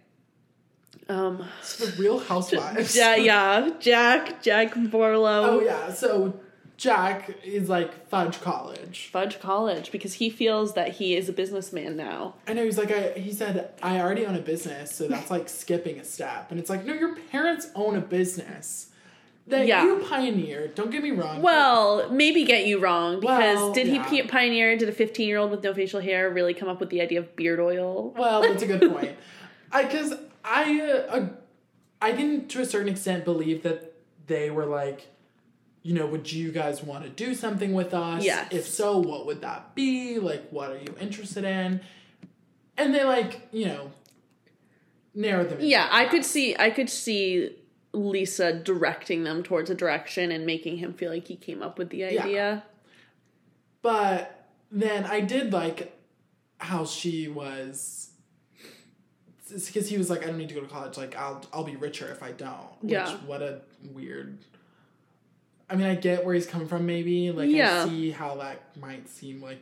Um 1.10 1.44
It's 1.60 1.78
the 1.78 2.02
Real 2.02 2.20
Housewives. 2.20 2.96
yeah, 2.96 3.16
yeah. 3.16 3.72
Jack, 3.80 4.42
Jack 4.44 4.74
Barlow. 4.76 5.58
Oh 5.58 5.62
yeah. 5.62 5.92
So 5.92 6.40
Jack 6.78 7.36
is 7.44 7.68
like 7.68 8.08
Fudge 8.08 8.40
College. 8.40 9.10
Fudge 9.12 9.40
College 9.40 9.92
because 9.92 10.14
he 10.14 10.30
feels 10.30 10.76
that 10.76 10.94
he 10.94 11.16
is 11.18 11.28
a 11.28 11.34
businessman 11.34 11.98
now. 11.98 12.36
I 12.48 12.54
know 12.54 12.64
he's 12.64 12.78
like 12.78 12.92
I, 12.92 13.14
he 13.14 13.34
said 13.34 13.74
I 13.82 14.00
already 14.00 14.26
own 14.26 14.36
a 14.36 14.42
business, 14.42 14.96
so 14.96 15.08
that's 15.08 15.32
like 15.32 15.50
skipping 15.50 16.00
a 16.00 16.06
step. 16.06 16.52
And 16.52 16.60
it's 16.60 16.70
like 16.70 16.86
no, 16.86 16.94
your 16.94 17.16
parents 17.16 17.68
own 17.76 17.98
a 17.98 18.02
business 18.02 18.91
that 19.48 19.66
Yeah. 19.68 19.84
you 19.86 19.98
pioneered. 20.08 20.76
Don't 20.76 20.92
get 20.92 21.04
me 21.04 21.12
wrong. 21.12 21.42
Well, 21.42 22.10
maybe 22.10 22.44
get 22.46 22.66
you 22.68 22.80
wrong 22.80 23.20
because 23.20 23.56
Well, 23.58 23.74
did 23.74 23.88
yeah. 23.88 24.08
he 24.10 24.22
pioneer? 24.24 24.78
Did 24.78 24.90
a 24.90 24.92
15 24.94 25.28
year 25.28 25.38
old 25.40 25.52
with 25.52 25.64
no 25.64 25.74
facial 25.74 26.00
hair 26.00 26.30
really 26.30 26.54
come 26.54 26.70
up 26.70 26.80
with 26.80 26.90
the 26.90 27.02
idea 27.02 27.20
of 27.20 27.36
beard 27.36 27.60
oil? 27.60 28.14
Well, 28.18 28.42
that's 28.42 28.64
a 28.64 28.68
good 28.68 28.92
point. 28.94 29.16
I 29.72 29.84
because 29.84 30.14
I 30.44 30.82
uh, 30.82 31.28
I 32.02 32.14
can 32.14 32.48
to 32.50 32.62
a 32.62 32.66
certain 32.66 32.90
extent 32.90 33.26
believe 33.26 33.64
that 33.64 33.94
they 34.28 34.50
were 34.50 34.66
like, 34.66 35.08
you 35.84 35.94
know, 35.94 36.06
would 36.06 36.32
you 36.32 36.52
guys 36.52 36.84
want 36.84 37.04
to 37.04 37.10
do 37.10 37.34
something 37.34 37.74
with 37.74 37.94
us? 37.94 38.24
Yes. 38.24 38.48
If 38.52 38.68
so, 38.68 38.98
what 39.00 39.26
would 39.26 39.42
that 39.42 39.74
be? 39.76 40.20
Like, 40.20 40.50
what 40.50 40.72
are 40.72 40.78
you 40.78 40.96
interested 41.00 41.44
in? 41.44 41.82
And 42.78 42.94
they 42.96 43.04
like, 43.04 43.48
you 43.52 43.66
know, 43.66 43.92
narrowed 45.14 45.50
them. 45.50 45.58
Yeah, 45.62 45.88
I 45.92 46.06
could 46.06 46.26
see 46.26 46.56
I 46.58 46.70
could 46.70 46.90
see 46.90 47.56
Lisa 47.94 48.54
directing 48.54 49.24
them 49.24 49.44
towards 49.44 49.70
a 49.70 49.76
direction 49.76 50.32
and 50.32 50.46
making 50.46 50.78
him 50.78 50.94
feel 50.94 51.12
like 51.12 51.28
he 51.28 51.36
came 51.36 51.62
up 51.62 51.78
with 51.78 51.90
the 51.90 51.98
Yeah. 51.98 52.08
idea. 52.24 52.64
But 53.82 54.48
then 54.72 55.06
I 55.06 55.22
did 55.22 55.52
like 55.52 55.98
how 56.60 56.86
she 56.86 57.28
was 57.28 58.10
because 59.66 59.90
he 59.90 59.98
was 59.98 60.10
like, 60.10 60.24
I 60.24 60.28
don't 60.28 60.38
need 60.38 60.48
to 60.50 60.56
go 60.56 60.62
to 60.62 60.68
college. 60.68 60.98
Like, 60.98 61.16
I'll 61.18 61.44
I'll 61.52 61.64
be 61.66 61.76
richer 61.76 62.08
if 62.10 62.24
I 62.24 62.32
don't. 62.32 62.72
Which, 62.82 62.92
Yeah. 62.94 63.18
What 63.26 63.42
a 63.42 63.62
weird. 63.92 64.38
I 65.70 65.76
mean, 65.76 65.88
I 65.88 65.96
get 65.96 66.24
where 66.26 66.34
he's 66.36 66.46
coming 66.48 66.68
from. 66.68 66.86
Maybe 66.86 67.32
like 67.32 67.50
Yeah. 67.50 67.84
I 67.84 67.88
see 67.90 68.12
how 68.12 68.36
that 68.36 68.78
might 68.78 69.10
seem 69.10 69.42
like 69.42 69.60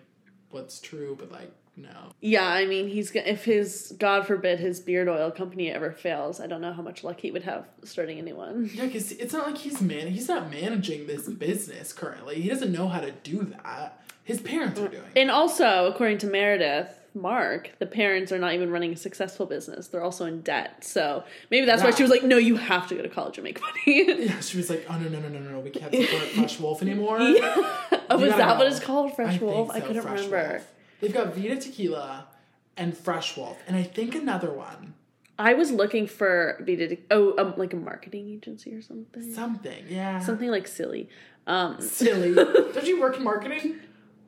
what's 0.52 0.80
true, 0.80 1.16
but 1.20 1.32
like 1.32 1.52
no. 1.82 1.90
Yeah, 2.22 2.46
I 2.48 2.66
mean, 2.66 2.88
he's 2.90 3.12
if 3.16 3.46
his 3.46 3.94
God 3.98 4.28
forbid 4.28 4.60
his 4.60 4.80
beard 4.80 5.08
oil 5.08 5.32
company 5.32 5.72
ever 5.72 5.92
fails, 5.92 6.40
I 6.40 6.48
don't 6.48 6.62
know 6.62 6.74
how 6.74 6.82
much 6.82 7.04
luck 7.04 7.20
he 7.22 7.32
would 7.32 7.44
have 7.44 7.66
starting 7.84 8.20
a 8.20 8.22
new 8.22 8.36
one. 8.36 8.70
Yeah, 8.74 8.86
because 8.86 9.12
it's 9.14 9.34
not 9.34 9.48
like 9.48 9.58
he's 9.58 9.82
man. 9.82 10.08
He's 10.08 10.28
not 10.28 10.50
managing 10.52 11.08
this 11.08 11.28
business 11.28 11.94
currently. 11.94 12.42
He 12.42 12.50
doesn't 12.50 12.72
know 12.72 12.88
how 12.90 13.00
to 13.00 13.12
do 13.12 13.44
that. 13.64 14.02
His 14.24 14.42
parents 14.42 14.80
are 14.80 14.88
doing. 14.90 15.04
it. 15.16 15.20
And 15.20 15.32
also, 15.32 15.88
according 15.92 16.20
to 16.20 16.28
Meredith, 16.28 16.90
Mark, 17.16 17.72
the 17.80 17.88
parents 17.88 18.32
are 18.32 18.38
not 18.38 18.54
even 18.54 18.70
running 18.70 18.94
a 18.94 18.96
successful 18.96 19.48
business. 19.48 19.88
They're 19.88 20.04
also 20.04 20.26
in 20.26 20.42
debt. 20.42 20.84
So 20.84 21.24
maybe 21.50 21.66
that's 21.66 21.82
why 21.84 21.92
she 21.92 22.04
was 22.04 22.12
like, 22.12 22.24
"No, 22.24 22.38
you 22.38 22.56
have 22.58 22.88
to 22.90 22.96
go 22.96 23.02
to 23.02 23.10
college 23.10 23.38
and 23.38 23.44
make 23.46 23.60
money." 23.62 24.26
Yeah, 24.28 24.40
she 24.42 24.58
was 24.58 24.70
like, 24.70 24.86
"Oh 24.90 25.00
no, 25.00 25.08
no, 25.10 25.20
no, 25.20 25.30
no, 25.30 25.40
no, 25.40 25.52
no! 25.52 25.60
We 25.62 25.72
can't 25.72 25.92
support 25.94 26.24
Fresh 26.32 26.60
Wolf 26.60 26.82
anymore." 26.88 27.18
oh, 27.22 28.18
was 28.18 28.36
that 28.36 28.58
what 28.58 28.68
it's 28.68 28.80
called? 28.80 29.16
Fresh 29.16 29.42
I 29.42 29.44
Wolf? 29.44 29.72
I 29.72 29.80
couldn't 29.80 30.02
Fresh 30.04 30.26
remember. 30.26 30.50
Wolf. 30.52 30.68
They've 31.00 31.14
got 31.14 31.34
Vida 31.36 31.58
Tequila 31.58 32.28
and 32.76 32.98
Fresh 32.98 33.38
Wolf, 33.38 33.62
and 33.68 33.76
I 33.76 33.84
think 33.84 34.16
another 34.16 34.52
one. 34.52 34.94
I 35.38 35.54
was 35.54 35.72
looking 35.72 36.06
for 36.06 36.58
Vida, 36.66 36.98
oh, 37.12 37.34
um, 37.38 37.54
like 37.56 37.72
a 37.72 37.78
marketing 37.78 38.30
agency 38.30 38.74
or 38.74 38.82
something. 38.82 39.34
Something, 39.34 39.86
yeah. 39.88 40.20
Something 40.20 40.50
like 40.50 40.68
silly. 40.68 41.08
Um, 41.48 41.80
silly. 41.80 42.34
Don't 42.74 42.86
you 42.86 43.00
work 43.00 43.18
in 43.18 43.24
marketing? 43.24 43.78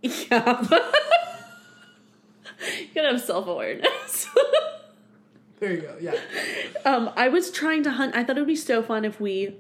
yeah. 0.02 0.62
you 2.80 2.88
gotta 2.96 3.10
have 3.12 3.22
self 3.22 3.48
awareness. 3.48 4.28
There 5.60 5.74
you 5.74 5.82
go. 5.82 5.96
Yeah. 6.02 6.16
um, 6.86 7.12
I 7.16 7.28
was 7.28 7.52
trying 7.52 7.84
to 7.84 7.92
hunt. 7.92 8.16
I 8.16 8.24
thought 8.24 8.36
it 8.36 8.40
would 8.40 8.48
be 8.48 8.56
so 8.56 8.82
fun 8.82 9.06
if 9.06 9.22
we 9.22 9.58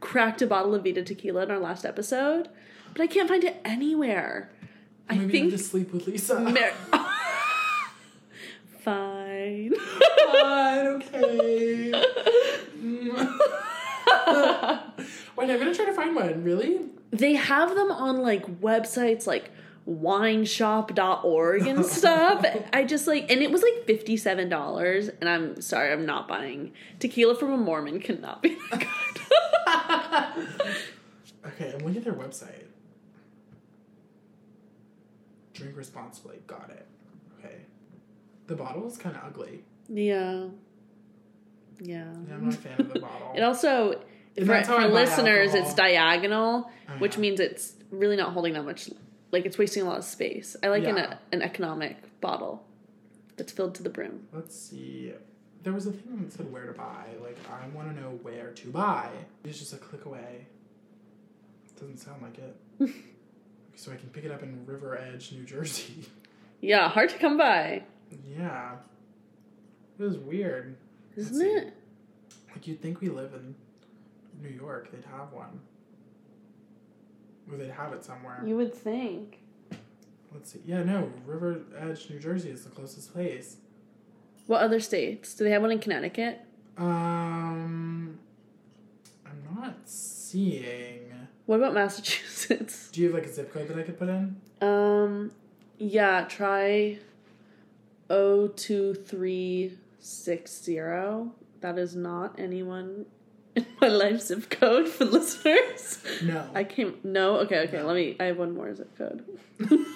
cracked 0.00 0.42
a 0.42 0.48
bottle 0.48 0.74
of 0.74 0.82
Vida 0.82 1.04
tequila 1.04 1.44
in 1.44 1.52
our 1.52 1.60
last 1.60 1.84
episode, 1.86 2.48
but 2.92 3.00
I 3.00 3.06
can't 3.06 3.28
find 3.28 3.44
it 3.44 3.60
anywhere. 3.64 4.50
I 5.08 5.16
Maybe 5.16 5.32
think 5.32 5.50
have 5.52 5.60
to 5.60 5.66
sleep 5.66 5.92
with 5.92 6.06
Lisa. 6.06 6.40
Mer- 6.40 6.72
Fine. 8.84 9.74
Fine, 10.42 10.86
okay. 10.86 11.92
Wait, 15.36 15.50
I'm 15.50 15.58
gonna 15.58 15.74
try 15.74 15.84
to 15.86 15.92
find 15.94 16.14
one. 16.14 16.44
Really? 16.44 16.80
they 17.10 17.34
have 17.34 17.74
them 17.76 17.90
on 17.92 18.22
like 18.22 18.44
websites 18.60 19.26
like 19.26 19.50
wineshop.org 19.88 21.66
and 21.66 21.84
stuff. 21.86 22.44
I 22.72 22.84
just 22.84 23.06
like 23.06 23.30
and 23.30 23.40
it 23.42 23.50
was 23.50 23.62
like 23.62 23.86
$57 23.86 25.14
and 25.20 25.28
I'm 25.28 25.60
sorry, 25.60 25.92
I'm 25.92 26.06
not 26.06 26.26
buying. 26.28 26.72
Tequila 26.98 27.34
from 27.36 27.52
a 27.52 27.56
Mormon 27.56 28.00
cannot 28.00 28.42
be 28.42 28.56
that 28.70 28.80
good. 30.34 30.48
Okay, 31.46 31.72
I'm 31.72 31.78
looking 31.84 31.98
at 31.98 32.04
their 32.04 32.14
website. 32.14 32.64
Drink 35.54 35.76
responsibly. 35.76 36.36
Got 36.46 36.70
it. 36.70 36.86
Okay. 37.38 37.56
The 38.46 38.56
bottle 38.56 38.86
is 38.86 38.98
kind 38.98 39.16
of 39.16 39.22
ugly. 39.24 39.64
yeah. 39.88 40.46
Yeah. 41.80 42.04
Yeah, 42.28 42.34
I'm 42.34 42.44
not 42.44 42.54
a 42.54 42.56
fan 42.56 42.80
of 42.80 42.92
the 42.92 43.00
bottle. 43.00 43.32
It 43.36 43.42
also 43.42 44.00
And 44.36 44.46
for, 44.46 44.62
for 44.64 44.86
listeners 44.86 45.48
alcohol. 45.48 45.66
it's 45.66 45.74
diagonal, 45.74 46.70
Oh, 46.88 46.92
which 46.98 47.14
yeah. 47.16 47.20
means 47.20 47.40
it's 47.40 47.72
really 47.90 48.16
not 48.16 48.32
holding 48.32 48.52
that 48.54 48.64
much 48.64 48.90
like 49.32 49.44
it's 49.44 49.58
wasting 49.58 49.82
a 49.82 49.86
lot 49.86 49.98
of 49.98 50.04
space. 50.04 50.54
I 50.62 50.68
like 50.68 50.84
an 50.84 50.96
Yeah. 50.96 51.04
Uh, 51.04 51.16
an 51.32 51.42
economic 51.42 51.96
bottle 52.20 52.64
that's 53.36 53.50
filled 53.50 53.74
to 53.76 53.82
the 53.82 53.90
brim. 53.90 54.28
Let's 54.32 54.56
see. 54.56 55.12
There 55.64 55.72
was 55.72 55.86
a 55.86 55.92
thing 55.92 56.22
that 56.22 56.32
said 56.32 56.52
where 56.52 56.66
to 56.66 56.72
buy. 56.72 57.06
Like, 57.20 57.38
I 57.50 57.66
want 57.74 57.92
to 57.92 58.00
know 58.00 58.10
where 58.22 58.50
to 58.52 58.68
buy. 58.70 59.08
It's 59.44 59.58
just 59.58 59.72
a 59.72 59.78
click 59.78 60.04
away. 60.04 60.46
Doesn't 61.80 61.96
sound 61.98 62.22
like 62.22 62.38
it. 62.38 62.90
so 63.76 63.92
I 63.92 63.96
can 63.96 64.08
pick 64.10 64.24
it 64.24 64.30
up 64.30 64.42
in 64.42 64.64
River 64.66 64.98
Edge, 64.98 65.32
New 65.32 65.44
Jersey. 65.44 66.04
Yeah, 66.60 66.88
hard 66.88 67.10
to 67.10 67.18
come 67.18 67.36
by, 67.36 67.82
yeah. 68.26 68.76
It 69.98 70.02
was 70.02 70.16
weird. 70.16 70.76
Let's 71.14 71.28
isn't 71.30 71.40
see. 71.42 71.46
it? 71.46 71.74
Like, 72.54 72.66
you'd 72.66 72.80
think 72.80 73.02
we 73.02 73.10
live 73.10 73.34
in 73.34 73.54
New 74.40 74.48
York, 74.48 74.90
they'd 74.90 75.04
have 75.14 75.30
one. 75.32 75.60
Or 77.50 77.58
they'd 77.58 77.70
have 77.70 77.92
it 77.92 78.02
somewhere. 78.02 78.42
You 78.46 78.56
would 78.56 78.72
think. 78.72 79.40
Let's 80.32 80.52
see. 80.52 80.60
Yeah, 80.64 80.84
no, 80.84 81.12
River 81.26 81.60
Edge, 81.78 82.08
New 82.08 82.18
Jersey 82.18 82.48
is 82.48 82.64
the 82.64 82.70
closest 82.70 83.12
place. 83.12 83.58
What 84.46 84.62
other 84.62 84.80
states? 84.80 85.34
Do 85.34 85.44
they 85.44 85.50
have 85.50 85.60
one 85.60 85.70
in 85.70 85.80
Connecticut? 85.80 86.40
Um, 86.78 88.18
I'm 89.26 89.54
not 89.54 89.76
seeing. 89.84 91.03
What 91.46 91.56
about 91.56 91.74
Massachusetts? 91.74 92.90
Do 92.92 93.00
you 93.00 93.08
have 93.08 93.14
like 93.14 93.26
a 93.26 93.32
zip 93.32 93.52
code 93.52 93.68
that 93.68 93.78
I 93.78 93.82
could 93.82 93.98
put 93.98 94.08
in? 94.08 94.36
Um, 94.60 95.30
yeah, 95.78 96.24
try 96.28 96.98
O 98.08 98.48
two 98.48 98.94
three 98.94 99.78
six 100.00 100.62
zero. 100.62 101.32
That 101.60 101.78
is 101.78 101.94
not 101.96 102.38
anyone 102.38 103.06
in 103.56 103.66
my 103.80 103.88
life 103.88 104.20
zip 104.20 104.50
code 104.50 104.88
for 104.88 105.04
listeners? 105.04 106.02
No. 106.22 106.48
I 106.54 106.64
came. 106.64 106.98
No. 107.04 107.36
Okay. 107.40 107.60
Okay. 107.60 107.82
Let 107.82 107.94
me. 107.94 108.16
I 108.20 108.24
have 108.24 108.38
one 108.38 108.54
more 108.54 108.74
zip 108.74 108.96
code. 108.96 109.24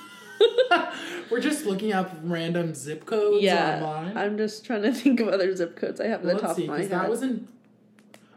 We're 1.30 1.40
just 1.40 1.66
looking 1.66 1.92
up 1.92 2.10
random 2.22 2.74
zip 2.74 3.04
codes 3.04 3.42
yeah. 3.42 3.82
online. 3.82 4.16
I'm 4.16 4.36
just 4.38 4.64
trying 4.64 4.82
to 4.82 4.92
think 4.92 5.20
of 5.20 5.28
other 5.28 5.54
zip 5.56 5.76
codes 5.76 6.00
I 6.00 6.06
have 6.06 6.20
at 6.20 6.26
Well, 6.26 6.34
the 6.36 6.40
top 6.40 6.56
see, 6.56 6.62
of 6.62 6.68
my 6.68 6.80
head. 6.80 6.90
that 6.90 7.10
was 7.10 7.22
in. 7.22 7.48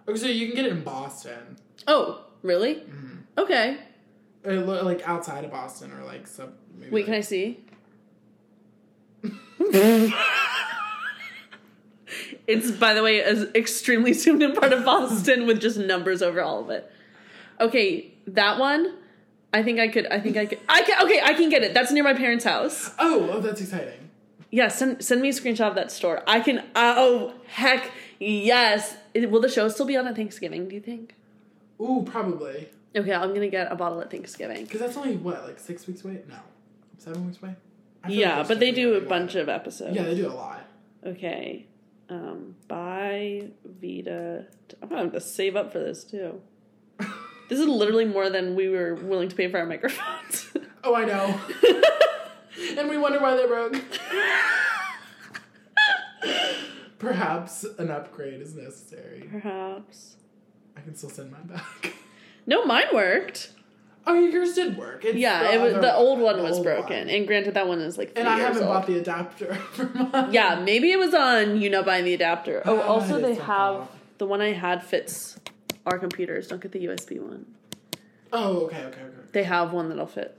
Okay, 0.08 0.17
so 0.17 0.26
you 0.28 0.47
can 0.47 0.56
get 0.56 0.65
it 0.65 0.71
in 0.71 0.84
Boston, 0.84 1.58
oh, 1.88 2.26
really? 2.44 2.76
Mm-hmm. 2.76 3.18
Okay. 3.38 3.78
Uh, 4.46 4.52
lo- 4.54 4.84
like 4.84 5.08
outside 5.08 5.44
of 5.46 5.52
Boston, 5.52 5.92
or 5.92 6.04
like. 6.04 6.28
Maybe 6.78 6.92
Wait, 6.92 7.06
can 7.06 7.14
I 7.14 7.22
see? 7.22 7.60
it's 12.48 12.72
by 12.72 12.94
the 12.94 13.04
way 13.04 13.22
an 13.24 13.52
extremely 13.56 14.14
zoomed 14.14 14.42
in 14.42 14.54
part 14.54 14.74
of 14.74 14.84
Boston 14.84 15.46
with 15.48 15.62
just 15.62 15.78
numbers 15.78 16.22
over 16.22 16.42
all 16.42 16.60
of 16.62 16.70
it. 16.70 16.92
Okay, 17.60 18.14
that 18.28 18.58
one. 18.60 18.96
I 19.54 19.64
think 19.64 19.80
I 19.80 19.88
could. 19.90 20.08
I 20.08 20.20
think 20.20 20.38
I 20.38 20.46
could. 20.46 20.60
I 20.70 20.82
can. 20.82 21.06
Okay, 21.06 21.22
I 21.24 21.34
can 21.34 21.50
get 21.50 21.62
it. 21.64 21.74
That's 21.74 21.92
near 21.92 22.04
my 22.04 22.14
parents' 22.14 22.46
house. 22.46 22.92
Oh, 22.98 23.30
oh, 23.34 23.42
that's 23.42 23.62
exciting. 23.62 24.10
Yeah, 24.50 24.70
send 24.70 25.04
send 25.04 25.22
me 25.22 25.30
a 25.30 25.34
screenshot 25.34 25.68
of 25.68 25.76
that 25.76 25.92
store. 25.92 26.24
I 26.26 26.40
can. 26.40 26.64
Oh 26.76 27.34
heck 27.48 27.92
yes. 28.20 28.96
It- 29.14 29.30
will 29.30 29.42
the 29.42 29.50
show 29.50 29.68
still 29.70 29.86
be 29.86 29.98
on 29.98 30.08
at 30.08 30.16
Thanksgiving? 30.16 30.68
Do 30.70 30.76
you 30.76 30.82
think? 30.82 31.16
Ooh, 31.82 32.04
probably 32.06 32.70
Okay, 32.96 33.13
I'm 33.13 33.34
gonna 33.34 33.48
get 33.48 33.72
a 33.72 33.76
bottle 33.76 34.02
at 34.02 34.12
Thanksgiving. 34.12 34.63
because 34.65 34.80
that's 34.82 34.98
only 34.98 35.15
what 35.15 35.44
like 35.46 35.60
six 35.60 35.88
weeks 35.88 36.04
away. 36.04 36.22
No, 36.28 36.36
seven 36.98 37.26
weeks 37.26 37.41
away. 37.41 37.56
Yeah, 38.08 38.39
like 38.39 38.48
but 38.50 38.60
they 38.60 38.72
do 38.72 38.96
a 38.96 39.02
bunch 39.02 39.36
of 39.36 39.48
episodes. 39.48 39.96
Yeah, 39.96 40.04
they 40.04 40.15
do 40.15 40.28
a 40.28 40.34
lot. 40.34 40.62
Okay. 41.06 41.67
Um, 42.10 42.56
buy 42.67 43.50
Vida. 43.63 44.48
I'm 44.82 44.89
gonna 44.89 45.04
have 45.04 45.13
to 45.13 45.22
save 45.22 45.56
up 45.56 45.72
for 45.72 45.80
this 45.80 46.04
too. 46.04 46.41
This 47.50 47.60
is 47.60 47.67
literally 47.67 48.06
more 48.06 48.30
than 48.30 48.56
we 48.56 48.70
were 48.70 48.96
willing 48.96 49.28
to 49.28 49.36
pay 49.36 49.52
for 49.52 49.60
our 49.60 49.65
microphones. 49.65 50.48
Oh, 50.86 50.96
I 50.96 51.04
know. 51.06 51.39
and 52.80 52.89
we 52.89 52.98
wonder 52.98 53.20
why 53.20 53.36
they 53.36 53.46
broke. 53.46 53.76
Perhaps 56.98 57.65
an 57.78 57.91
upgrade 57.91 58.41
is 58.41 58.56
necessary. 58.56 59.28
Perhaps. 59.32 60.15
I 60.82 60.84
can 60.84 60.96
still 60.96 61.10
send 61.10 61.32
mine 61.32 61.44
back. 61.48 61.94
No, 62.48 62.65
mine 62.65 62.86
worked. 62.91 63.52
Oh, 64.08 64.15
yours 64.15 64.56
did 64.56 64.76
work. 64.76 65.06
It's 65.06 65.15
Yeah, 65.15 65.52
it 65.52 65.62
was 65.62 65.74
the 65.76 65.94
old 65.94 66.20
one 66.20 66.38
the 66.38 66.44
was 66.44 66.56
old 66.58 66.63
broken, 66.65 66.98
one. 67.06 67.10
and 67.10 67.28
granted, 67.28 67.54
that 67.54 67.67
one 67.67 67.80
is 67.82 68.00
like 68.00 68.13
three 68.13 68.22
And 68.22 68.28
I 68.30 68.38
years 68.38 68.48
haven't 68.48 68.63
old. 68.63 68.74
bought 68.74 68.88
the 68.88 68.98
adapter 68.98 69.54
for 69.74 69.86
mine. 69.86 70.34
yeah, 70.34 70.60
maybe 70.65 70.91
it 70.91 70.98
was 70.98 71.13
on 71.13 71.62
you 71.62 71.70
not 71.70 71.86
buying 71.86 72.04
the 72.04 72.15
adapter. 72.15 72.63
Oh, 72.65 72.80
Ah, 72.80 72.88
also 72.88 73.20
they 73.22 73.34
is 73.34 73.38
have 73.38 73.46
fault. 73.76 73.91
the 74.17 74.26
one 74.26 74.41
I 74.41 74.54
had 74.54 74.84
fits 74.84 75.39
our 75.86 76.00
computers. 76.00 76.48
Don't 76.48 76.60
get 76.60 76.72
the 76.72 76.84
USB 76.88 77.22
one. 77.22 77.46
Oh, 78.34 78.62
okay, 78.65 78.86
okay, 78.86 79.02
okay. 79.02 79.17
They 79.34 79.44
have 79.44 79.72
one 79.72 79.89
that'll 79.89 80.08
fit 80.08 80.36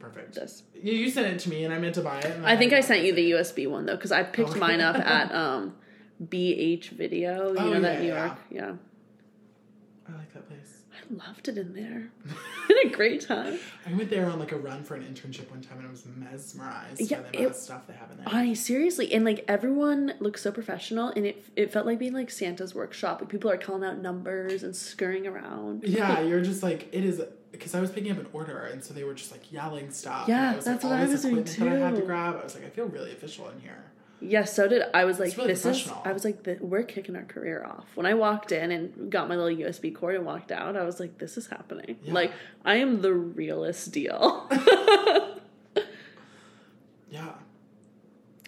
Perfect. 0.00 0.34
this. 0.34 0.64
You, 0.74 0.92
you 0.92 1.08
sent 1.08 1.28
it 1.28 1.38
to 1.40 1.50
me, 1.50 1.62
and 1.64 1.72
I 1.72 1.78
meant 1.78 1.94
to 1.94 2.00
buy 2.02 2.18
it. 2.18 2.24
and 2.26 2.44
I 2.44 2.56
think 2.56 2.72
I 2.72 2.80
sent 2.80 3.04
you 3.04 3.12
it. 3.12 3.16
the 3.16 3.30
USB 3.30 3.70
one 3.70 3.86
though, 3.86 3.94
because 3.94 4.10
I 4.12 4.24
picked 4.24 4.50
Okay. 4.50 4.58
mine 4.66 4.80
up 4.80 4.96
at 4.96 5.32
um, 5.32 5.76
BH 6.20 6.88
Video. 6.90 7.52
You 7.52 7.58
Oh, 7.60 7.70
know 7.74 7.80
that 7.80 7.94
yeah, 7.94 8.00
New 8.00 8.08
yeah. 8.08 8.24
York, 8.26 8.38
yeah. 8.50 8.72
I 10.08 10.12
like 10.18 10.32
that 10.34 10.46
place. 10.48 10.80
I 10.92 11.26
loved 11.28 11.48
it 11.48 11.56
in 11.58 11.74
there. 11.74 12.10
had 12.68 12.76
a 12.86 12.94
great 12.94 13.22
time. 13.22 13.58
I 13.86 13.92
went 13.94 14.10
there 14.10 14.28
on 14.30 14.38
like 14.38 14.52
a 14.52 14.56
run 14.56 14.84
for 14.84 14.94
an 14.94 15.02
internship 15.02 15.50
one 15.50 15.60
time, 15.62 15.78
and 15.78 15.88
I 15.88 15.90
was 15.90 16.04
mesmerized 16.06 17.00
Yeah, 17.10 17.20
by 17.20 17.22
the 17.22 17.28
amount 17.38 17.44
it- 17.44 17.50
of 17.50 17.56
stuff 17.56 17.86
they 17.86 17.94
have 17.94 18.10
in 18.10 18.18
there. 18.18 18.26
I 18.28 18.52
seriously, 18.54 19.12
and 19.12 19.24
like 19.24 19.44
everyone 19.48 20.14
looked 20.20 20.40
so 20.40 20.52
professional, 20.52 21.08
and 21.08 21.26
it 21.26 21.44
it 21.56 21.72
felt 21.72 21.86
like 21.86 21.98
being 21.98 22.12
like 22.12 22.30
Santa's 22.30 22.74
workshop. 22.74 23.20
Like 23.22 23.30
people 23.30 23.50
are 23.50 23.56
calling 23.56 23.82
out 23.84 23.98
numbers 23.98 24.62
and 24.62 24.76
scurrying 24.76 25.26
around. 25.26 25.84
yeah, 25.84 26.20
you're 26.28 26.42
just 26.42 26.62
like 26.62 26.88
it 26.92 27.04
is 27.04 27.22
because 27.50 27.74
I 27.74 27.80
was 27.80 27.90
picking 27.90 28.12
up 28.12 28.18
an 28.18 28.26
order, 28.32 28.66
and 28.66 28.82
so 28.84 28.92
they 28.94 29.04
were 29.04 29.14
just 29.14 29.32
like 29.32 29.50
yelling 29.52 29.90
stuff. 29.90 30.28
Yeah, 30.28 30.52
that's 30.52 30.66
like, 30.66 30.82
what 30.84 30.92
all 30.92 30.98
I 30.98 31.04
was 31.06 31.22
doing, 31.22 31.44
too. 31.44 31.68
I 31.68 31.74
had 31.74 31.96
to 31.96 32.02
grab. 32.02 32.36
I 32.40 32.44
was 32.44 32.54
like, 32.54 32.66
I 32.66 32.68
feel 32.68 32.86
really 32.86 33.12
official 33.12 33.48
in 33.48 33.58
here. 33.60 33.84
Yes, 34.26 34.54
so 34.54 34.66
did 34.68 34.82
I. 34.94 35.04
Was 35.04 35.18
like, 35.20 35.36
really 35.36 35.48
this 35.48 35.66
is. 35.66 35.90
I 36.04 36.12
was 36.12 36.24
like, 36.24 36.38
we're 36.60 36.82
kicking 36.82 37.14
our 37.16 37.24
career 37.24 37.64
off. 37.64 37.84
When 37.94 38.06
I 38.06 38.14
walked 38.14 38.52
in 38.52 38.70
and 38.70 39.10
got 39.10 39.28
my 39.28 39.36
little 39.36 39.66
USB 39.66 39.94
cord 39.94 40.14
and 40.16 40.24
walked 40.24 40.50
out, 40.50 40.76
I 40.76 40.84
was 40.84 40.98
like, 40.98 41.18
this 41.18 41.36
is 41.36 41.46
happening. 41.48 41.98
Yeah. 42.02 42.12
Like, 42.14 42.32
I 42.64 42.76
am 42.76 43.02
the 43.02 43.12
realest 43.12 43.92
deal. 43.92 44.50
Yeah. 47.10 47.30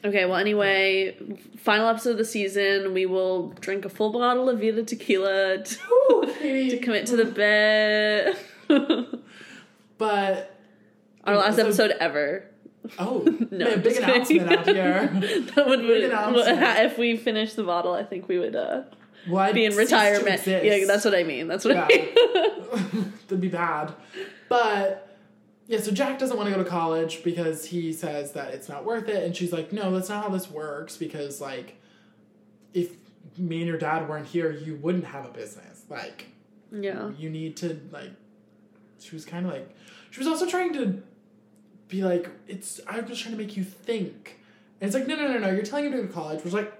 okay, 0.04 0.24
well, 0.24 0.34
anyway, 0.36 1.16
final 1.56 1.86
episode 1.88 2.10
of 2.12 2.18
the 2.18 2.24
season, 2.24 2.92
we 2.92 3.06
will 3.06 3.50
drink 3.60 3.84
a 3.84 3.88
full 3.88 4.10
bottle 4.10 4.48
of 4.48 4.58
Vida 4.58 4.82
tequila 4.82 5.62
to, 5.62 5.78
Ooh, 6.10 6.34
to 6.70 6.78
commit 6.78 7.06
to 7.06 7.16
the 7.16 7.24
bed. 7.26 8.36
But 9.98 10.52
Our 11.24 11.36
last 11.36 11.56
So- 11.56 11.62
episode 11.64 11.92
ever. 12.00 12.44
Oh, 12.98 13.18
No, 13.50 13.64
man, 13.66 13.82
big 13.82 13.96
announcement 13.96 14.52
out 14.52 14.66
here. 14.66 15.08
That 15.54 15.66
would 15.66 15.80
Big 15.80 16.10
be, 16.10 16.16
if 16.84 16.98
we 16.98 17.16
finish 17.16 17.54
the 17.54 17.64
bottle, 17.64 17.92
I 17.92 18.04
think 18.04 18.28
we 18.28 18.38
would 18.38 18.56
uh, 18.56 18.82
Well, 19.28 19.52
be 19.52 19.64
in 19.64 19.72
I'd 19.72 19.76
cease 19.76 19.90
to 19.90 19.96
retirement. 19.96 20.46
Yeah, 20.46 20.86
that's 20.86 21.04
what 21.04 21.14
I 21.14 21.22
mean. 21.22 21.48
That's 21.48 21.64
what 21.64 21.74
Yeah. 21.74 21.88
I 21.90 22.94
mean. 22.94 23.12
That'd 23.28 23.40
be 23.40 23.48
bad. 23.48 23.92
But 24.48 25.18
yeah, 25.66 25.80
so 25.80 25.90
Jack 25.90 26.18
doesn't 26.18 26.36
want 26.36 26.48
to 26.48 26.54
go 26.54 26.62
to 26.62 26.68
college 26.68 27.24
because 27.24 27.66
he 27.66 27.92
says 27.92 28.32
that 28.32 28.54
it's 28.54 28.68
not 28.68 28.84
worth 28.84 29.08
it, 29.08 29.24
and 29.24 29.34
she's 29.36 29.52
like, 29.52 29.72
"No, 29.72 29.90
that's 29.92 30.08
not 30.08 30.22
how 30.22 30.30
this 30.30 30.48
works. 30.48 30.96
Because 30.96 31.40
like, 31.40 31.80
if 32.72 32.92
me 33.36 33.58
and 33.58 33.66
your 33.66 33.78
dad 33.78 34.08
weren't 34.08 34.26
here, 34.26 34.50
you 34.52 34.76
wouldn't 34.76 35.06
have 35.06 35.24
a 35.24 35.30
business. 35.30 35.82
Like, 35.88 36.26
yeah. 36.70 37.10
you 37.18 37.30
need 37.30 37.56
to 37.58 37.80
like." 37.90 38.10
She 39.00 39.14
was 39.14 39.24
kind 39.24 39.44
of 39.44 39.52
like, 39.52 39.68
she 40.10 40.20
was 40.20 40.26
also 40.26 40.46
trying 40.46 40.72
to 40.72 41.02
be 41.88 42.02
like, 42.02 42.28
"It's 42.48 42.80
I'm 42.86 43.06
just 43.06 43.22
trying 43.22 43.36
to 43.36 43.40
make 43.42 43.56
you 43.56 43.64
think." 43.64 44.38
And 44.80 44.88
it's 44.88 44.94
like, 44.94 45.06
no, 45.06 45.16
no, 45.16 45.28
no, 45.28 45.38
no. 45.38 45.50
You're 45.50 45.62
telling 45.62 45.86
him 45.86 45.92
to 45.92 45.98
go 46.02 46.06
to 46.06 46.12
college, 46.12 46.44
which 46.44 46.52
like, 46.52 46.70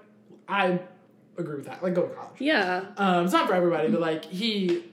I 0.47 0.79
agree 1.37 1.55
with 1.55 1.65
that. 1.65 1.81
Like, 1.81 1.95
go 1.95 2.03
to 2.07 2.13
college. 2.13 2.35
Yeah. 2.39 2.85
Um, 2.97 3.23
it's 3.25 3.33
not 3.33 3.47
for 3.47 3.55
everybody, 3.55 3.89
but 3.89 3.99
like 4.01 4.25
he. 4.25 4.83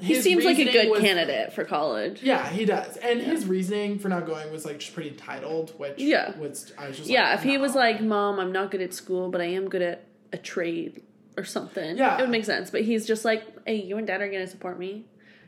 He 0.00 0.20
seems 0.20 0.44
like 0.44 0.58
a 0.58 0.64
good 0.64 0.90
was- 0.90 1.00
candidate 1.00 1.52
for 1.52 1.64
college. 1.64 2.22
Yeah, 2.22 2.48
he 2.48 2.64
does, 2.64 2.96
and 2.96 3.20
his 3.20 3.46
reasoning 3.46 3.98
for 3.98 4.08
not 4.08 4.26
going 4.26 4.50
was 4.50 4.64
like 4.64 4.78
just 4.78 4.92
pretty 4.94 5.10
entitled, 5.10 5.72
which 5.78 5.94
Yeah. 5.98 6.36
was 6.38 6.72
I 6.76 6.88
was 6.88 6.96
just 6.96 7.08
Yeah, 7.08 7.30
like, 7.30 7.38
if 7.38 7.44
he 7.44 7.58
was 7.58 7.74
like, 7.74 8.00
"Mom, 8.00 8.40
I'm 8.40 8.50
not 8.52 8.70
good 8.70 8.80
at 8.80 8.92
school, 8.92 9.30
but 9.30 9.40
I 9.40 9.44
am 9.46 9.68
good 9.68 9.82
at 9.82 10.04
a 10.32 10.38
trade 10.38 11.02
or 11.36 11.44
something," 11.44 11.96
Yeah. 11.96 12.18
it 12.18 12.22
would 12.22 12.30
make 12.30 12.44
sense. 12.44 12.70
But 12.70 12.82
he's 12.82 13.06
just 13.06 13.24
like, 13.24 13.44
"Hey, 13.66 13.76
you 13.76 13.96
and 13.96 14.06
Dad 14.06 14.20
are 14.20 14.28
gonna 14.28 14.46
support 14.48 14.78
me." 14.78 15.04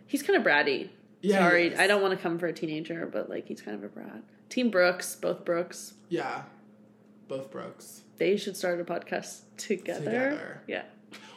He's 0.07 0.23
kind 0.23 0.37
of 0.39 0.45
bratty. 0.45 0.91
Yeah, 1.27 1.39
Sorry. 1.39 1.77
I 1.77 1.87
don't 1.87 2.03
want 2.03 2.17
to 2.17 2.23
come 2.23 2.39
for 2.39 2.47
a 2.47 2.53
teenager, 2.53 3.07
but 3.07 3.29
like 3.29 3.49
he's 3.49 3.61
kind 3.61 3.77
of 3.77 3.85
a 3.85 3.89
brat. 3.89 4.23
Team 4.49 4.71
Brooks, 4.71 5.15
both 5.17 5.45
Brooks, 5.45 5.95
yeah, 6.09 6.43
both 7.29 7.51
Brooks. 7.51 8.03
they 8.19 8.37
should 8.37 8.57
start 8.57 8.81
a 8.81 8.85
podcast 8.85 9.41
together. 9.57 10.05
Together. 10.05 10.63
Yeah. 10.67 10.83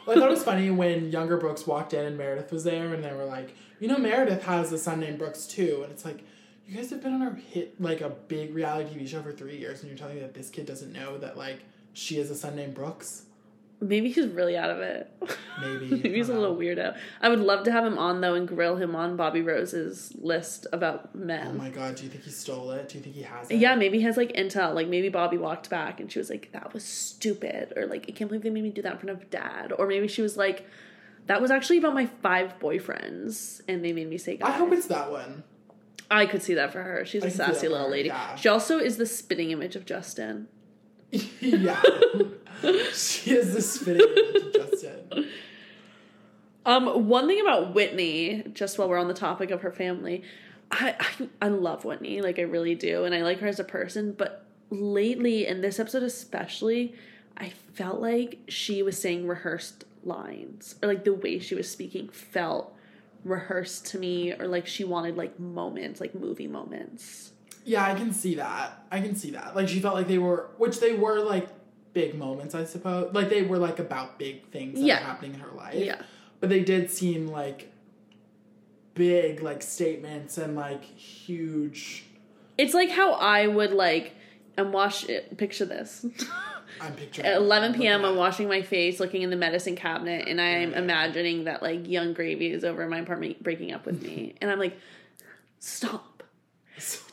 Well, 0.06 0.16
I 0.16 0.20
thought 0.20 0.28
it 0.28 0.34
was 0.34 0.44
funny 0.52 0.70
when 0.70 1.10
younger 1.10 1.36
Brooks 1.36 1.66
walked 1.66 1.92
in 1.92 2.04
and 2.04 2.16
Meredith 2.16 2.52
was 2.52 2.64
there, 2.64 2.94
and 2.94 3.02
they 3.02 3.12
were 3.12 3.24
like, 3.24 3.54
you 3.80 3.88
know, 3.88 3.98
Meredith 3.98 4.44
has 4.44 4.72
a 4.72 4.78
son 4.78 5.00
named 5.00 5.18
Brooks 5.18 5.46
too, 5.46 5.80
and 5.82 5.92
it's 5.92 6.04
like. 6.04 6.22
You 6.68 6.76
guys 6.76 6.90
have 6.90 7.02
been 7.02 7.14
on 7.14 7.22
a 7.22 7.34
hit, 7.34 7.80
like 7.80 8.00
a 8.00 8.10
big 8.10 8.54
reality 8.54 8.94
TV 8.94 9.08
show 9.08 9.20
for 9.22 9.32
three 9.32 9.56
years, 9.56 9.80
and 9.80 9.88
you're 9.88 9.98
telling 9.98 10.14
me 10.14 10.20
that 10.20 10.34
this 10.34 10.50
kid 10.50 10.66
doesn't 10.66 10.92
know 10.92 11.18
that, 11.18 11.36
like, 11.36 11.58
she 11.94 12.18
has 12.18 12.30
a 12.30 12.36
son 12.36 12.54
named 12.54 12.74
Brooks? 12.74 13.24
Maybe 13.82 14.10
he's 14.10 14.26
really 14.26 14.56
out 14.58 14.70
of 14.70 14.78
it. 14.80 15.10
Maybe. 15.60 15.88
Maybe 15.90 16.14
he's 16.14 16.28
a 16.28 16.34
little 16.34 16.54
weirdo. 16.56 16.96
I 17.22 17.28
would 17.30 17.40
love 17.40 17.64
to 17.64 17.72
have 17.72 17.84
him 17.84 17.96
on 17.98 18.20
though 18.20 18.34
and 18.34 18.46
grill 18.46 18.76
him 18.76 18.94
on 18.94 19.16
Bobby 19.16 19.40
Rose's 19.40 20.12
list 20.20 20.66
about 20.72 21.14
men. 21.14 21.52
Oh 21.54 21.58
my 21.58 21.70
god, 21.70 21.94
do 21.96 22.04
you 22.04 22.10
think 22.10 22.24
he 22.24 22.30
stole 22.30 22.70
it? 22.72 22.90
Do 22.90 22.98
you 22.98 23.04
think 23.04 23.16
he 23.16 23.22
has 23.22 23.50
it? 23.50 23.56
Yeah, 23.56 23.74
maybe 23.76 23.98
he 23.98 24.04
has 24.04 24.16
like 24.18 24.32
intel. 24.34 24.74
Like 24.74 24.88
maybe 24.88 25.08
Bobby 25.08 25.38
walked 25.38 25.70
back 25.70 25.98
and 25.98 26.12
she 26.12 26.18
was 26.18 26.28
like, 26.28 26.52
"That 26.52 26.74
was 26.74 26.84
stupid," 26.84 27.72
or 27.76 27.86
like, 27.86 28.04
"I 28.08 28.12
can't 28.12 28.28
believe 28.28 28.42
they 28.42 28.50
made 28.50 28.64
me 28.64 28.70
do 28.70 28.82
that 28.82 28.92
in 28.92 28.98
front 28.98 29.22
of 29.22 29.30
Dad," 29.30 29.72
or 29.78 29.86
maybe 29.86 30.08
she 30.08 30.20
was 30.20 30.36
like, 30.36 30.66
"That 31.26 31.40
was 31.40 31.50
actually 31.50 31.78
about 31.78 31.94
my 31.94 32.04
five 32.06 32.58
boyfriends 32.58 33.62
and 33.66 33.84
they 33.84 33.92
made 33.92 34.08
me 34.10 34.18
say 34.18 34.38
I 34.42 34.50
hope 34.52 34.72
it's 34.72 34.86
that 34.88 35.10
one. 35.10 35.44
I 36.10 36.26
could 36.26 36.42
see 36.42 36.54
that 36.54 36.72
for 36.72 36.82
her. 36.82 37.04
She's 37.06 37.22
I 37.22 37.28
a 37.28 37.30
can 37.30 37.38
see 37.38 37.44
that 37.44 37.54
sassy 37.54 37.68
little 37.68 37.86
her, 37.86 37.90
lady. 37.92 38.08
yeah. 38.08 38.34
She 38.34 38.48
also 38.48 38.78
is 38.78 38.96
the 38.96 39.06
spitting 39.06 39.52
image 39.52 39.76
of 39.76 39.86
Justin. 39.86 40.48
Yeah. 41.40 41.82
she 42.92 43.32
is 43.32 43.54
the 43.54 43.62
spitting 43.62 44.52
Justin. 44.54 45.28
Um, 46.66 47.08
one 47.08 47.26
thing 47.26 47.40
about 47.40 47.74
Whitney, 47.74 48.44
just 48.52 48.78
while 48.78 48.88
we're 48.88 48.98
on 48.98 49.08
the 49.08 49.14
topic 49.14 49.50
of 49.50 49.62
her 49.62 49.72
family, 49.72 50.22
I, 50.70 50.94
I 51.00 51.28
I 51.42 51.48
love 51.48 51.84
Whitney, 51.84 52.20
like 52.20 52.38
I 52.38 52.42
really 52.42 52.74
do, 52.74 53.04
and 53.04 53.14
I 53.14 53.22
like 53.22 53.40
her 53.40 53.46
as 53.46 53.58
a 53.58 53.64
person. 53.64 54.12
But 54.12 54.44
lately, 54.70 55.46
in 55.46 55.62
this 55.62 55.80
episode 55.80 56.02
especially, 56.02 56.94
I 57.36 57.50
felt 57.72 58.00
like 58.00 58.40
she 58.48 58.82
was 58.82 59.00
saying 59.00 59.26
rehearsed 59.26 59.84
lines, 60.04 60.76
or 60.82 60.88
like 60.88 61.04
the 61.04 61.14
way 61.14 61.38
she 61.38 61.54
was 61.54 61.70
speaking 61.70 62.08
felt 62.08 62.74
rehearsed 63.24 63.86
to 63.88 63.98
me, 63.98 64.32
or 64.32 64.46
like 64.46 64.66
she 64.66 64.84
wanted 64.84 65.16
like 65.16 65.40
moments, 65.40 66.00
like 66.00 66.14
movie 66.14 66.46
moments. 66.46 67.32
Yeah, 67.64 67.84
I 67.84 67.94
can 67.94 68.12
see 68.12 68.36
that. 68.36 68.84
I 68.90 69.00
can 69.00 69.14
see 69.14 69.30
that. 69.32 69.54
Like 69.54 69.68
she 69.68 69.80
felt 69.80 69.94
like 69.94 70.08
they 70.08 70.18
were, 70.18 70.48
which 70.58 70.80
they 70.80 70.94
were 70.94 71.20
like 71.20 71.48
big 71.92 72.14
moments, 72.14 72.54
I 72.54 72.64
suppose. 72.64 73.12
Like 73.12 73.28
they 73.28 73.42
were 73.42 73.58
like 73.58 73.78
about 73.78 74.18
big 74.18 74.46
things 74.50 74.74
that 74.78 74.84
Yeah. 74.86 75.00
were 75.00 75.06
happening 75.06 75.34
in 75.34 75.40
her 75.40 75.50
life. 75.52 75.74
Yeah, 75.74 76.00
but 76.40 76.48
they 76.48 76.60
did 76.62 76.90
seem 76.90 77.26
like 77.28 77.70
big 78.94 79.42
like 79.42 79.62
statements 79.62 80.38
and 80.38 80.56
like 80.56 80.84
huge. 80.84 82.04
It's 82.58 82.74
like 82.74 82.90
how 82.90 83.12
I 83.12 83.46
would 83.46 83.72
like 83.72 84.14
and 84.56 84.72
wash 84.72 85.08
it. 85.08 85.36
Picture 85.36 85.64
this. 85.64 86.04
I'm 86.80 86.94
picturing 86.94 87.26
At 87.26 87.36
11 87.36 87.74
p.m., 87.74 88.04
I'm 88.04 88.16
washing 88.16 88.48
my 88.48 88.62
face, 88.62 89.00
looking 89.00 89.22
in 89.22 89.30
the 89.30 89.36
medicine 89.36 89.76
cabinet, 89.76 90.28
and 90.28 90.40
I'm 90.40 90.72
imagining 90.72 91.44
that 91.44 91.62
like 91.62 91.86
Yung 91.88 92.14
Gravy 92.14 92.50
is 92.52 92.64
over 92.64 92.82
in 92.84 92.90
my 92.90 93.00
apartment 93.00 93.42
breaking 93.42 93.72
up 93.72 93.84
with 93.86 94.02
me, 94.02 94.34
and 94.40 94.50
I'm 94.50 94.58
like, 94.58 94.78
stop, 95.58 96.19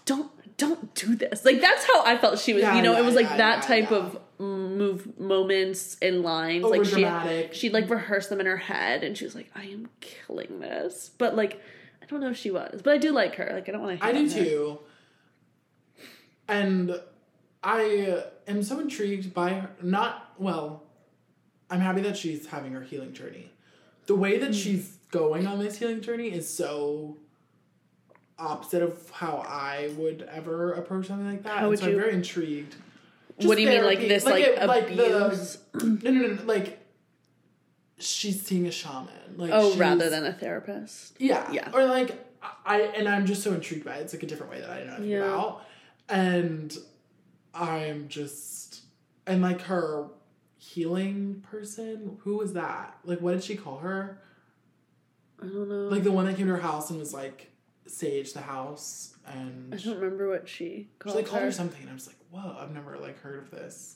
don't, 0.08 0.32
don't 0.58 0.96
do 0.96 1.16
this. 1.16 1.46
Like 1.46 1.62
that's 1.62 1.86
how 1.86 2.04
I 2.04 2.18
felt 2.18 2.40
she 2.40 2.54
was. 2.54 2.64
Yeah, 2.64 2.76
you 2.76 2.82
know, 2.82 2.94
yeah, 2.94 3.02
it 3.02 3.06
was 3.06 3.14
like 3.14 3.30
yeah, 3.30 3.38
that 3.38 3.64
type 3.64 3.92
of 3.92 4.20
move 4.40 5.20
moments 5.20 5.98
and 6.02 6.24
lines. 6.24 6.64
like 6.64 6.84
she, 6.84 7.04
Overdramatic. 7.04 7.54
she'd 7.54 7.74
like 7.74 7.88
rehearse 7.92 8.28
them 8.28 8.40
in 8.40 8.48
her 8.48 8.58
head, 8.58 9.04
and 9.04 9.16
she 9.16 9.24
was 9.24 9.36
like, 9.36 9.52
I 9.56 9.66
am 9.66 9.90
killing 10.02 10.60
this, 10.60 11.12
but 11.20 11.36
like. 11.36 11.62
I 12.00 12.10
don't 12.10 12.22
know 12.22 12.30
if 12.30 12.38
she 12.38 12.52
was, 12.52 12.82
but 12.82 12.94
I 12.94 12.98
do 12.98 13.12
like 13.12 13.36
her. 13.36 13.50
Like 13.52 13.68
I 13.68 13.74
don't 13.74 13.82
want 13.82 14.00
to. 14.00 14.06
Hear. 14.06 14.16
I 14.16 14.18
do 14.18 14.30
too. 14.30 14.80
And 16.48 17.02
I 17.64 18.24
am 18.48 18.64
so 18.64 18.80
intrigued 18.80 19.34
by 19.34 19.50
her. 19.50 19.70
Not, 19.82 20.32
well, 20.38 20.84
I'm 21.70 21.82
happy 21.82 22.02
that 22.02 22.16
she's 22.16 22.48
having 22.48 22.72
her 22.72 22.82
healing 22.82 23.14
journey. 23.14 23.52
The 24.06 24.16
way 24.16 24.38
that 24.38 24.52
mm. 24.52 24.64
she's 24.64 25.00
going 25.12 25.46
on 25.48 25.60
this 25.60 25.78
healing 25.78 26.02
journey 26.02 26.32
is 26.32 26.52
so 26.52 27.18
opposite 28.40 28.82
of 28.84 29.10
how 29.12 29.38
I 29.48 29.92
would 29.98 30.28
ever 30.32 30.74
approach 30.74 31.08
something 31.08 31.28
like 31.28 31.44
that. 31.44 31.60
How 31.60 31.70
and 31.70 31.80
so 31.80 31.88
you- 31.88 31.94
I'm 31.94 32.00
very 32.02 32.14
intrigued. 32.14 32.76
What 33.42 33.56
do 33.56 33.62
you 33.62 33.70
mean, 33.70 33.84
like 33.84 34.00
this, 34.00 34.26
like, 34.26 34.44
it- 34.44 34.58
abuse? 34.60 35.58
the, 35.74 35.86
no, 35.86 36.12
no, 36.12 36.28
no, 36.34 36.44
like 36.46 36.80
she's 38.00 38.42
seeing 38.42 38.66
a 38.68 38.72
shaman. 38.72 39.10
Like 39.38 39.52
Oh, 39.54 39.76
rather 39.76 40.10
than 40.10 40.26
a 40.26 40.34
therapist. 40.34 41.16
yeah. 41.20 41.50
Yeah. 41.52 41.70
Or 41.74 41.86
like 41.86 42.24
I 42.66 42.82
and 42.82 43.08
I'm 43.08 43.26
just 43.26 43.44
so 43.44 43.54
intrigued 43.54 43.86
by 43.86 43.96
it. 43.98 44.02
It's 44.04 44.14
like 44.14 44.24
a 44.24 44.26
different 44.28 44.52
way 44.52 44.62
that 44.62 44.70
I 44.70 44.74
didn't 44.78 44.88
know 44.88 44.94
nothing 44.94 45.10
Yeah. 45.10 45.18
about. 45.26 45.66
And 46.10 46.78
I'm 47.54 48.08
just 48.08 48.82
and 49.28 49.42
like 49.42 49.62
her 49.64 50.08
healing 50.58 51.44
person, 51.50 52.18
who 52.24 52.38
was 52.38 52.54
that? 52.54 52.98
Like 53.04 53.20
what 53.22 53.34
did 53.34 53.44
she 53.44 53.56
call 53.56 53.78
her? 53.80 54.20
I 55.42 55.46
don't 55.46 55.70
know. 55.70 55.88
Like 55.90 56.04
the 56.04 56.12
one 56.12 56.26
that 56.26 56.38
came 56.38 56.48
to 56.48 56.54
her 56.54 56.60
house 56.62 56.90
and 56.90 56.98
was 57.00 57.14
like 57.14 57.52
sage 57.88 58.34
the 58.34 58.42
house 58.42 59.16
and 59.26 59.74
I 59.74 59.78
she 59.78 59.90
don't 59.90 60.00
remember 60.00 60.30
what 60.30 60.48
she 60.48 60.90
called 61.00 61.16
like 61.16 61.26
called 61.26 61.42
her. 61.42 61.48
her 61.48 61.52
something 61.52 61.82
and 61.82 61.90
I 61.90 61.94
was 61.94 62.08
like, 62.08 62.18
whoa, 62.32 62.58
I've 62.60 62.74
never 62.74 62.98
like 62.98 63.20
heard 63.22 63.40
of 63.40 63.52
this. 63.52 63.96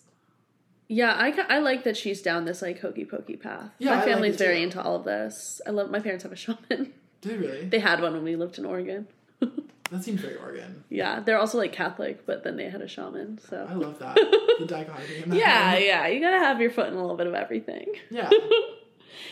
Yeah, 0.88 1.14
I, 1.14 1.34
I 1.48 1.60
like 1.60 1.86
that 1.86 1.96
she's 1.96 2.22
down 2.22 2.44
this 2.44 2.62
like 2.62 2.82
hokey 2.82 3.06
pokey 3.06 3.38
path. 3.38 3.72
Yeah, 3.80 3.92
my 3.92 3.96
like 3.98 4.06
family's 4.06 4.36
it 4.36 4.40
very 4.40 4.58
too. 4.58 4.64
into 4.64 4.82
all 4.82 4.98
of 4.98 5.06
this. 5.06 5.62
I 5.66 5.70
love 5.70 5.90
my 5.90 6.00
parents 6.00 6.24
have 6.24 6.34
a 6.34 6.36
shaman. 6.36 6.60
Did 6.70 6.92
they 7.22 7.38
really? 7.38 7.66
they 7.66 7.80
had 7.80 8.02
one 8.02 8.14
when 8.14 8.24
we 8.24 8.36
lived 8.36 8.58
in 8.58 8.66
Oregon. 8.66 9.08
that 9.40 10.04
seems 10.04 10.20
very 10.20 10.36
Oregon. 10.36 10.84
Yeah, 10.90 11.22
they're 11.22 11.38
also 11.38 11.58
like 11.58 11.72
Catholic, 11.72 12.26
but 12.26 12.44
then 12.44 12.58
they 12.58 12.70
had 12.70 12.82
a 12.82 12.90
shaman. 12.90 13.40
So 13.40 13.66
I 13.70 13.74
love 13.74 14.00
that. 14.00 14.16
the 14.60 14.66
dichotomy 14.66 15.38
yeah, 15.38 15.78
yeah, 15.78 16.08
you 16.08 16.20
gotta 16.20 16.40
have 16.40 16.60
your 16.60 16.72
foot 16.72 16.88
in 16.88 16.94
a 16.94 17.02
little 17.02 17.16
bit 17.18 17.28
of 17.28 17.36
everything. 17.36 17.88
Yeah. 18.10 18.30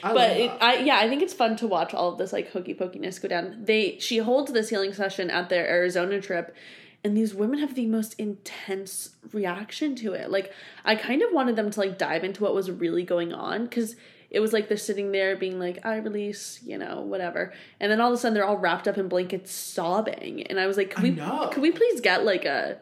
I 0.03 0.13
but 0.13 0.37
it. 0.37 0.51
I 0.61 0.77
yeah, 0.77 0.97
I 0.97 1.09
think 1.09 1.21
it's 1.21 1.33
fun 1.33 1.55
to 1.57 1.67
watch 1.67 1.93
all 1.93 2.11
of 2.11 2.17
this 2.17 2.33
like 2.33 2.51
hokey 2.51 2.73
pokiness 2.73 3.21
go 3.21 3.27
down. 3.27 3.63
They 3.63 3.97
she 3.99 4.17
holds 4.17 4.51
this 4.51 4.69
healing 4.69 4.93
session 4.93 5.29
at 5.29 5.49
their 5.49 5.67
Arizona 5.67 6.21
trip, 6.21 6.55
and 7.03 7.15
these 7.15 7.33
women 7.33 7.59
have 7.59 7.75
the 7.75 7.85
most 7.85 8.13
intense 8.19 9.15
reaction 9.31 9.95
to 9.97 10.13
it. 10.13 10.29
Like 10.29 10.53
I 10.85 10.95
kind 10.95 11.21
of 11.21 11.31
wanted 11.31 11.55
them 11.55 11.71
to 11.71 11.79
like 11.79 11.97
dive 11.97 12.23
into 12.23 12.43
what 12.43 12.53
was 12.53 12.69
really 12.71 13.03
going 13.03 13.33
on 13.33 13.65
because 13.65 13.95
it 14.29 14.39
was 14.39 14.53
like 14.53 14.67
they're 14.67 14.77
sitting 14.77 15.11
there 15.11 15.35
being 15.35 15.59
like 15.59 15.85
I 15.85 15.97
release, 15.97 16.59
you 16.63 16.77
know, 16.77 17.01
whatever, 17.01 17.53
and 17.79 17.91
then 17.91 17.99
all 17.99 18.09
of 18.09 18.13
a 18.13 18.17
sudden 18.17 18.33
they're 18.33 18.45
all 18.45 18.57
wrapped 18.57 18.87
up 18.87 18.97
in 18.97 19.07
blankets 19.07 19.51
sobbing, 19.51 20.43
and 20.47 20.59
I 20.59 20.67
was 20.67 20.77
like, 20.77 20.91
can 20.91 21.05
I 21.05 21.09
we 21.09 21.15
know. 21.15 21.49
can 21.51 21.61
we 21.61 21.71
please 21.71 22.01
get 22.01 22.25
like 22.25 22.45
a 22.45 22.77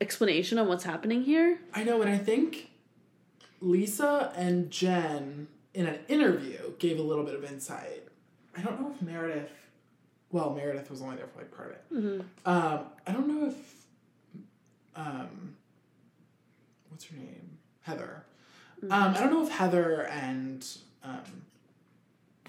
explanation 0.00 0.58
on 0.58 0.68
what's 0.68 0.84
happening 0.84 1.22
here? 1.22 1.58
I 1.72 1.84
know, 1.84 2.02
and 2.02 2.10
I 2.10 2.18
think 2.18 2.70
Lisa 3.60 4.32
and 4.36 4.70
Jen 4.70 5.48
in 5.76 5.86
an 5.86 5.98
interview 6.08 6.72
gave 6.78 6.98
a 6.98 7.02
little 7.02 7.22
bit 7.22 7.34
of 7.34 7.44
insight. 7.44 8.02
I 8.56 8.62
don't 8.62 8.80
know 8.80 8.90
if 8.90 9.02
Meredith, 9.02 9.52
well, 10.32 10.54
Meredith 10.54 10.90
was 10.90 11.02
only 11.02 11.16
there 11.16 11.26
for 11.26 11.40
like 11.40 11.54
part 11.54 11.68
of 11.68 11.74
it. 11.74 11.94
Mm-hmm. 11.94 12.48
Um, 12.48 12.86
I 13.06 13.12
don't 13.12 13.28
know 13.28 13.48
if, 13.48 13.56
um, 14.96 15.54
what's 16.88 17.04
her 17.04 17.16
name? 17.16 17.58
Heather. 17.82 18.24
Mm-hmm. 18.82 18.90
Um, 18.92 19.14
I 19.14 19.20
don't 19.20 19.32
know 19.32 19.44
if 19.44 19.52
Heather 19.52 20.06
and 20.06 20.66
um, 21.04 21.20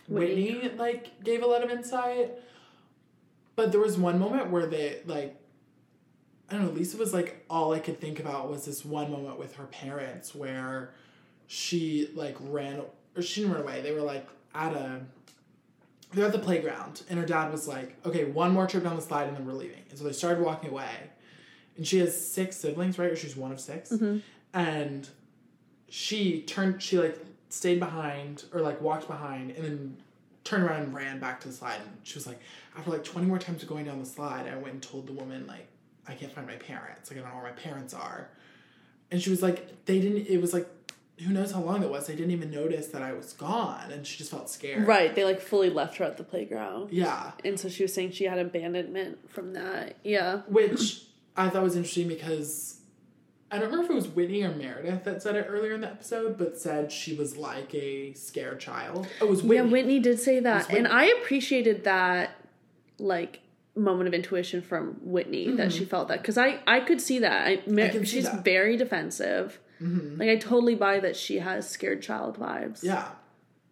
Whitney. 0.07 0.53
Whitney 0.53 0.77
like 0.77 1.21
gave 1.21 1.43
a 1.43 1.45
lot 1.45 1.65
of 1.65 1.69
insight, 1.69 2.31
but 3.57 3.73
there 3.73 3.81
was 3.81 3.97
one 3.97 4.17
moment 4.19 4.51
where 4.51 4.65
they 4.65 5.01
like 5.05 5.35
I 6.49 6.53
don't 6.53 6.67
know, 6.67 6.71
Lisa 6.71 6.95
was 6.95 7.13
like, 7.13 7.43
all 7.49 7.73
I 7.73 7.79
could 7.79 7.99
think 7.99 8.21
about 8.21 8.49
was 8.49 8.65
this 8.65 8.85
one 8.85 9.11
moment 9.11 9.37
with 9.37 9.55
her 9.55 9.65
parents 9.65 10.33
where 10.33 10.93
she 11.47 12.09
like 12.13 12.37
ran, 12.39 12.83
or 13.17 13.21
she 13.21 13.41
didn't 13.41 13.55
run 13.55 13.63
away. 13.63 13.81
They 13.81 13.91
were 13.91 14.01
like 14.01 14.27
at 14.53 14.73
a, 14.73 15.01
they're 16.13 16.25
at 16.25 16.31
the 16.31 16.39
playground, 16.39 17.03
and 17.09 17.19
her 17.19 17.25
dad 17.25 17.51
was 17.51 17.67
like, 17.67 17.97
okay, 18.05 18.23
one 18.23 18.53
more 18.53 18.67
trip 18.67 18.83
down 18.83 18.95
the 18.95 19.01
slide 19.01 19.27
and 19.27 19.35
then 19.35 19.45
we're 19.45 19.53
leaving. 19.53 19.83
And 19.89 19.97
so 19.97 20.05
they 20.05 20.13
started 20.13 20.43
walking 20.43 20.69
away. 20.69 21.09
And 21.75 21.85
she 21.85 21.99
has 21.99 22.29
six 22.29 22.55
siblings, 22.55 22.97
right? 22.97 23.11
Or 23.11 23.15
she's 23.15 23.35
one 23.35 23.51
of 23.51 23.59
6 23.59 23.91
mm-hmm. 23.91 24.17
And 24.53 25.07
she 25.89 26.41
turned, 26.41 26.81
she 26.81 26.97
like 26.97 27.19
stayed 27.49 27.79
behind 27.79 28.45
or 28.53 28.61
like 28.61 28.81
walked 28.81 29.07
behind 29.07 29.51
and 29.51 29.63
then 29.63 29.97
turned 30.43 30.63
around 30.63 30.83
and 30.83 30.93
ran 30.93 31.19
back 31.19 31.39
to 31.41 31.49
the 31.49 31.53
slide. 31.53 31.79
And 31.81 31.91
she 32.03 32.15
was 32.15 32.25
like, 32.25 32.39
after 32.75 32.89
like 32.89 33.03
20 33.03 33.27
more 33.27 33.37
times 33.37 33.61
of 33.61 33.69
going 33.69 33.85
down 33.85 33.99
the 33.99 34.05
slide, 34.05 34.47
I 34.47 34.55
went 34.55 34.73
and 34.73 34.81
told 34.81 35.07
the 35.07 35.13
woman, 35.13 35.45
like, 35.45 35.67
I 36.07 36.13
can't 36.13 36.31
find 36.31 36.47
my 36.47 36.55
parents. 36.55 37.11
Like, 37.11 37.19
I 37.19 37.21
don't 37.21 37.31
know 37.31 37.41
where 37.43 37.51
my 37.51 37.59
parents 37.59 37.93
are. 37.93 38.29
And 39.11 39.21
she 39.21 39.29
was 39.29 39.41
like, 39.43 39.85
they 39.85 39.99
didn't, 39.99 40.27
it 40.27 40.41
was 40.41 40.53
like, 40.53 40.67
who 41.19 41.33
knows 41.33 41.51
how 41.51 41.61
long 41.61 41.81
it 41.83 41.89
was. 41.89 42.07
They 42.07 42.15
didn't 42.15 42.31
even 42.31 42.51
notice 42.51 42.87
that 42.87 43.01
I 43.01 43.13
was 43.13 43.33
gone. 43.33 43.91
And 43.91 44.05
she 44.05 44.17
just 44.17 44.29
felt 44.31 44.49
scared. 44.49 44.85
Right, 44.87 45.13
they 45.15 45.23
like 45.25 45.41
fully 45.41 45.69
left 45.69 45.97
her 45.97 46.05
at 46.05 46.17
the 46.17 46.23
playground. 46.23 46.91
Yeah. 46.91 47.31
And 47.43 47.59
so 47.59 47.69
she 47.69 47.83
was 47.83 47.93
saying 47.93 48.11
she 48.11 48.25
had 48.25 48.37
abandonment 48.37 49.29
from 49.29 49.53
that. 49.53 49.95
Yeah. 50.03 50.41
Which 50.47 51.03
I 51.35 51.49
thought 51.49 51.63
was 51.63 51.75
interesting 51.75 52.07
because 52.07 52.79
I 53.51 53.55
don't 53.59 53.65
remember 53.71 53.85
if 53.85 53.91
it 53.91 53.95
was 53.95 54.07
Whitney 54.09 54.43
or 54.43 54.53
Meredith 54.53 55.05
that 55.05 55.23
said 55.23 55.35
it 55.35 55.47
earlier 55.49 55.73
in 55.73 55.81
the 55.81 55.87
episode, 55.87 56.37
but 56.37 56.57
said 56.59 56.91
she 56.91 57.15
was 57.15 57.37
like 57.37 57.73
a 57.73 58.13
scared 58.13 58.59
child. 58.59 59.07
Oh, 59.21 59.25
it 59.25 59.29
was 59.29 59.41
Whitney. 59.41 59.65
Yeah, 59.65 59.71
Whitney 59.71 59.99
did 59.99 60.19
say 60.19 60.39
that. 60.41 60.69
And 60.69 60.87
I 60.87 61.05
appreciated 61.05 61.83
that 61.85 62.31
like 62.99 63.39
moment 63.75 64.07
of 64.07 64.13
intuition 64.13 64.61
from 64.61 64.97
Whitney 65.01 65.51
that 65.51 65.71
she 65.71 65.85
felt 65.85 66.07
that 66.09 66.23
cuz 66.23 66.37
I 66.37 66.59
I 66.67 66.79
could 66.79 66.99
see 66.99 67.19
that. 67.19 67.47
I, 67.47 67.61
Mer- 67.67 67.89
Mm-hmm. 67.89 67.99
see 67.99 68.05
she's 68.05 68.23
that. 68.25 68.33
Mm-hmm. 68.33 68.43
very 68.43 68.75
defensive. 68.77 69.59
Like 69.79 70.29
I 70.29 70.35
totally 70.37 70.75
buy 70.75 70.99
that 70.99 71.15
she 71.15 71.39
has 71.39 71.69
scared 71.69 72.01
child 72.01 72.37
vibes. 72.39 72.83
Yeah. 72.83 73.07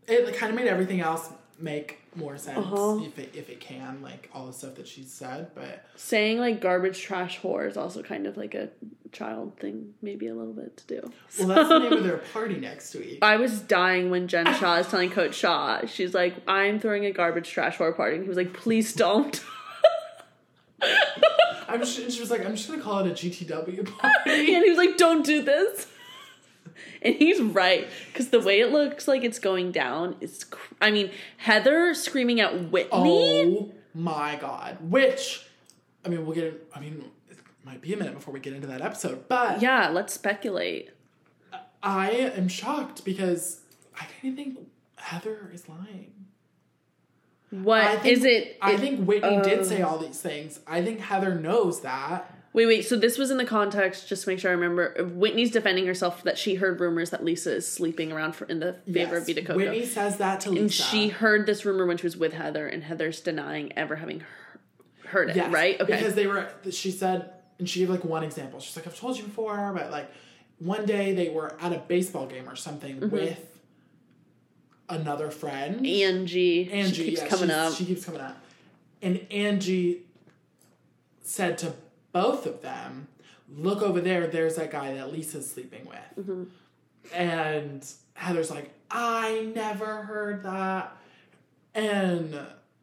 It 0.08 0.36
kind 0.36 0.52
of 0.52 0.56
made 0.60 0.68
everything 0.68 1.02
else 1.02 1.30
make 1.58 2.00
more 2.16 2.38
sense 2.38 2.58
Uh-huh. 2.60 3.00
if 3.04 3.18
it 3.18 3.32
if 3.34 3.50
it 3.50 3.60
can, 3.60 4.02
like 4.02 4.30
all 4.34 4.46
the 4.48 4.54
stuff 4.54 4.76
that 4.76 4.88
she 4.88 5.04
said. 5.04 5.50
But 5.56 5.86
Saying 5.96 6.38
like 6.40 6.62
garbage 6.62 7.02
trash 7.02 7.40
whore 7.42 7.68
is 7.68 7.76
also 7.78 8.04
kind 8.04 8.28
of 8.28 8.38
like 8.38 8.54
a 8.54 8.70
child 9.12 9.58
thing 9.60 9.94
maybe 10.02 10.28
a 10.28 10.36
little 10.36 10.54
bit 10.54 10.76
to 10.78 10.88
do. 10.88 11.12
well, 11.40 11.48
that's 11.48 11.70
the 11.70 11.80
name 11.80 11.94
of 11.94 12.04
their 12.10 12.18
party 12.34 12.58
next 12.58 12.94
week. 12.96 13.20
I 13.22 13.38
was 13.38 13.62
dying 13.62 14.10
when 14.12 14.28
Jen 14.28 14.46
Shah 14.56 14.76
is 14.80 14.88
telling 14.88 15.10
Coach 15.10 15.34
Shah, 15.36 15.86
she's 15.88 16.14
like, 16.14 16.36
I'm 16.48 16.80
throwing 16.80 17.06
a 17.06 17.12
garbage 17.12 17.50
trash 17.50 17.78
whore 17.78 17.96
party. 17.96 18.16
And 18.16 18.24
he 18.24 18.28
was 18.30 18.38
like, 18.38 18.54
please 18.54 18.94
don't. 18.94 19.42
I'm 21.68 21.80
just, 21.80 21.98
and 22.00 22.12
she 22.12 22.20
was 22.20 22.30
like, 22.32 22.46
I'm 22.46 22.56
just 22.56 22.70
gonna 22.70 22.82
call 22.82 23.00
it 23.06 23.08
a 23.10 23.14
GTW 23.14 23.86
party. 23.98 24.54
and 24.56 24.64
he 24.64 24.70
was 24.70 24.78
like, 24.78 24.98
don't 24.98 25.26
do 25.26 25.42
this. 25.42 25.88
And 27.02 27.16
he's 27.16 27.42
right. 27.42 27.88
Because 28.08 28.30
the 28.30 28.40
way 28.40 28.60
it 28.60 28.72
looks 28.72 29.08
like 29.08 29.24
it's 29.24 29.40
going 29.40 29.72
down 29.72 30.16
is, 30.22 30.44
cr- 30.46 30.74
I 30.82 30.92
mean, 30.92 31.12
Heather 31.38 31.94
screaming 31.94 32.40
at 32.40 32.72
Whitney. 32.72 32.90
Oh 33.60 33.72
my 33.94 34.38
god! 34.42 34.78
Which, 34.82 35.46
I 36.04 36.10
mean, 36.10 36.26
we'll 36.26 36.36
get. 36.36 36.68
I 36.76 36.80
mean, 36.80 37.04
it 37.30 37.38
might 37.64 37.82
be 37.82 37.94
a 37.94 37.98
minute 37.98 38.14
before 38.14 38.34
we 38.34 38.40
get 38.40 38.54
into 38.54 38.68
that 38.68 38.82
episode, 38.82 39.28
but 39.28 39.62
Yeah, 39.62 39.90
let's 39.90 40.14
speculate. 40.14 40.90
I 41.84 42.10
am 42.12 42.48
shocked 42.48 43.06
because 43.06 43.62
I 44.00 44.06
of 44.22 44.36
think 44.36 44.58
Heather 44.98 45.52
is 45.54 45.70
lying. 45.70 46.12
What 47.52 47.84
I 47.84 48.08
is 48.08 48.26
it? 48.26 48.58
I 48.62 48.74
it- 48.74 48.80
think 48.80 49.06
Whitney 49.06 49.38
uh, 49.38 49.44
did 49.44 49.66
say 49.66 49.82
all 49.82 49.98
these 50.00 50.20
things. 50.20 50.60
I 50.68 50.82
think 50.84 51.00
Heather 51.00 51.36
knows 51.36 51.82
that. 51.82 52.35
Wait, 52.56 52.66
wait. 52.68 52.86
So 52.86 52.96
this 52.96 53.18
was 53.18 53.32
in 53.32 53.38
the 53.38 53.44
context, 53.46 54.08
just 54.08 54.24
to 54.24 54.30
make 54.30 54.40
sure 54.40 54.50
I 54.50 54.54
remember. 54.54 54.96
Whitney's 55.14 55.52
defending 55.52 55.86
herself 55.86 56.24
that 56.24 56.38
she 56.38 56.56
heard 56.56 56.80
rumors 56.80 57.10
that 57.10 57.22
Lisa 57.24 57.54
is 57.54 57.68
sleeping 57.70 58.14
around 58.14 58.34
for, 58.34 58.46
in 58.46 58.60
the 58.60 58.78
favor 58.92 59.18
of 59.18 59.28
Yes, 59.28 59.36
Vita 59.36 59.42
Coco. 59.46 59.58
Whitney 59.58 59.86
says 59.86 60.18
that 60.20 60.40
to 60.42 60.52
Lisa. 60.52 60.62
and 60.62 60.72
she 60.72 61.10
heard 61.10 61.46
this 61.48 61.66
rumor 61.66 61.86
when 61.86 61.98
she 61.98 62.06
was 62.06 62.16
with 62.16 62.32
Heather, 62.32 62.66
and 62.68 62.84
Heather's 62.86 63.20
denying 63.20 63.74
ever 63.78 63.98
having 63.98 64.22
he- 64.22 65.08
heard 65.10 65.30
it, 65.32 65.36
Yes, 65.36 65.52
right? 65.52 65.80
Okay. 65.82 65.98
Because 65.98 66.16
they 66.16 66.28
were, 66.28 66.50
she 66.72 66.92
said, 66.92 67.30
and 67.60 67.70
she 67.70 67.80
gave 67.82 67.90
like 67.90 68.06
one 68.06 68.24
example. 68.24 68.62
She's 68.62 68.76
like, 68.78 68.88
I've 68.88 68.98
told 68.98 69.18
you 69.18 69.24
before, 69.24 69.74
but 69.76 69.92
like 69.92 70.10
one 70.60 70.86
day 70.86 71.14
they 71.14 71.28
were 71.30 71.58
at 71.60 71.74
a 71.74 71.80
baseball 71.80 72.26
game 72.26 72.48
or 72.48 72.56
something 72.56 72.96
Mm-hmm. 73.02 73.10
with 73.10 73.60
another 74.88 75.30
friend. 75.30 75.86
Angie. 75.86 76.72
Angie 76.72 76.94
she 76.94 77.04
keeps 77.10 77.22
yeah, 77.22 77.28
coming 77.28 77.52
up. 77.52 77.74
She 77.74 77.86
keeps 77.86 78.06
coming 78.06 78.22
up. 78.22 78.38
And 79.02 79.26
Angie 79.32 80.04
said 81.22 81.58
to 81.60 81.74
both 82.16 82.46
of 82.46 82.62
them, 82.62 83.10
look 83.54 83.82
over 83.82 84.00
there, 84.00 84.26
there's 84.26 84.56
that 84.56 84.72
guy 84.72 84.94
that 84.94 85.12
Lisa's 85.12 85.52
sleeping 85.52 85.86
with. 85.86 86.26
Mm-hmm. 86.26 86.44
And 87.14 87.86
Heather's 88.14 88.50
like, 88.50 88.72
I 88.90 89.52
never 89.54 90.04
heard 90.04 90.44
that. 90.44 90.96
And 91.76 92.40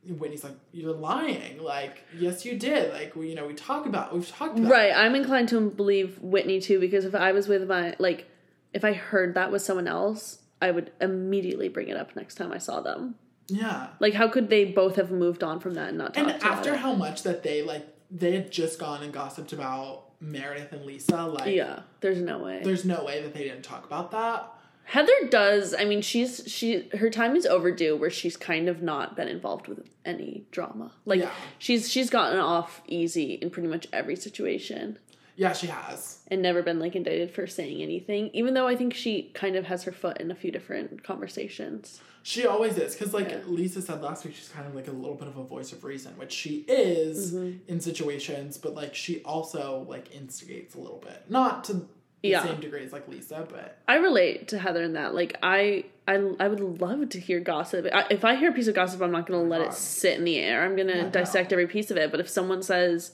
Whitney's 0.06 0.44
like, 0.44 0.52
You're 0.70 0.92
lying. 0.92 1.62
Like, 1.62 2.04
yes, 2.18 2.44
you 2.44 2.58
did. 2.58 2.92
Like, 2.92 3.16
we, 3.16 3.30
you 3.30 3.34
know, 3.34 3.46
we 3.46 3.54
talk 3.54 3.86
about, 3.86 4.12
we've 4.14 4.28
talked 4.28 4.58
about 4.58 4.70
Right. 4.70 4.92
I'm 4.94 5.14
inclined 5.14 5.48
to 5.48 5.70
believe 5.70 6.18
Whitney 6.20 6.60
too 6.60 6.78
because 6.78 7.06
if 7.06 7.14
I 7.14 7.32
was 7.32 7.48
with 7.48 7.66
my 7.66 7.96
like 7.98 8.28
if 8.74 8.84
I 8.84 8.92
heard 8.92 9.34
that 9.34 9.50
with 9.50 9.62
someone 9.62 9.88
else, 9.88 10.40
I 10.60 10.70
would 10.70 10.92
immediately 11.00 11.68
bring 11.70 11.88
it 11.88 11.96
up 11.96 12.14
next 12.14 12.34
time 12.34 12.52
I 12.52 12.58
saw 12.58 12.80
them. 12.82 13.14
Yeah. 13.48 13.88
Like 13.98 14.12
how 14.12 14.28
could 14.28 14.50
they 14.50 14.66
both 14.66 14.96
have 14.96 15.10
moved 15.10 15.42
on 15.42 15.58
from 15.58 15.74
that 15.74 15.88
and 15.88 15.98
not 15.98 16.12
talk 16.14 16.28
And 16.28 16.42
after 16.42 16.74
it? 16.74 16.80
how 16.80 16.92
much 16.92 17.22
that 17.22 17.42
they, 17.42 17.62
like, 17.62 17.86
they 18.14 18.32
had 18.32 18.50
just 18.52 18.78
gone 18.78 19.02
and 19.02 19.12
gossiped 19.12 19.52
about 19.52 20.04
Meredith 20.20 20.72
and 20.72 20.84
Lisa, 20.84 21.22
like, 21.26 21.54
Yeah, 21.54 21.80
there's 22.00 22.20
no 22.20 22.38
way. 22.38 22.60
there's 22.62 22.84
no 22.84 23.04
way 23.04 23.22
that 23.22 23.32
they 23.34 23.44
didn't 23.44 23.62
talk 23.62 23.84
about 23.86 24.10
that. 24.12 24.48
Heather 24.84 25.12
does. 25.30 25.74
I 25.78 25.84
mean, 25.84 26.02
she's 26.02 26.42
she 26.46 26.88
her 26.98 27.08
time 27.08 27.36
is 27.36 27.46
overdue 27.46 27.96
where 27.96 28.10
she's 28.10 28.36
kind 28.36 28.68
of 28.68 28.82
not 28.82 29.14
been 29.16 29.28
involved 29.28 29.68
with 29.68 29.88
any 30.04 30.44
drama. 30.50 30.92
Like 31.04 31.20
Yeah. 31.20 31.30
she's 31.58 31.88
she's 31.90 32.10
gotten 32.10 32.38
off 32.38 32.82
easy 32.86 33.34
in 33.34 33.50
pretty 33.50 33.68
much 33.68 33.86
every 33.92 34.16
situation 34.16 34.98
Yeah, 35.36 35.52
she 35.52 35.68
has. 35.68 36.18
and 36.28 36.42
never 36.42 36.62
been 36.62 36.80
like 36.80 36.96
indicted 36.96 37.30
for 37.30 37.46
saying 37.46 37.80
anything. 37.80 38.30
Even 38.32 38.54
though 38.54 38.66
I 38.66 38.74
think 38.76 38.92
she 38.92 39.30
kind 39.34 39.54
of 39.54 39.66
has 39.66 39.84
her 39.84 39.92
foot 39.92 40.20
in 40.20 40.30
a 40.32 40.34
few 40.34 40.50
different 40.50 41.04
conversations. 41.04 42.00
She 42.24 42.46
always 42.46 42.78
is 42.78 42.94
because, 42.94 43.12
like 43.12 43.30
Yeah. 43.30 43.38
Lisa 43.46 43.82
said 43.82 44.00
last 44.00 44.24
week, 44.24 44.34
she's 44.36 44.48
kind 44.48 44.66
of 44.66 44.74
like 44.74 44.86
a 44.88 44.92
little 44.92 45.16
bit 45.16 45.26
of 45.28 45.36
a 45.36 45.42
voice 45.42 45.72
of 45.72 45.82
reason, 45.82 46.16
which 46.16 46.32
she 46.32 46.64
is 46.68 47.32
Mm-hmm. 47.34 47.58
in 47.68 47.80
situations, 47.80 48.58
but 48.58 48.74
like 48.74 48.94
she 48.94 49.22
also 49.22 49.84
like 49.88 50.14
instigates 50.14 50.74
a 50.74 50.78
little 50.80 50.98
bit, 51.04 51.24
not 51.28 51.64
to 51.64 51.72
the 51.74 51.86
Yeah. 52.22 52.44
same 52.44 52.60
degree 52.60 52.84
as 52.84 52.92
like 52.92 53.08
Lisa, 53.08 53.46
but 53.50 53.78
I 53.88 53.96
relate 53.96 54.48
to 54.48 54.58
Heather 54.58 54.82
in 54.84 54.92
that. 54.92 55.14
Like 55.14 55.36
I 55.42 55.84
I 56.06 56.14
I 56.38 56.46
would 56.46 56.60
love 56.80 57.08
to 57.08 57.18
hear 57.18 57.40
gossip. 57.40 57.86
I, 57.92 58.06
if 58.10 58.24
I 58.24 58.36
hear 58.36 58.50
a 58.50 58.54
piece 58.54 58.68
of 58.68 58.74
gossip, 58.76 59.02
I'm 59.02 59.10
not 59.12 59.26
going 59.26 59.42
to 59.42 59.48
let 59.48 59.58
God. 59.62 59.68
it 59.72 59.74
sit 59.74 60.16
in 60.18 60.24
the 60.24 60.38
air. 60.38 60.64
I'm 60.64 60.76
going 60.76 60.88
to 60.88 61.10
dissect 61.10 61.52
every 61.52 61.66
piece 61.66 61.90
of 61.90 61.96
it. 61.96 62.10
But 62.12 62.20
if 62.20 62.28
someone 62.28 62.62
says, 62.62 63.12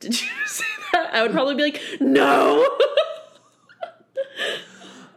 "Did 0.00 0.18
you 0.20 0.28
say 0.46 0.64
that?" 0.92 1.14
I 1.14 1.22
would 1.22 1.32
probably 1.32 1.54
be 1.56 1.62
like, 1.62 1.80
"No." 2.00 2.66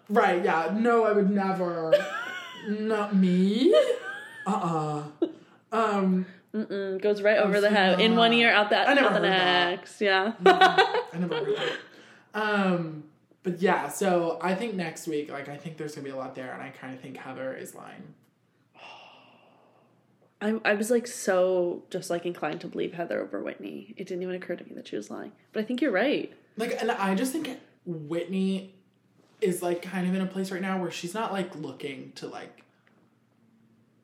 right, 0.10 0.44
yeah, 0.44 0.76
no, 0.78 1.06
I 1.06 1.12
would 1.14 1.30
never, 1.30 1.92
not 2.68 3.16
me, 3.16 3.74
uh, 4.48 5.04
uh 5.22 5.28
um, 5.72 6.26
Mm-mm, 6.54 7.02
goes 7.02 7.22
right 7.22 7.38
over 7.38 7.62
the 7.62 7.70
head 7.70 8.02
in 8.02 8.16
one 8.16 8.34
ear, 8.34 8.52
out 8.52 8.72
that 8.72 8.90
I 8.90 8.94
never 8.94 9.08
out 9.08 9.14
the 9.14 9.20
heard 9.20 9.30
that. 9.30 9.70
next. 9.70 10.02
Yeah. 10.02 10.34
I 10.46 11.18
never 11.18 11.36
heard 11.36 11.56
that. 11.58 11.78
Um, 12.34 13.04
but 13.44 13.62
yeah, 13.62 13.88
so 13.88 14.38
I 14.42 14.54
think 14.56 14.76
next 14.76 15.08
week, 15.08 15.32
like, 15.32 15.50
I 15.50 15.58
think 15.58 15.78
there's 15.78 15.96
gonna 15.96 16.06
be 16.06 16.12
a 16.12 16.16
lot 16.16 16.36
there, 16.36 16.54
and 16.54 16.62
I 16.62 16.70
kind 16.70 16.94
of 16.94 17.00
think 17.00 17.18
Heather 17.18 17.54
is 17.54 17.74
lying. 17.74 18.14
I 20.42 20.60
I 20.66 20.74
was 20.74 20.90
like 20.90 21.08
so 21.08 21.84
just 21.90 22.10
like 22.10 22.26
inclined 22.26 22.62
to 22.62 22.68
believe 22.68 22.94
Heather 22.94 23.22
over 23.22 23.42
Whitney. 23.42 23.94
It 23.96 24.08
didn't 24.08 24.24
even 24.24 24.36
occur 24.36 24.56
to 24.56 24.64
me 24.64 24.72
that 24.76 24.88
she 24.88 24.96
was 24.96 25.10
lying. 25.10 25.32
But 25.54 25.62
I 25.62 25.64
think 25.66 25.82
you're 25.82 25.92
right. 25.92 26.34
Like, 26.58 26.82
and 26.82 26.92
I 26.92 27.16
just 27.16 27.32
think 27.32 27.60
Whitney 27.86 28.76
is 29.42 29.62
like 29.62 29.82
kind 29.82 30.08
of 30.08 30.14
in 30.14 30.22
a 30.22 30.26
place 30.26 30.52
right 30.52 30.62
now 30.62 30.80
where 30.80 30.92
she's 30.92 31.14
not 31.14 31.34
like 31.34 31.56
looking 31.56 32.12
to 32.16 32.28
like 32.28 32.64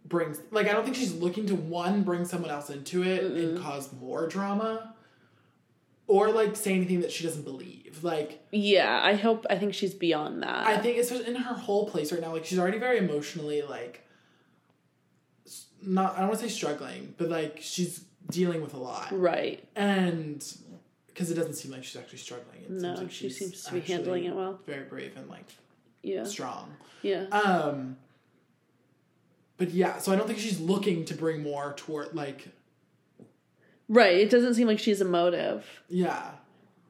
bring 0.06 0.36
like 0.52 0.68
I 0.68 0.74
don't 0.74 0.84
think 0.84 0.96
she's 0.96 1.14
looking 1.14 1.46
to 1.48 1.56
one 1.56 2.04
bring 2.04 2.26
someone 2.26 2.50
else 2.50 2.70
into 2.70 3.04
it 3.04 3.24
and 3.24 3.58
mm-hmm. 3.58 3.64
cause 3.64 3.92
more 3.94 4.28
drama 4.28 4.96
or 6.08 6.32
like 6.32 6.56
say 6.56 6.74
anything 6.74 7.02
that 7.02 7.12
she 7.12 7.24
doesn't 7.24 7.44
believe. 7.44 8.00
Like 8.04 8.46
Yeah, 8.52 9.00
I 9.04 9.14
hope 9.16 9.46
I 9.50 9.58
think 9.58 9.74
she's 9.74 9.94
beyond 9.94 10.44
that. 10.44 10.66
I 10.66 10.78
think 10.78 10.98
it's 10.98 11.12
in 11.12 11.36
her 11.36 11.54
whole 11.54 11.88
place 11.88 12.12
right 12.12 12.22
now. 12.22 12.34
Like 12.34 12.46
she's 12.46 12.60
already 12.60 12.80
very 12.80 12.98
emotionally 12.98 13.62
like 13.62 14.04
not 15.82 16.16
I 16.16 16.20
don't 16.20 16.30
want 16.30 16.40
to 16.40 16.50
say 16.50 16.54
struggling, 16.54 17.14
but 17.18 17.30
like 17.30 17.60
she's 17.62 18.04
dealing 18.30 18.62
with 18.62 18.74
a 18.74 18.78
lot. 18.78 19.08
right. 19.12 19.64
And 19.76 20.46
because 21.18 21.32
it 21.32 21.34
doesn't 21.34 21.56
seem 21.56 21.72
like 21.72 21.84
she's 21.84 21.96
actually 22.00 22.20
struggling. 22.20 22.62
It 22.62 22.70
No, 22.70 22.90
seems 22.90 23.00
like 23.00 23.12
she 23.12 23.30
seems 23.32 23.64
to 23.64 23.74
be 23.74 23.80
handling 23.80 24.26
it 24.26 24.36
well. 24.36 24.60
Very 24.68 24.84
brave 24.84 25.18
and 25.18 25.28
like 25.28 25.48
Yeah. 26.04 26.24
strong. 26.26 26.78
Yeah. 27.02 27.24
Um 27.32 27.98
but 29.58 29.72
yeah, 29.72 29.98
so 29.98 30.12
I 30.12 30.16
don't 30.16 30.28
think 30.28 30.38
she's 30.38 30.60
looking 30.60 31.06
to 31.06 31.16
bring 31.16 31.42
more 31.42 31.74
toward 31.76 32.14
like 32.14 32.50
Right. 33.90 34.18
It 34.18 34.30
doesn't 34.30 34.54
seem 34.54 34.68
like 34.68 34.78
she's 34.80 35.02
a 35.02 35.06
motive. 35.06 35.66
yeah. 35.90 36.32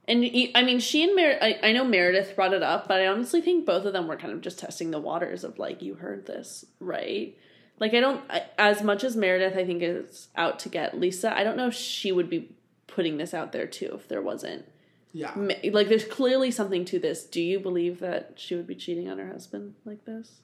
And 0.10 0.24
I 0.56 0.64
mean, 0.64 0.80
she 0.80 1.04
and 1.04 1.16
Mer- 1.16 1.38
I, 1.42 1.60
I 1.64 1.72
know 1.74 1.84
Meredith 1.86 2.34
brought 2.36 2.54
it 2.54 2.64
up, 2.64 2.88
but 2.90 3.00
I 3.02 3.08
honestly 3.08 3.42
think 3.42 3.66
both 3.66 3.86
of 3.86 3.92
them 3.94 4.08
were 4.08 4.16
kind 4.18 4.32
of 4.34 4.40
just 4.42 4.58
testing 4.60 4.92
the 4.92 5.00
waters 5.00 5.44
of 5.46 5.58
like, 5.60 5.82
you 5.82 5.96
heard 5.96 6.26
this, 6.26 6.66
right? 6.80 7.38
Like, 7.80 7.94
I 7.94 8.00
don't, 8.00 8.22
I, 8.30 8.44
as 8.58 8.82
much 8.82 9.04
as 9.04 9.16
Meredith, 9.18 9.58
I 9.58 9.66
think, 9.66 9.84
is 9.84 10.30
out 10.38 10.60
to 10.60 10.70
get 10.70 10.98
Lisa, 10.98 11.38
I 11.38 11.44
don't 11.44 11.58
know 11.58 11.68
if 11.68 11.74
she 11.74 12.12
would 12.14 12.30
be 12.30 12.50
putting 12.98 13.18
this 13.18 13.32
out 13.32 13.52
there 13.52 13.68
too 13.68 13.92
if 13.94 14.08
there 14.08 14.24
wasn't. 14.24 14.66
Yeah. 15.14 15.32
Like, 15.72 15.88
there's 15.88 16.04
clearly 16.04 16.50
something 16.50 16.84
to 16.86 16.98
this. 16.98 17.26
Do 17.26 17.40
you 17.44 17.60
believe 17.60 18.00
that 18.00 18.34
she 18.38 18.56
would 18.56 18.66
be 18.66 18.74
cheating 18.74 19.08
on 19.08 19.20
her 19.20 19.28
husband 19.28 19.76
like 19.86 20.04
this? 20.06 20.42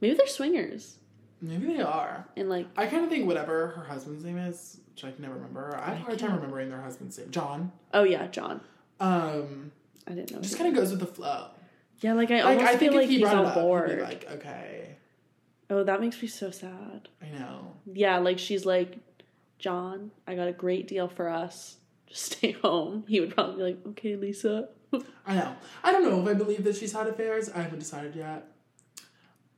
Maybe 0.00 0.14
they're 0.14 0.26
swingers. 0.26 0.98
Maybe 1.40 1.68
they 1.76 1.80
are. 1.80 2.26
And 2.36 2.48
like, 2.48 2.66
I 2.76 2.86
kind 2.86 3.04
of 3.04 3.10
think 3.10 3.28
whatever 3.28 3.68
her 3.68 3.84
husband's 3.84 4.24
name 4.24 4.36
is, 4.36 4.80
which 4.90 5.04
I 5.04 5.12
can 5.12 5.22
never 5.22 5.34
remember. 5.34 5.78
I 5.80 5.90
have 5.90 5.98
a 5.98 6.00
hard 6.00 6.18
time 6.18 6.34
remembering 6.34 6.70
their 6.70 6.80
husband's 6.82 7.16
name. 7.18 7.30
John. 7.30 7.70
oh 7.92 8.02
yeah, 8.02 8.26
John. 8.26 8.60
Um 8.98 9.70
I 10.08 10.10
didn't 10.12 10.32
know. 10.32 10.40
just 10.40 10.58
kind 10.58 10.68
of 10.68 10.74
goes 10.74 10.90
with 10.90 11.00
the 11.00 11.06
flow. 11.06 11.50
yeah, 12.00 12.14
like 12.14 12.32
I 12.32 12.42
Like 12.42 12.58
almost 12.58 12.74
I 12.74 12.76
feel 12.78 12.94
like 12.94 13.08
he 13.08 13.18
he's 13.18 13.28
on 13.28 13.44
it 13.44 13.56
up, 13.56 13.88
he'd 13.88 13.96
be 13.96 14.02
like, 14.02 14.28
okay, 14.32 14.96
oh, 15.70 15.84
that 15.84 16.00
makes 16.00 16.20
me 16.20 16.26
so 16.26 16.50
sad. 16.50 17.08
I 17.22 17.38
know. 17.38 17.74
Yeah, 17.92 18.18
like 18.18 18.40
she's 18.40 18.66
like, 18.66 18.98
John, 19.58 20.10
I 20.26 20.34
got 20.34 20.48
a 20.48 20.52
great 20.52 20.86
deal 20.88 21.08
for 21.08 21.28
us. 21.28 21.76
Just 22.06 22.32
stay 22.36 22.52
home. 22.52 23.04
He 23.08 23.20
would 23.20 23.34
probably 23.34 23.56
be 23.56 23.62
like, 23.62 23.78
okay, 23.88 24.16
Lisa. 24.16 24.68
I 25.26 25.34
know. 25.34 25.56
I 25.82 25.92
don't 25.92 26.02
know 26.04 26.20
if 26.22 26.28
I 26.28 26.34
believe 26.34 26.64
that 26.64 26.76
she's 26.76 26.92
had 26.92 27.06
affairs. 27.06 27.48
I 27.48 27.62
haven't 27.62 27.78
decided 27.80 28.14
yet. 28.14 28.46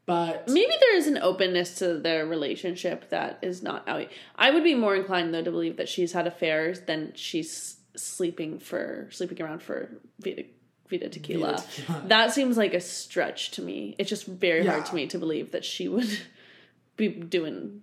But 0.07 0.49
Maybe 0.49 0.73
there 0.79 0.97
is 0.97 1.09
an 1.09 1.19
openness 1.19 1.79
to 1.81 1.99
their 1.99 2.27
relationship 2.27 3.11
that 3.11 3.41
is 3.43 3.61
not 3.63 3.89
out. 3.89 4.07
I 4.37 4.53
would 4.53 4.63
be 4.63 4.75
more 4.77 4.95
inclined 4.95 5.35
though 5.35 5.43
to 5.43 5.51
believe 5.51 5.79
that 5.79 5.89
she's 5.89 6.13
had 6.13 6.29
affairs 6.29 6.83
than 6.83 7.13
she's 7.17 7.77
sleeping 7.97 8.61
for 8.61 9.09
sleeping 9.11 9.43
around 9.43 9.63
for 9.65 9.91
Vida, 10.21 10.45
Vida 10.89 11.09
Tequila. 11.09 11.57
Tequila. 11.75 12.03
That 12.07 12.33
seems 12.33 12.57
like 12.57 12.73
a 12.73 12.81
stretch 12.81 13.51
to 13.53 13.63
me. 13.63 13.97
It's 13.99 14.09
just 14.09 14.27
very 14.27 14.65
Yeah. 14.65 14.73
hard 14.73 14.87
to 14.87 14.95
me 14.95 15.09
to 15.09 15.19
believe 15.19 15.51
that 15.51 15.65
she 15.65 15.89
would 15.89 16.21
be 16.97 17.09
doing 17.09 17.83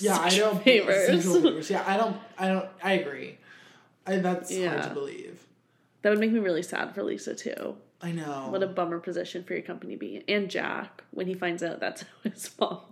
yeah, 0.00 0.18
I 0.18 0.30
don't 0.30 0.62
favors. 0.64 1.24
favors. 1.24 1.70
Yeah, 1.70 1.84
I 1.86 1.96
don't. 1.96 2.16
I 2.38 2.48
don't. 2.48 2.68
I 2.82 2.92
agree. 2.94 3.38
I, 4.06 4.16
that's 4.16 4.56
hard 4.56 4.82
to 4.84 4.90
believe. 4.90 5.40
that 6.02 6.10
would 6.10 6.18
make 6.18 6.32
me 6.32 6.38
really 6.40 6.62
sad 6.62 6.94
for 6.94 7.02
Lisa 7.02 7.34
too. 7.34 7.76
I 8.00 8.10
know. 8.12 8.48
What 8.50 8.62
a 8.62 8.66
bummer 8.66 8.98
position 8.98 9.44
for 9.44 9.52
your 9.52 9.62
company 9.62 9.94
to 9.94 9.98
be. 9.98 10.24
And 10.26 10.50
Jack, 10.50 11.04
when 11.12 11.26
he 11.28 11.34
finds 11.34 11.62
out 11.62 11.78
that's 11.80 12.04
his 12.24 12.48
fault. 12.48 12.84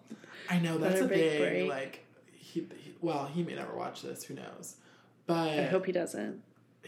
I 0.48 0.58
know 0.58 0.78
that's 0.78 1.00
a 1.00 1.06
big 1.06 1.38
break. 1.40 1.68
like. 1.68 2.06
He, 2.32 2.66
he, 2.78 2.94
well, 3.00 3.26
he 3.26 3.42
may 3.44 3.54
never 3.54 3.74
watch 3.76 4.02
this. 4.02 4.24
Who 4.24 4.34
knows? 4.34 4.76
But 5.26 5.48
I 5.58 5.64
hope 5.66 5.86
he 5.86 5.92
doesn't. 5.92 6.42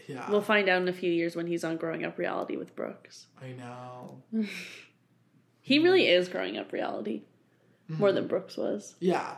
yeah, 0.07 0.29
We'll 0.29 0.41
find 0.41 0.67
out 0.67 0.81
in 0.81 0.87
a 0.89 0.93
few 0.93 1.09
years 1.11 1.35
when 1.35 1.47
he's 1.47 1.63
on 1.63 1.77
Growing 1.77 2.03
Up 2.03 2.17
Reality 2.17 2.57
with 2.57 2.75
Brooks. 2.75 3.27
I 3.41 3.51
know. 3.53 4.21
He 5.65 5.79
really 5.79 6.07
is 6.09 6.27
growing 6.27 6.57
up 6.57 6.73
reality. 6.73 7.21
More 7.87 8.09
Mm-hmm. 8.09 8.15
than 8.15 8.27
Brooks 8.27 8.57
was. 8.57 8.95
Yeah, 8.99 9.35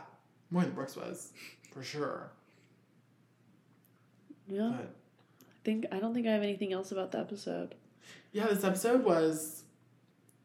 more 0.50 0.62
than 0.62 0.72
Brooks 0.72 0.96
was 0.96 1.32
for 1.72 1.82
sure. 1.82 2.30
Yeah. 4.48 4.72
But 4.76 4.94
I 5.40 5.44
think 5.64 5.86
I 5.92 5.98
don't 5.98 6.14
think 6.14 6.26
I 6.26 6.30
have 6.32 6.42
anything 6.42 6.72
else 6.72 6.92
about 6.92 7.12
the 7.12 7.18
episode. 7.18 7.74
yeah, 8.32 8.46
this 8.46 8.64
episode 8.64 9.04
was. 9.04 9.62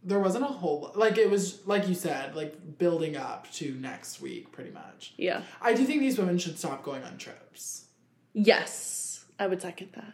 There 0.04 0.20
wasn't 0.20 0.46
a 0.46 0.48
whole 0.48 0.92
like 0.96 1.20
it 1.20 1.30
was 1.30 1.60
like 1.68 1.88
you 1.88 1.94
said 1.94 2.36
like 2.36 2.80
building 2.80 3.16
up 3.16 3.52
to 3.54 3.74
next 3.76 4.20
week 4.20 4.52
pretty 4.52 4.72
much. 4.72 5.14
Yeah. 5.16 5.44
I 5.62 5.76
do 5.76 5.86
think 5.86 6.00
these 6.00 6.18
women 6.18 6.40
should 6.40 6.58
stop 6.58 6.82
going 6.82 7.04
on 7.04 7.18
trips. 7.20 7.86
Yes. 8.34 9.26
I 9.38 9.46
would 9.46 9.62
second 9.62 9.90
that. 9.94 10.14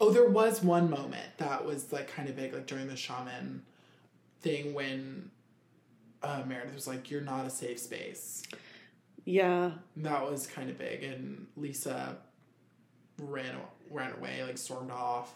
Oh, 0.00 0.10
there 0.10 0.28
was 0.28 0.64
one 0.64 0.90
moment 0.90 1.38
that 1.38 1.64
was 1.64 1.92
like 1.92 2.08
kind 2.12 2.28
of 2.28 2.34
big, 2.34 2.52
like 2.52 2.66
during 2.66 2.88
the 2.88 2.96
shaman 2.96 3.62
thing 4.40 4.74
when 4.74 5.30
uh, 6.24 6.42
Meredith 6.44 6.74
was 6.74 6.88
like, 6.88 7.08
"You're 7.08 7.20
not 7.20 7.46
a 7.46 7.50
safe 7.50 7.78
space." 7.78 8.42
Yeah. 9.24 9.72
That 9.98 10.28
was 10.30 10.46
kind 10.46 10.68
of 10.70 10.78
big, 10.78 11.02
and 11.04 11.46
Lisa 11.56 12.16
ran 13.18 13.54
ran 13.90 14.12
away, 14.14 14.42
like 14.42 14.58
stormed 14.58 14.90
off. 14.90 15.34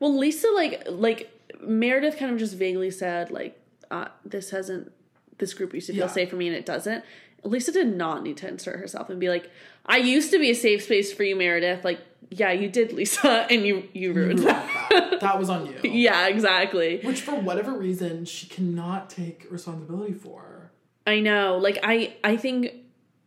Well, 0.00 0.16
Lisa, 0.16 0.48
like, 0.54 0.84
like 0.88 1.30
Meredith, 1.60 2.16
kind 2.18 2.32
of 2.32 2.38
just 2.38 2.54
vaguely 2.56 2.90
said, 2.90 3.30
like, 3.30 3.60
uh, 3.90 4.08
"This 4.24 4.50
hasn't 4.50 4.92
this 5.38 5.54
group 5.54 5.72
used 5.72 5.86
to 5.86 5.92
feel 5.92 6.02
Yeah. 6.02 6.06
safe 6.08 6.30
for 6.30 6.36
me 6.36 6.48
and 6.48 6.56
it 6.56 6.66
doesn't. 6.66 7.04
Lisa 7.44 7.70
did 7.70 7.86
not 7.96 8.24
need 8.24 8.36
to 8.38 8.48
insert 8.48 8.80
herself 8.80 9.08
and 9.08 9.20
be 9.20 9.28
like, 9.28 9.48
I 9.86 9.98
used 9.98 10.32
to 10.32 10.38
be 10.40 10.50
a 10.50 10.54
safe 10.54 10.82
space 10.82 11.12
for 11.12 11.22
you, 11.22 11.36
Meredith. 11.36 11.84
Like, 11.84 12.00
yeah, 12.30 12.50
you 12.50 12.68
did, 12.68 12.92
Lisa, 12.92 13.46
and 13.50 13.64
you 13.64 13.88
you 13.94 14.12
ruined 14.12 14.40
that. 14.40 14.88
that. 14.90 15.20
that 15.20 15.38
was 15.38 15.48
on 15.48 15.66
you. 15.66 15.78
yeah, 15.90 16.26
exactly. 16.26 16.98
Which, 17.02 17.20
for 17.20 17.36
whatever 17.36 17.72
reason, 17.72 18.24
she 18.24 18.48
cannot 18.48 19.08
take 19.10 19.46
responsibility 19.50 20.12
for. 20.14 20.72
I 21.06 21.20
know. 21.20 21.56
Like 21.58 21.78
I 21.84 22.16
I 22.24 22.36
think 22.36 22.72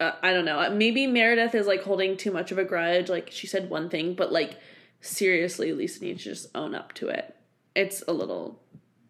uh, 0.02 0.16
I 0.24 0.34
don't 0.34 0.46
know. 0.46 0.68
Maybe 0.72 1.06
Meredith 1.06 1.54
is 1.54 1.68
like 1.68 1.84
holding 1.84 2.18
too 2.18 2.32
much 2.32 2.52
of 2.52 2.58
a 2.58 2.64
grudge. 2.64 3.08
Like 3.08 3.30
she 3.32 3.46
said 3.46 3.70
one 3.70 3.88
thing, 3.88 4.16
but 4.16 4.32
like 4.32 4.58
seriously, 5.00 5.74
Lisa 5.74 6.04
needs 6.04 6.24
to 6.24 6.30
just 6.30 6.48
own 6.56 6.74
up 6.74 6.94
to 6.94 7.08
it. 7.08 7.36
It's 7.76 8.04
a 8.08 8.14
little 8.14 8.60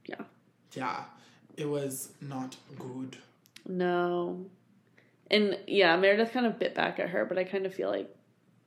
yeah. 0.06 0.24
Yeah, 0.74 1.04
it 1.56 1.70
was 1.70 2.12
not 2.20 2.58
good. 2.78 3.18
No. 3.66 4.46
And 5.30 5.58
yeah, 5.66 5.96
Meredith 5.96 6.34
kind 6.34 6.46
of 6.46 6.60
bit 6.60 6.76
back 6.76 7.00
at 7.00 7.10
her, 7.10 7.24
but 7.24 7.38
I 7.38 7.46
kind 7.46 7.66
of 7.66 7.74
feel 7.74 7.90
like 7.90 8.14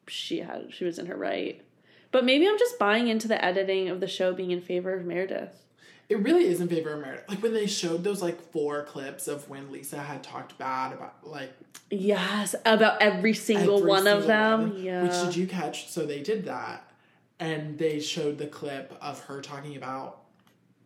she 0.08 0.38
had 0.38 0.68
she 0.72 0.84
was 0.84 0.98
in 0.98 1.06
her 1.06 1.16
right. 1.16 1.62
But 2.10 2.24
maybe 2.24 2.48
I'm 2.48 2.58
just 2.58 2.78
buying 2.78 3.08
into 3.08 3.28
the 3.28 3.44
editing 3.44 3.90
of 3.90 4.00
the 4.00 4.06
show 4.08 4.32
being 4.32 4.50
in 4.50 4.62
favor 4.62 4.94
of 4.94 5.04
Meredith. 5.04 5.63
It 6.08 6.18
really 6.18 6.46
is 6.46 6.60
in 6.60 6.68
favor 6.68 6.92
of 6.92 7.00
Meredith. 7.00 7.28
Like 7.28 7.42
when 7.42 7.54
they 7.54 7.66
showed 7.66 8.04
those 8.04 8.20
like 8.20 8.40
four 8.52 8.82
clips 8.84 9.26
of 9.26 9.48
when 9.48 9.72
Lisa 9.72 9.98
had 9.98 10.22
talked 10.22 10.58
bad 10.58 10.92
about 10.92 11.26
like 11.26 11.52
Yes, 11.90 12.54
about 12.64 13.00
every 13.00 13.32
single 13.34 13.78
every 13.78 13.88
one 13.88 14.06
of 14.06 14.26
them. 14.26 14.70
one. 14.74 14.82
Yeah. 14.82 15.02
Which 15.02 15.12
did 15.12 15.36
you 15.36 15.46
catch? 15.46 15.90
So 15.90 16.04
they 16.04 16.20
did 16.22 16.44
that, 16.46 16.90
and 17.38 17.78
they 17.78 18.00
showed 18.00 18.38
the 18.38 18.46
clip 18.46 18.94
of 19.00 19.20
her 19.24 19.40
talking 19.40 19.76
about 19.76 20.20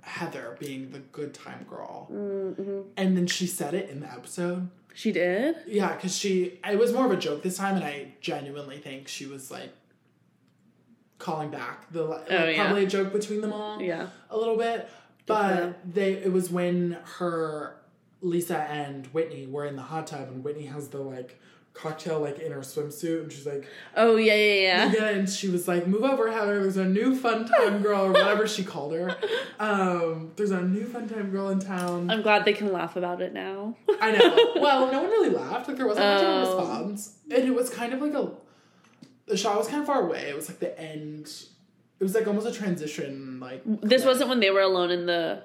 Heather 0.02 0.56
being 0.60 0.90
the 0.90 0.98
good 1.00 1.34
time 1.34 1.66
girl, 1.68 2.08
Mm-hmm. 2.12 2.80
and 2.96 3.16
then 3.16 3.26
she 3.26 3.46
said 3.46 3.74
it 3.74 3.90
in 3.90 4.00
the 4.00 4.10
episode. 4.10 4.68
she 4.94 5.12
did? 5.12 5.56
Yeah, 5.66 5.94
because 5.94 6.16
she 6.16 6.58
it 6.68 6.78
was 6.78 6.92
more 6.92 7.06
of 7.06 7.10
a 7.12 7.16
joke 7.16 7.42
this 7.42 7.56
time, 7.58 7.76
and 7.76 7.84
I 7.84 8.12
genuinely 8.20 8.78
think 8.78 9.08
she 9.08 9.26
was 9.26 9.50
like 9.50 9.70
calling 11.18 11.50
back 11.50 11.90
the 11.92 12.04
like, 12.04 12.26
Oh, 12.30 12.44
yeah. 12.48 12.64
probably 12.64 12.84
a 12.84 12.88
joke 12.88 13.12
between 13.12 13.40
them 13.40 13.52
all 13.52 13.82
Yeah. 13.82 14.08
a 14.30 14.36
little 14.36 14.56
bit. 14.56 14.88
But 15.28 15.94
they 15.94 16.12
it 16.14 16.32
was 16.32 16.50
when 16.50 16.98
her 17.18 17.76
Lisa 18.20 18.58
and 18.58 19.06
Whitney 19.08 19.46
were 19.46 19.64
in 19.66 19.76
the 19.76 19.82
hot 19.82 20.06
tub, 20.08 20.28
and 20.28 20.42
Whitney 20.42 20.66
has 20.66 20.88
the 20.88 20.98
like 20.98 21.38
cocktail 21.74 22.18
like 22.18 22.40
in 22.40 22.50
her 22.50 22.60
swimsuit, 22.60 23.22
and 23.22 23.32
she's 23.32 23.46
like, 23.46 23.64
Oh 23.94 24.16
yeah, 24.16 24.34
yeah, 24.34 24.54
yeah. 24.54 24.92
yeah, 24.92 25.08
and 25.10 25.28
she 25.30 25.48
was 25.48 25.68
like, 25.68 25.86
"Move 25.86 26.02
over, 26.02 26.28
Heather. 26.32 26.60
There's 26.60 26.76
a 26.76 26.84
new 26.84 27.14
fun 27.14 27.46
time 27.46 27.80
girl, 27.82 28.06
or 28.06 28.10
whatever 28.12 28.48
she 28.48 28.64
called 28.64 28.92
her. 28.94 29.14
Um, 29.60 30.30
there's 30.36 30.52
a 30.52 30.62
new 30.62 30.86
fun 30.86 31.08
time 31.08 31.30
girl 31.32 31.48
in 31.48 31.58
town. 31.58 32.10
I'm 32.12 32.22
glad 32.22 32.44
they 32.44 32.52
can 32.52 32.72
laugh 32.72 32.94
about 32.94 33.20
it 33.20 33.32
now. 33.32 33.74
I 34.00 34.12
know. 34.12 34.52
Well, 34.62 34.90
no 34.92 35.02
one 35.02 35.10
really 35.10 35.30
laughed. 35.30 35.66
Like 35.66 35.76
there 35.76 35.86
wasn't 35.88 36.06
much 36.06 36.22
of 36.22 36.28
a 36.28 36.32
Oh. 36.48 36.58
response, 36.60 37.14
and 37.28 37.42
it 37.42 37.52
was 37.54 37.68
kind 37.68 37.92
of 37.92 38.00
like 38.00 38.14
a. 38.14 38.30
The 39.26 39.36
shot 39.36 39.58
was 39.58 39.66
kind 39.66 39.80
of 39.80 39.86
far 39.86 40.02
away. 40.02 40.28
It 40.30 40.36
was 40.36 40.48
like 40.48 40.60
the 40.60 40.78
end. 40.80 41.28
It 42.00 42.04
was 42.04 42.14
like 42.14 42.26
almost 42.26 42.46
a 42.46 42.52
transition. 42.52 43.40
Like 43.40 43.62
this 43.64 44.04
wasn't 44.04 44.28
when 44.28 44.40
they 44.40 44.50
were 44.50 44.60
alone 44.60 44.90
in 44.90 45.06
the 45.06 45.42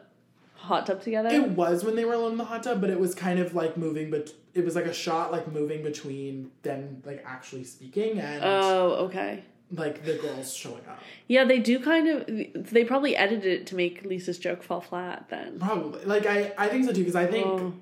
hot 0.56 0.86
tub 0.86 1.02
together. 1.02 1.30
It 1.30 1.50
was 1.50 1.84
when 1.84 1.96
they 1.96 2.06
were 2.06 2.14
alone 2.14 2.34
in 2.34 2.38
the 2.38 2.46
hot 2.46 2.64
tub, 2.64 2.80
but 2.80 2.90
it 2.90 3.00
was 3.00 3.16
kind 3.16 3.40
of 3.40 3.54
like 3.54 3.76
moving, 3.76 4.10
but 4.12 4.32
it 4.54 4.64
was 4.64 4.76
like 4.76 4.86
a 4.86 4.94
shot 4.94 5.32
like 5.32 5.52
moving 5.52 5.84
between 5.84 6.52
them 6.62 7.02
like 7.06 7.24
actually 7.26 7.64
speaking 7.64 8.20
and 8.20 8.44
oh, 8.44 8.92
okay. 9.06 9.44
like 9.72 10.06
the 10.06 10.14
girls 10.16 10.54
showing 10.54 10.86
up. 10.88 11.02
Yeah, 11.28 11.44
they 11.44 11.60
do 11.60 11.80
kind 11.80 12.08
of. 12.08 12.72
They 12.72 12.84
probably 12.84 13.16
edited 13.16 13.62
it 13.62 13.68
to 13.68 13.76
make 13.76 14.06
Lisa's 14.06 14.38
joke 14.38 14.64
fall 14.64 14.82
flat 14.82 15.26
then. 15.30 15.60
Probably 15.60 16.06
like 16.06 16.26
I 16.26 16.54
I 16.58 16.68
think 16.68 16.86
so 16.86 16.94
too 16.94 17.00
because 17.00 17.16
I 17.16 17.26
think 17.26 17.48
Oh. 17.48 17.74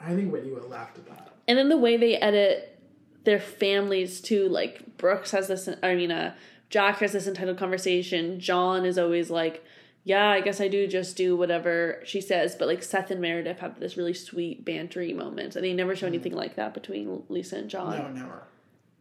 I 0.00 0.14
think 0.14 0.32
Whitney 0.32 0.50
would 0.50 0.62
have 0.62 0.70
laughed 0.70 0.98
at 0.98 1.06
that. 1.06 1.32
And 1.46 1.58
then 1.58 1.68
the 1.68 1.76
way 1.76 1.96
they 1.96 2.16
edit 2.16 2.78
their 3.24 3.38
families 3.38 4.20
too, 4.20 4.48
like 4.48 4.96
Brooks 4.96 5.30
has 5.30 5.48
this. 5.48 5.68
I 5.82 5.94
mean, 5.94 6.10
uh, 6.10 6.34
Jack 6.72 7.00
has 7.00 7.12
this 7.12 7.26
entitled 7.26 7.58
conversation. 7.58 8.40
John 8.40 8.86
is 8.86 8.96
always 8.96 9.28
like, 9.30 9.62
"Yeah, 10.04 10.30
I 10.30 10.40
guess 10.40 10.58
I 10.58 10.68
do 10.68 10.86
just 10.86 11.18
do 11.18 11.36
whatever 11.36 12.00
she 12.02 12.18
says." 12.18 12.56
But 12.56 12.66
like 12.66 12.82
Seth 12.82 13.10
and 13.10 13.20
Meredith 13.20 13.58
have 13.58 13.78
this 13.78 13.98
really 13.98 14.14
sweet 14.14 14.64
bantery 14.64 15.14
moment, 15.14 15.54
and 15.54 15.62
they 15.62 15.74
never 15.74 15.94
show 15.94 16.06
hmm. 16.06 16.14
anything 16.14 16.32
like 16.32 16.56
that 16.56 16.72
between 16.72 17.24
Lisa 17.28 17.56
and 17.56 17.68
John. 17.68 17.98
No, 17.98 18.08
never. 18.08 18.42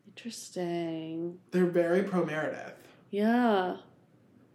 Interesting. 0.06 1.40
They're 1.52 1.66
very 1.66 2.04
pro 2.04 2.26
Meredith. 2.26 2.74
Yeah. 3.10 3.78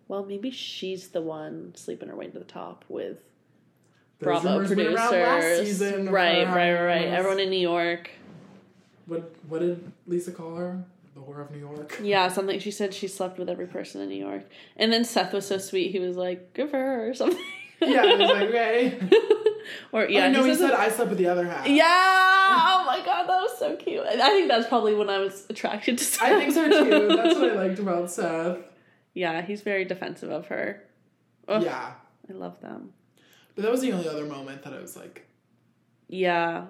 Well, 0.09 0.27
maybe 0.27 0.51
she's 0.51 1.09
the 1.09 1.23
one 1.23 1.75
sleeping 1.75 2.11
her 2.11 2.17
way 2.17 2.27
to 2.27 2.39
the 2.39 2.45
top 2.45 2.85
with 2.87 3.17
Those 4.19 4.43
Bravo 4.43 4.49
rumors 4.51 4.69
went 4.69 4.81
around 4.89 5.12
last 5.12 5.43
producers. 5.43 5.67
season 5.67 6.11
right, 6.11 6.47
right, 6.47 6.75
right. 6.75 7.07
Everyone 7.07 7.41
in 7.41 7.49
New 7.49 7.59
York. 7.59 8.11
What 9.07 9.35
what 9.49 9.61
did 9.61 9.91
Lisa 10.07 10.33
call 10.33 10.57
her? 10.57 10.85
The 11.17 11.23
whore 11.23 11.41
of 11.41 11.51
New 11.51 11.59
York. 11.59 11.99
Yeah, 12.03 12.29
something 12.29 12.61
she 12.61 12.71
said 12.71 12.93
she 12.93 13.09
slept 13.09 13.39
with 13.39 13.49
every 13.49 13.67
person 13.67 14.03
in 14.03 14.11
New 14.11 14.23
York. 14.23 14.45
And 14.77 14.93
then 14.93 15.03
Seth 15.05 15.33
was 15.33 15.47
so 15.47 15.57
sweet. 15.57 15.91
He 15.91 15.99
was 15.99 16.14
like, 16.17 16.53
"Good 16.53 16.69
for 16.71 16.77
her" 16.77 17.09
or 17.09 17.14
something. 17.14 17.43
yeah, 17.81 18.05
it 18.05 18.19
was 18.19 18.31
like 18.31 18.49
okay. 18.51 18.99
or 19.93 20.03
Yeah, 20.05 20.27
yeah, 20.27 20.31
no, 20.33 20.45
he 20.45 20.55
said 20.55 20.73
I 20.73 20.91
slept 20.91 21.09
with 21.09 21.19
the 21.19 21.27
other 21.29 21.47
half. 21.47 21.67
Yeah. 21.67 21.85
Oh 21.89 22.85
my 22.87 22.99
god, 23.05 23.23
that 23.27 23.41
was 23.41 23.59
so 23.59 23.77
cute. 23.77 24.05
I 24.07 24.12
I 24.14 24.29
think 24.29 24.49
that's 24.49 24.67
probably 24.69 24.95
when 24.95 25.09
I 25.09 25.19
was 25.19 25.47
attracted 25.49 25.97
to 25.99 26.05
Seth. 26.05 26.23
I 26.31 26.39
think 26.39 26.53
so 26.53 26.69
too. 26.85 27.17
That's 27.17 27.39
what 27.39 27.51
I 27.51 27.55
liked 27.55 27.79
about 27.79 28.11
Seth. 28.11 28.59
Yeah, 29.14 29.41
he's 29.41 29.62
very 29.62 29.87
defensive 29.87 30.31
of 30.31 30.49
her. 30.49 30.85
Ugh, 31.49 31.62
Yeah. 31.62 31.93
I 32.29 32.33
love 32.35 32.61
them. 32.61 32.93
But 33.55 33.62
that 33.62 33.71
was 33.71 33.81
the 33.81 33.93
only 33.93 34.07
other 34.07 34.27
moment 34.27 34.62
that 34.64 34.75
I 34.75 34.81
was 34.81 34.95
like, 34.97 35.27
Yeah. 36.09 36.67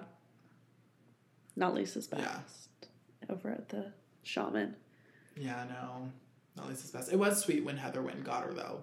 Not 1.57 1.73
Lisa's 1.73 2.07
best. 2.07 2.23
Yeah. 2.23 2.87
Over 3.29 3.49
at 3.51 3.67
the 3.69 3.91
shaman. 4.27 4.75
yeah, 5.35 5.65
no, 5.69 6.11
not 6.55 6.69
Lisa's 6.69 6.91
best. 6.91 7.11
It 7.11 7.17
was 7.17 7.39
sweet 7.39 7.63
when 7.63 7.77
Heather 7.77 8.01
went 8.01 8.17
and 8.17 8.25
got 8.25 8.43
her 8.43 8.53
though. 8.53 8.81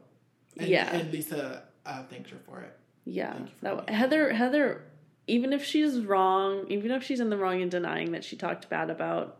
And, 0.56 0.68
Yeah. 0.68 0.90
And 0.94 1.12
Lisa 1.12 1.64
uh, 1.84 2.02
thanked 2.04 2.30
her 2.30 2.38
for 2.46 2.60
it. 2.60 2.76
Yeah. 3.04 3.32
Thank 3.32 3.48
you 3.48 3.54
for 3.56 3.64
That 3.76 3.90
Heather 3.90 4.32
Heather 4.32 4.84
even 5.26 5.52
if 5.52 5.64
she's 5.64 6.00
wrong, 6.00 6.66
even 6.68 6.90
if 6.90 7.02
she's 7.02 7.20
in 7.20 7.30
the 7.30 7.38
wrong 7.38 7.60
in 7.60 7.68
denying 7.68 8.12
that 8.12 8.24
she 8.24 8.36
talked 8.36 8.68
bad 8.68 8.90
about 8.90 9.38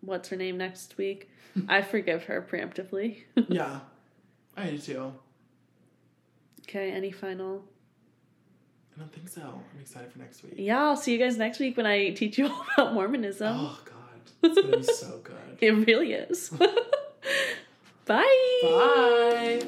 what's 0.00 0.28
her 0.28 0.36
name 0.36 0.58
next 0.58 0.98
week, 0.98 1.30
I 1.68 1.82
forgive 1.82 2.24
her 2.24 2.46
preemptively. 2.48 3.22
yeah. 3.48 3.80
I 4.56 4.70
do 4.70 4.78
too. 4.78 5.12
okay, 6.62 6.92
any 6.92 7.10
final 7.10 7.64
I 8.96 9.00
don't 9.00 9.12
think 9.12 9.28
so. 9.28 9.42
I'm 9.42 9.80
excited 9.80 10.12
for 10.12 10.18
next 10.18 10.42
week. 10.44 10.54
Yeah, 10.56 10.80
I'll 10.80 10.96
see 10.96 11.12
you 11.12 11.18
guys 11.18 11.36
next 11.36 11.58
week 11.58 11.76
when 11.76 11.86
I 11.86 12.10
teach 12.10 12.38
you 12.38 12.46
all 12.48 12.64
about 12.76 12.94
Mormonism. 12.94 13.56
Oh 13.58 13.80
god. 13.84 13.93
It's 14.44 14.60
gonna 14.60 14.76
be 14.76 14.82
so 14.82 15.20
good. 15.22 15.34
It 15.60 15.70
really 15.86 16.12
is. 16.12 16.50
Bye. 18.06 18.60
Bye. 18.62 19.62